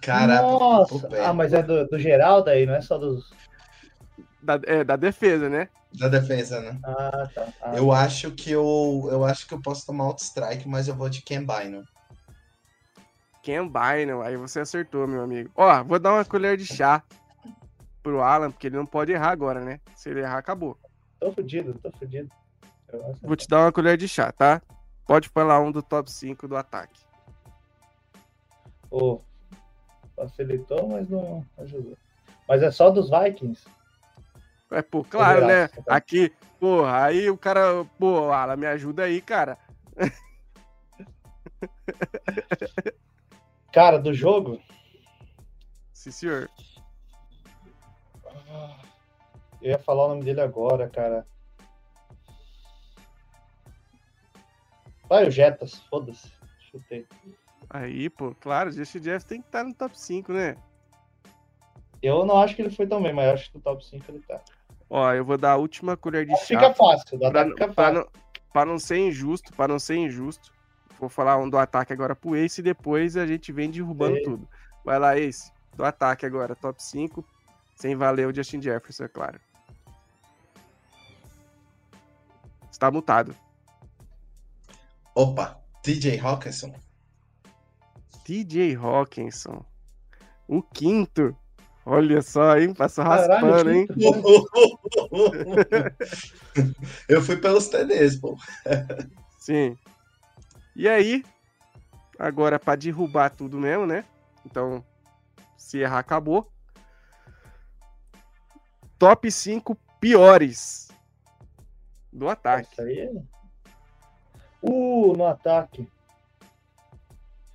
[0.00, 0.42] Caraca.
[0.42, 1.08] Nossa.
[1.24, 3.30] Ah, mas é do, do geral daí, não é só dos.
[4.40, 5.68] Da, é, da defesa, né?
[5.92, 6.78] Da defesa, né?
[6.84, 7.52] Ah, tá.
[7.60, 10.94] Ah, eu acho que eu, eu acho que eu posso tomar outro strike, mas eu
[10.94, 11.84] vou de Ken Bynum.
[13.42, 15.50] Ken Bynum, aí você acertou, meu amigo.
[15.54, 17.02] Ó, vou dar uma colher de chá
[18.02, 19.80] pro Alan, porque ele não pode errar agora, né?
[19.96, 20.78] Se ele errar, acabou.
[21.18, 22.28] Tô fudido, tô fudido.
[23.22, 24.62] Vou te dar uma colher de chá, tá?
[25.06, 27.00] Pode falar um do top 5 do ataque.
[28.90, 29.20] Ô,
[30.16, 31.96] facilitou, mas não ajudou.
[32.48, 33.64] Mas é só dos Vikings?
[34.70, 35.68] É, pô, claro, né?
[35.68, 35.96] Tá?
[35.96, 39.56] Aqui, porra, aí o cara, pô, Ala, me ajuda aí, cara.
[43.72, 44.58] Cara, do jogo?
[45.92, 46.50] Sim, senhor.
[49.60, 51.26] Eu ia falar o nome dele agora, cara.
[55.06, 56.32] Vai o Jetas, foda-se.
[56.58, 57.06] Chutei.
[57.68, 60.56] Aí, pô, claro, o Justin Jeff tem que estar tá no top 5, né?
[62.02, 64.20] Eu não acho que ele foi tão bem, mas acho que no top 5 ele
[64.20, 64.40] tá.
[64.88, 66.44] Ó, eu vou dar a última colher de chá.
[66.44, 68.08] Fica fácil, dá pra, fica pra, Não,
[68.52, 70.52] pra não ser injusto, para não ser injusto.
[70.98, 74.48] Vou falar um do ataque agora pro Ace e depois a gente vem derrubando tudo.
[74.84, 75.52] Vai lá, Ace.
[75.74, 77.24] Do ataque agora, top 5.
[77.74, 79.38] Sem valer o Justin Jefferson, é claro.
[82.70, 83.34] Está mutado.
[85.14, 86.72] Opa, TJ Hawkinson.
[88.26, 89.64] TJ Hawkinson.
[90.48, 91.36] O quinto.
[91.84, 92.74] Olha só, hein?
[92.74, 93.86] Passou raspando, hein?
[97.08, 98.36] Eu fui pelos TDs, pô.
[99.38, 99.78] Sim.
[100.74, 101.24] E aí,
[102.18, 104.04] agora para derrubar tudo mesmo, né?
[104.44, 104.84] Então,
[105.56, 106.50] se errar, acabou.
[108.98, 110.88] Top 5 piores
[112.12, 112.72] do ataque.
[112.72, 112.98] Isso aí.
[112.98, 113.12] É-
[114.62, 115.88] uh, no ataque.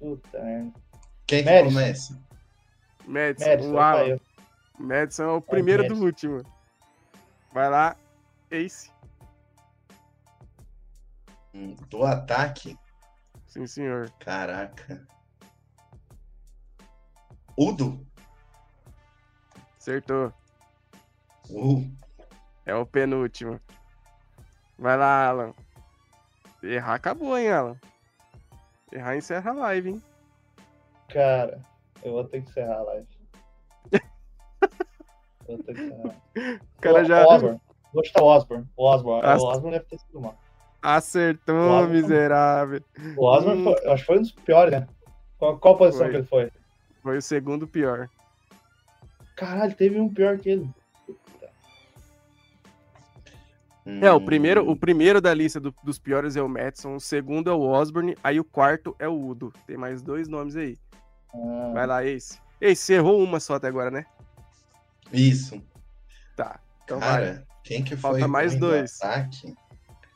[0.02, 0.40] Puta,
[1.28, 2.20] Quem que começa?
[3.06, 4.22] Madison, Madison, uau.
[4.80, 6.44] Madison é o primeiro do último.
[7.54, 7.96] Vai lá,
[8.50, 8.92] Ace.
[11.88, 12.76] Do ataque?
[13.46, 14.10] Sim, senhor.
[14.18, 15.08] Caraca.
[17.56, 18.04] Udo?
[19.78, 20.34] Acertou.
[21.48, 21.88] Uh.
[22.66, 23.62] É o penúltimo.
[24.80, 25.54] Vai lá, Alan.
[26.64, 27.80] Errar acabou, hein, Alan.
[28.92, 30.04] Errar encerra a live, hein?
[31.10, 31.60] Cara,
[32.04, 33.08] eu vou ter que encerrar a live.
[35.48, 36.16] vou ter que encerrar.
[36.78, 37.26] O cara já.
[37.26, 37.62] Osborne.
[37.94, 38.68] Vou chutar o Osborne.
[38.78, 39.28] O Osborne.
[39.28, 40.38] O Osborne deve ter sido mal.
[40.82, 42.82] Acertou, o miserável.
[43.18, 43.64] O Osborne, hum.
[43.64, 44.88] foi, acho que foi um dos piores, né?
[45.38, 46.12] Qual, qual posição Foi.
[46.12, 46.52] que ele foi?
[47.02, 48.10] Foi o segundo pior.
[49.36, 50.70] Caralho, teve um pior que ele.
[53.86, 57.00] É, o Hum, primeiro, o primeiro da lista do- dos piores é o Madison, o
[57.00, 59.52] segundo é o Osborne, aí o quarto é o Udo.
[59.66, 60.78] Tem mais dois nomes aí.
[61.34, 62.40] Ah, Vai lá, Ace.
[62.60, 64.06] Ace, você errou uma só até agora, né?
[65.12, 65.60] Isso.
[66.36, 66.60] Tá.
[66.84, 67.10] Então vai.
[67.10, 69.02] Cara, quem que foi Falta mais ruim do dois.
[69.02, 69.56] ataque?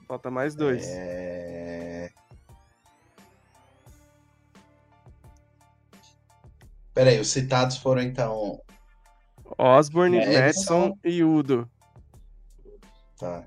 [0.07, 0.85] Falta mais dois.
[0.87, 2.11] É...
[6.93, 8.61] Peraí, os citados foram então.
[9.57, 10.39] Osborne, Madison.
[10.39, 11.69] Madison e Udo.
[13.19, 13.43] Tá.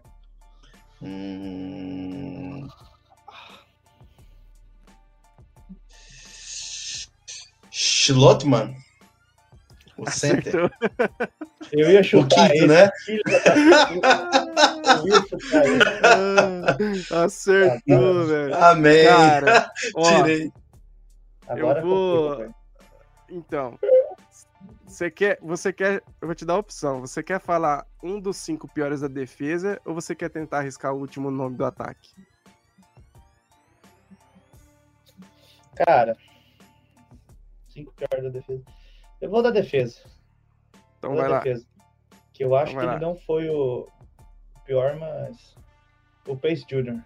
[1.02, 2.68] Hum...
[7.70, 8.74] Schlotman.
[9.96, 10.54] O center.
[10.54, 10.70] Acertou.
[11.72, 12.66] Eu ia O chutar quinto, ele.
[12.68, 12.90] né?
[13.04, 13.42] filho da-
[14.96, 15.82] Eu ia chutar ele.
[17.10, 18.54] Ah, Acertou, velho.
[18.64, 19.06] Amém.
[19.06, 20.52] Cara, ó, Tirei.
[21.48, 22.54] Agora Eu vou-
[23.28, 23.78] então.
[24.98, 27.00] Você quer, você quer, eu vou te dar a opção.
[27.00, 30.98] Você quer falar um dos cinco piores da defesa ou você quer tentar arriscar o
[30.98, 32.16] último nome do ataque?
[35.76, 36.16] Cara,
[37.68, 38.64] cinco piores da defesa.
[39.20, 40.00] Eu vou da defesa.
[40.98, 41.38] Então Vou vai lá.
[41.38, 41.64] defesa.
[42.32, 43.86] Que eu acho Então que ele não foi o
[44.64, 45.54] pior, mas.
[46.26, 47.00] O Pace Jr.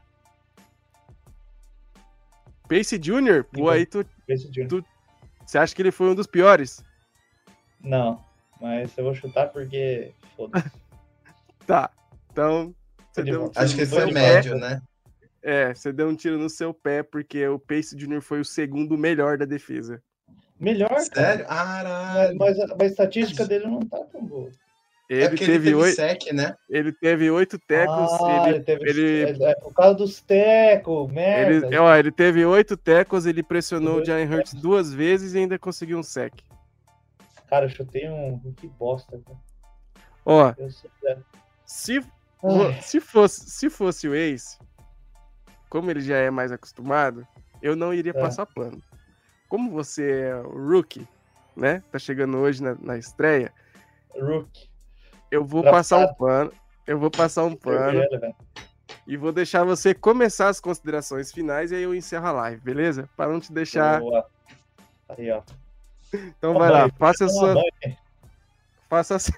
[2.66, 4.66] Pace Jr., pô, aí tu, Pace Jr.
[4.66, 4.85] Tu-
[5.44, 6.82] você acha que ele foi um dos piores?
[7.82, 8.22] Não,
[8.60, 10.12] mas eu vou chutar porque.
[10.36, 10.70] Foda-se.
[11.66, 11.90] Tá.
[12.32, 12.74] Então,
[13.12, 14.14] você de deu um tiro Acho que no foi seu pé.
[14.34, 14.82] médio, né?
[15.42, 18.20] É, você deu um tiro no seu pé porque o Pace Jr.
[18.20, 20.02] foi o segundo melhor da defesa.
[20.59, 20.98] Melhor.
[21.00, 21.46] Sério?
[21.46, 22.36] Caralho.
[22.36, 24.50] Mas, mas a, mas a estatística dele não tá tão boa.
[25.09, 26.54] Ele é teve ele teve oito, sec, né?
[26.70, 28.88] ele teve oito tecos, ah, ele ele teve.
[28.90, 31.66] ele- É, é por causa dos tecos, merda.
[31.66, 35.59] Ele, ó, ele teve oito tecos, ele pressionou o Jalen Hurts duas vezes e ainda
[35.59, 36.32] conseguiu um sec.
[37.53, 38.39] Cara, eu chutei um.
[38.55, 39.39] Que bosta, cara.
[40.24, 40.55] Ó,
[41.66, 42.01] se,
[42.81, 44.59] se, fosse, se fosse o Ace,
[45.69, 47.29] como ele já é mais acostumado,
[47.61, 48.19] eu não iria É.
[48.19, 48.83] passar pano.
[49.51, 51.07] Como você é o rookie,
[51.55, 51.83] né?
[51.93, 53.53] Tá chegando hoje na, na estreia,
[54.19, 54.70] Rook.
[55.31, 56.51] eu vou passar um pano.
[56.87, 58.35] Eu vou passar um pano Vermelho,
[59.07, 63.11] e vou deixar você começar as considerações finais e aí eu encerro a live, beleza?
[63.15, 64.01] Para não te deixar.
[64.01, 64.27] Boa.
[65.11, 65.43] Aí, ó.
[66.12, 67.55] Então vai lá, faça a sua,
[68.89, 69.30] faça, as-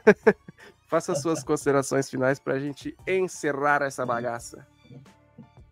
[0.89, 4.67] faça as suas considerações finais pra gente encerrar essa bagaça.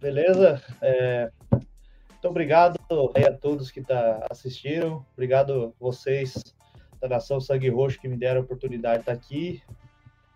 [0.00, 0.62] Beleza?
[0.80, 2.78] É, Muito obrigado
[3.14, 5.04] aí a todos que tá, assistiram.
[5.12, 6.34] Obrigado vocês
[7.00, 9.62] da Nação Sangue Roxo que me deram a oportunidade de estar aqui.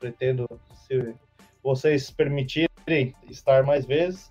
[0.01, 0.48] Pretendo,
[0.86, 1.14] se
[1.62, 2.68] vocês permitirem,
[3.28, 4.30] estar mais vezes.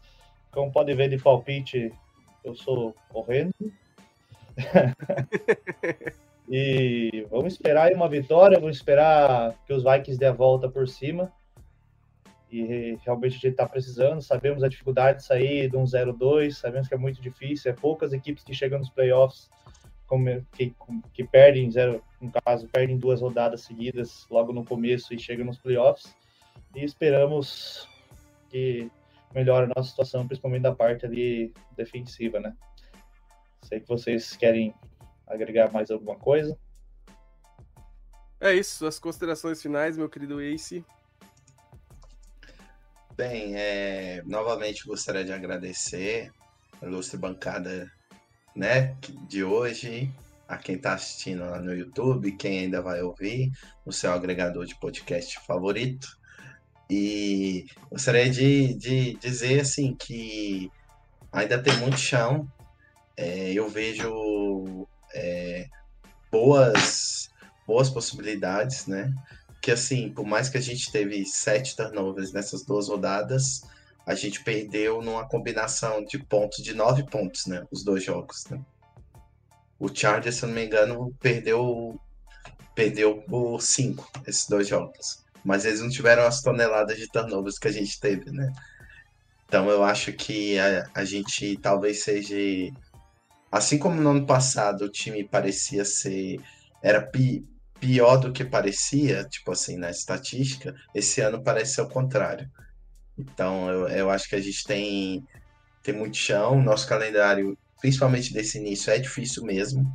[0.51, 1.91] Como podem ver de palpite,
[2.43, 3.53] eu sou correndo.
[6.49, 10.87] e vamos esperar aí uma vitória, vamos esperar que os Vikings dê a volta por
[10.87, 11.31] cima.
[12.51, 14.21] E realmente a gente está precisando.
[14.21, 17.71] Sabemos a dificuldade de sair de um 0-2, sabemos que é muito difícil.
[17.71, 19.49] É poucas equipes que chegam nos playoffs
[20.51, 20.73] que,
[21.13, 25.57] que perdem zero, no caso, perdem duas rodadas seguidas logo no começo e chegam nos
[25.57, 26.15] playoffs.
[26.75, 27.89] E esperamos
[28.49, 28.89] que
[29.33, 32.55] melhore a nossa situação, principalmente da parte ali defensiva, né?
[33.63, 34.73] Sei que vocês querem
[35.27, 36.57] agregar mais alguma coisa.
[38.39, 40.85] É isso, suas considerações finais, meu querido Ace.
[43.15, 46.31] Bem, é, novamente gostaria de agradecer
[46.81, 47.89] a ilustre bancada
[48.53, 48.95] né,
[49.27, 50.11] de hoje,
[50.47, 53.51] a quem está assistindo lá no YouTube, quem ainda vai ouvir
[53.85, 56.07] no seu agregador de podcast favorito.
[56.89, 60.69] E gostaria de, de dizer assim que
[61.31, 62.47] ainda tem muito chão.
[63.17, 65.67] É, eu vejo é,
[66.31, 67.29] boas,
[67.65, 69.11] boas possibilidades, né?
[69.65, 73.63] que assim, por mais que a gente teve sete turnovers nessas duas rodadas,
[74.05, 77.65] a gente perdeu numa combinação de pontos de nove pontos, né?
[77.71, 78.63] Os dois jogos, né?
[79.79, 81.99] O Chargers, se eu não me engano, perdeu
[82.75, 85.25] perdeu por cinco esses dois jogos.
[85.43, 88.53] Mas eles não tiveram as toneladas de turnovers que a gente teve, né?
[89.47, 92.35] Então eu acho que a, a gente talvez seja.
[93.55, 96.41] Assim como no ano passado o time parecia ser.
[96.83, 97.47] Era pi,
[97.79, 102.51] pior do que parecia, tipo assim, na estatística, esse ano parece ser o contrário.
[103.17, 105.25] Então, eu, eu acho que a gente tem,
[105.81, 106.61] tem muito chão.
[106.61, 109.89] Nosso calendário, principalmente desse início, é difícil mesmo,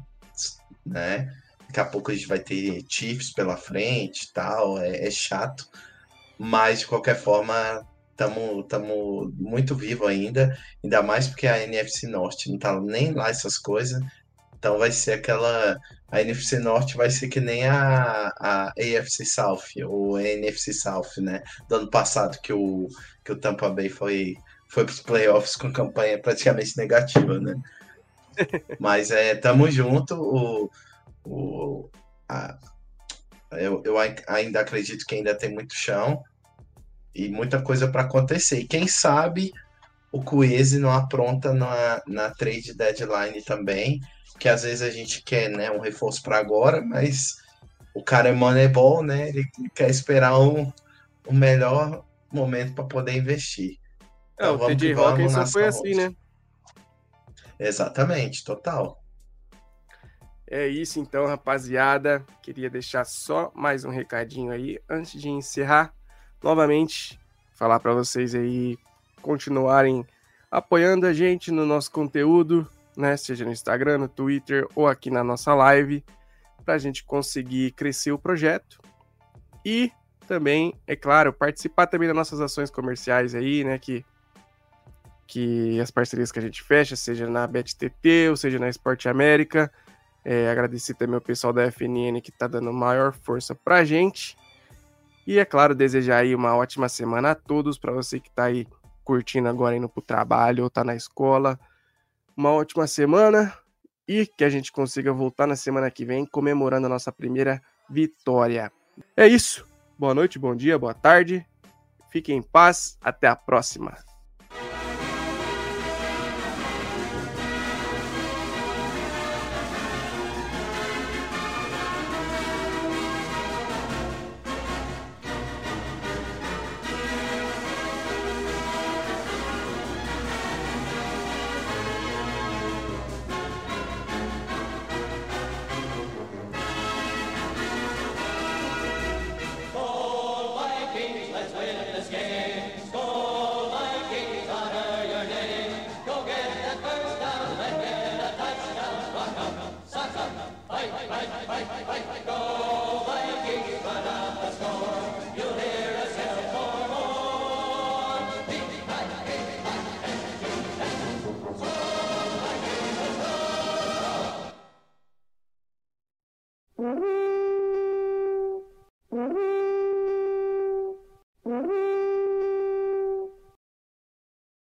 [0.87, 1.31] né?
[1.67, 5.69] Daqui a pouco a gente vai ter Chiefs pela frente tal, é, é chato.
[6.39, 7.87] Mas, de qualquer forma,
[8.27, 13.59] estamos muito vivo ainda, ainda mais porque a NFC Norte não tá nem lá essas
[13.59, 14.01] coisas.
[14.59, 15.79] Então vai ser aquela.
[16.11, 21.19] A NFC Norte vai ser que nem a, a AFC South, ou a NFC South,
[21.19, 21.43] né?
[21.69, 22.89] Do ano passado, que o,
[23.25, 24.37] que o Tampa Bay foi,
[24.69, 27.55] foi para os playoffs com campanha praticamente negativa, né?
[28.79, 30.15] Mas é, tamo junto.
[30.15, 30.71] O,
[31.25, 31.91] o,
[32.29, 32.59] a,
[33.53, 36.23] eu, eu ainda acredito que ainda tem muito chão
[37.15, 38.61] e muita coisa para acontecer.
[38.61, 39.53] E quem sabe
[40.13, 44.01] o Coese não apronta na, na trade deadline também,
[44.39, 47.37] que às vezes a gente quer né, um reforço para agora, mas
[47.95, 49.29] o cara é moneyball, né?
[49.29, 50.73] Ele quer esperar um,
[51.29, 53.79] um melhor momento para poder investir.
[54.39, 56.15] É, então, o TJ Hawkinson foi assim, né?
[57.59, 59.01] Exatamente, total.
[60.51, 62.25] É isso então, rapaziada.
[62.43, 65.95] Queria deixar só mais um recadinho aí antes de encerrar.
[66.43, 67.19] Novamente,
[67.55, 68.79] falar para vocês aí
[69.21, 70.07] continuarem
[70.51, 73.17] apoiando a gente no nosso conteúdo, né?
[73.17, 76.05] Seja no Instagram, no Twitter ou aqui na nossa live,
[76.65, 78.81] para a gente conseguir crescer o projeto.
[79.65, 79.93] E
[80.27, 83.79] também, é claro, participar também das nossas ações comerciais aí, né?
[83.79, 84.05] Que,
[85.27, 89.71] que as parcerias que a gente fecha, seja na BetTT ou seja na Esporte América
[90.25, 94.37] é, agradecer também o pessoal da FNN que está dando maior força para a gente.
[95.27, 98.67] E é claro, desejar aí uma ótima semana a todos, para você que está aí
[99.05, 101.59] curtindo agora indo para o trabalho ou está na escola.
[102.37, 103.53] Uma ótima semana
[104.07, 108.73] e que a gente consiga voltar na semana que vem comemorando a nossa primeira vitória.
[109.17, 109.67] É isso.
[109.99, 111.47] Boa noite, bom dia, boa tarde.
[112.11, 112.99] Fiquem em paz.
[113.01, 113.97] Até a próxima.